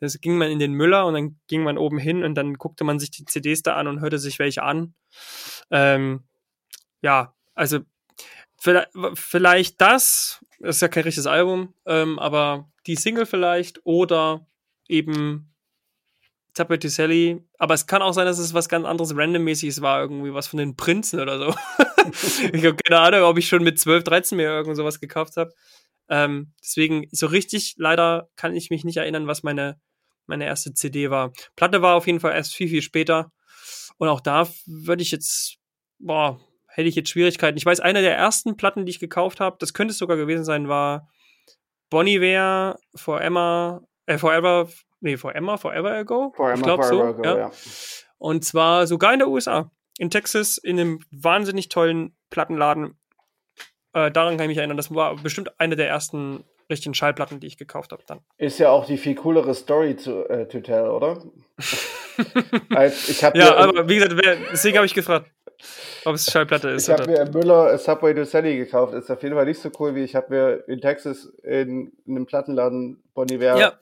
Das 0.00 0.20
ging 0.20 0.36
man 0.38 0.50
in 0.50 0.58
den 0.58 0.74
Müller 0.74 1.06
und 1.06 1.14
dann 1.14 1.40
ging 1.48 1.64
man 1.64 1.76
oben 1.76 1.98
hin 1.98 2.22
und 2.22 2.34
dann 2.36 2.54
guckte 2.54 2.84
man 2.84 3.00
sich 3.00 3.10
die 3.10 3.24
CDs 3.24 3.62
da 3.62 3.74
an 3.74 3.88
und 3.88 4.00
hörte 4.00 4.18
sich 4.18 4.38
welche 4.38 4.62
an. 4.62 4.94
Ähm, 5.70 6.24
ja, 7.02 7.34
also 7.54 7.80
vielleicht, 8.58 8.90
vielleicht 9.14 9.80
das, 9.80 10.44
ist 10.58 10.82
ja 10.82 10.88
kein 10.88 11.04
richtiges 11.04 11.26
Album, 11.26 11.74
ähm, 11.86 12.18
aber 12.18 12.68
die 12.86 12.96
Single 12.96 13.26
vielleicht 13.26 13.80
oder 13.84 14.46
eben 14.88 15.48
Tapete 16.58 16.88
Sally. 16.88 17.40
Aber 17.58 17.74
es 17.74 17.86
kann 17.86 18.02
auch 18.02 18.12
sein, 18.12 18.26
dass 18.26 18.38
es 18.38 18.54
was 18.54 18.68
ganz 18.68 18.84
anderes 18.84 19.16
randommäßiges 19.16 19.80
war, 19.80 20.00
irgendwie 20.00 20.34
was 20.34 20.48
von 20.48 20.58
den 20.58 20.76
Prinzen 20.76 21.20
oder 21.20 21.38
so. 21.38 21.54
ich 22.52 22.64
habe 22.64 22.76
keine 22.76 23.00
Ahnung, 23.00 23.22
ob 23.22 23.38
ich 23.38 23.48
schon 23.48 23.62
mit 23.62 23.78
12, 23.78 24.04
13 24.04 24.36
mir 24.36 24.48
irgend 24.48 24.76
sowas 24.76 25.00
gekauft 25.00 25.36
habe. 25.36 25.52
Ähm, 26.08 26.52
deswegen, 26.60 27.06
so 27.12 27.26
richtig 27.26 27.74
leider 27.78 28.28
kann 28.36 28.56
ich 28.56 28.70
mich 28.70 28.84
nicht 28.84 28.96
erinnern, 28.96 29.26
was 29.26 29.42
meine, 29.42 29.80
meine 30.26 30.46
erste 30.46 30.74
CD 30.74 31.10
war. 31.10 31.32
Platte 31.54 31.82
war 31.82 31.94
auf 31.94 32.06
jeden 32.06 32.20
Fall 32.20 32.34
erst 32.34 32.54
viel, 32.54 32.68
viel 32.68 32.82
später. 32.82 33.30
Und 33.98 34.08
auch 34.08 34.20
da 34.20 34.48
würde 34.66 35.02
ich 35.02 35.10
jetzt, 35.10 35.58
boah, 35.98 36.40
hätte 36.68 36.88
ich 36.88 36.94
jetzt 36.94 37.10
Schwierigkeiten. 37.10 37.58
Ich 37.58 37.66
weiß, 37.66 37.80
eine 37.80 38.02
der 38.02 38.16
ersten 38.16 38.56
Platten, 38.56 38.86
die 38.86 38.90
ich 38.90 39.00
gekauft 39.00 39.40
habe, 39.40 39.56
das 39.58 39.74
könnte 39.74 39.92
es 39.92 39.98
sogar 39.98 40.16
gewesen 40.16 40.44
sein, 40.44 40.68
war 40.68 41.08
Bonnie 41.90 42.20
Ware 42.20 42.78
For 42.94 43.20
Emma, 43.20 43.82
äh, 44.06 44.18
Forever 44.18 44.68
nee, 45.00 45.16
For 45.16 45.34
Emma, 45.34 45.56
Forever 45.56 45.92
Ago. 45.92 46.32
For 46.36 46.52
ich 46.52 46.62
glaube 46.62 46.84
so. 46.84 47.02
Ago, 47.02 47.22
ja. 47.24 47.38
ja. 47.38 47.50
Und 48.18 48.44
zwar 48.44 48.86
sogar 48.86 49.12
in 49.12 49.20
der 49.20 49.28
USA. 49.28 49.70
In 49.98 50.10
Texas, 50.10 50.58
in 50.58 50.78
einem 50.78 51.00
wahnsinnig 51.10 51.68
tollen 51.68 52.16
Plattenladen. 52.30 52.98
Äh, 53.92 54.10
daran 54.10 54.36
kann 54.36 54.44
ich 54.44 54.48
mich 54.48 54.58
erinnern. 54.58 54.76
Das 54.76 54.94
war 54.94 55.16
bestimmt 55.16 55.58
eine 55.58 55.76
der 55.76 55.88
ersten 55.88 56.44
richtigen 56.70 56.94
Schallplatten, 56.94 57.40
die 57.40 57.46
ich 57.46 57.56
gekauft 57.56 57.92
habe 57.92 58.02
dann. 58.06 58.20
Ist 58.36 58.58
ja 58.58 58.68
auch 58.70 58.86
die 58.86 58.98
viel 58.98 59.14
coolere 59.14 59.54
Story 59.54 59.96
zu 59.96 60.28
äh, 60.28 60.46
to 60.46 60.60
tell, 60.60 60.88
oder? 60.88 61.22
Als, 62.70 63.08
ich 63.08 63.20
ja, 63.20 63.56
aber 63.56 63.88
wie 63.88 63.96
gesagt, 63.96 64.14
deswegen 64.52 64.76
habe 64.76 64.86
ich 64.86 64.94
gefragt, 64.94 65.30
ob 66.08 66.14
es 66.14 66.26
Schallplatte 66.30 66.70
ist. 66.70 66.88
Ich 66.88 66.94
habe 66.94 67.10
mir 67.10 67.24
Müller 67.30 67.76
Subway 67.78 68.14
to 68.14 68.24
Sally 68.24 68.56
gekauft. 68.56 68.94
Ist 68.94 69.10
auf 69.10 69.22
jeden 69.22 69.34
Fall 69.34 69.46
nicht 69.46 69.60
so 69.60 69.70
cool, 69.78 69.94
wie 69.94 70.04
ich 70.04 70.14
habe 70.14 70.34
mir 70.34 70.68
in 70.68 70.80
Texas 70.80 71.26
in, 71.42 71.92
in 72.06 72.16
einem 72.16 72.26
Plattenladen 72.26 73.02
Boniver 73.14 73.58
ja 73.58 73.78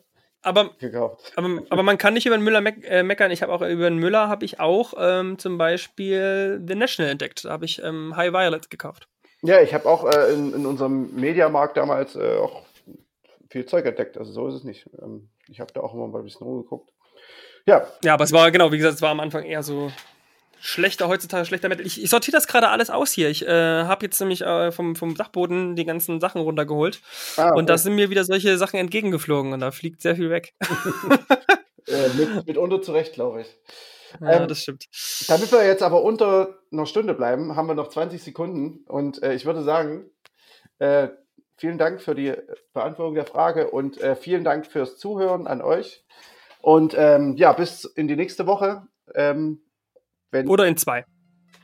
aber, 0.47 0.71
gekauft. 0.79 1.33
Aber, 1.37 1.61
aber 1.71 1.83
man 1.83 1.99
kann 1.99 2.15
nicht 2.15 2.25
über 2.25 2.37
den 2.37 2.45
Müller 2.45 2.61
me 2.61 2.73
äh, 2.85 3.03
meckern. 3.03 3.33
Ich 3.33 3.43
habe 3.43 3.53
auch 3.53 3.63
über 3.63 3.91
den 3.91 3.99
Müller 3.99 4.29
habe 4.29 4.45
ich 4.45 4.61
auch 4.61 4.95
ähm, 4.97 5.39
zum 5.39 5.59
Beispiel 5.59 6.63
The 6.65 6.77
National 6.77 7.11
entdeckt. 7.11 7.45
Da 7.45 7.51
habe 7.51 7.65
ich 7.65 7.83
ähm, 7.83 8.17
High 8.17 8.33
Violet 8.33 8.71
gekauft. 8.71 9.09
Ja, 9.43 9.61
ich 9.61 9.75
habe 9.75 9.87
auch 9.87 10.05
äh, 10.05 10.33
in, 10.33 10.55
in 10.55 10.65
unserem 10.65 11.15
Mediamarkt 11.17 11.77
damals 11.77 12.15
äh, 12.15 12.37
auch 12.37 12.63
viel 13.51 13.67
Zeug 13.67 13.87
entdeckt. 13.87 14.17
Also 14.17 14.31
so 14.31 14.47
ist 14.47 14.55
es 14.55 14.65
nicht. 14.65 14.89
Ähm, 15.03 15.29
ich 15.49 15.59
habe 15.59 15.73
da 15.73 15.81
auch 15.81 15.93
immer 15.95 16.07
mal 16.07 16.19
ein 16.19 16.25
bisschen 16.25 16.47
rumgeguckt. 16.47 16.93
Ja. 17.67 17.85
Ja, 18.05 18.15
aber 18.15 18.25
es 18.25 18.33
war, 18.33 18.49
genau, 18.53 18.71
wie 18.71 18.79
gesagt, 18.79 18.95
es 18.95 19.03
war 19.03 19.11
am 19.11 19.21
Anfang 19.21 19.43
eher 19.43 19.65
so 19.65 19.91
schlechter 20.61 21.09
heutzutage, 21.09 21.45
schlechter 21.45 21.69
Metal. 21.69 21.87
Ich, 21.87 22.03
ich 22.03 22.11
sortiere 22.11 22.37
das 22.37 22.47
gerade 22.47 22.69
alles 22.69 22.91
aus 22.91 23.13
hier. 23.13 23.29
Ich 23.29 23.47
äh, 23.47 23.85
habe 23.85 24.05
jetzt 24.05 24.19
nämlich 24.21 24.43
äh, 24.43 24.73
vom, 24.73 24.97
vom 24.97 25.15
Dachboden 25.15 25.77
die 25.77 25.85
ganzen 25.85 26.21
Sachen 26.21 26.41
runtergeholt. 26.41 27.01
Ah, 27.37 27.49
okay. 27.49 27.59
Und 27.59 27.69
da 27.69 27.79
sind 27.79 27.95
mir 27.95 28.11
wieder 28.11 28.25
solche 28.25 28.57
Sachen 28.59 28.79
entgegengeflogen 28.79 29.53
und 29.53 29.61
da 29.61 29.71
fliegt 29.71 30.03
sehr 30.03 30.17
viel 30.17 30.31
weg. 30.31 30.55
äh, 31.87 32.09
mit, 32.17 32.47
mitunter 32.47 32.83
zurecht, 32.83 33.15
glaube 33.15 33.43
ich. 33.43 33.47
Ja, 34.21 34.43
ähm, 34.43 34.49
das 34.49 34.63
stimmt. 34.63 34.87
Damit 35.29 35.53
wir 35.53 35.65
jetzt 35.65 35.83
aber 35.83 36.03
unter 36.03 36.59
einer 36.73 36.87
Stunde 36.87 37.15
bleiben, 37.15 37.57
haben 37.57 37.69
wir 37.69 37.75
noch 37.75 37.89
20 37.89 38.23
Sekunden 38.23 38.85
und 38.87 39.23
äh, 39.23 39.35
ich 39.35 39.45
würde 39.45 39.63
sagen, 39.63 40.11
äh, 40.79 41.09
vielen 41.57 41.79
Dank 41.79 42.01
für 42.01 42.15
die 42.15 42.35
Beantwortung 42.73 43.15
der 43.15 43.27
Frage 43.27 43.71
und 43.71 44.01
äh, 44.01 44.17
vielen 44.17 44.45
Dank 44.45 44.67
fürs 44.67 44.99
Zuhören 44.99 45.47
an 45.47 45.63
euch. 45.63 46.05
Und 46.61 46.95
ähm, 46.97 47.37
ja, 47.37 47.53
bis 47.53 47.85
in 47.85 48.09
die 48.09 48.17
nächste 48.17 48.47
Woche. 48.47 48.87
Ähm, 49.15 49.63
wenn 50.31 50.49
oder 50.49 50.67
in 50.67 50.77
zwei. 50.77 51.05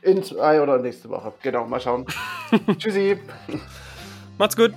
In 0.01 0.23
zwei 0.23 0.61
oder 0.61 0.79
nächste 0.79 1.09
Woche. 1.09 1.33
Genau, 1.41 1.65
mal 1.65 1.79
schauen. 1.79 2.05
Tschüssi. 2.77 3.17
Macht's 4.37 4.55
gut. 4.55 4.73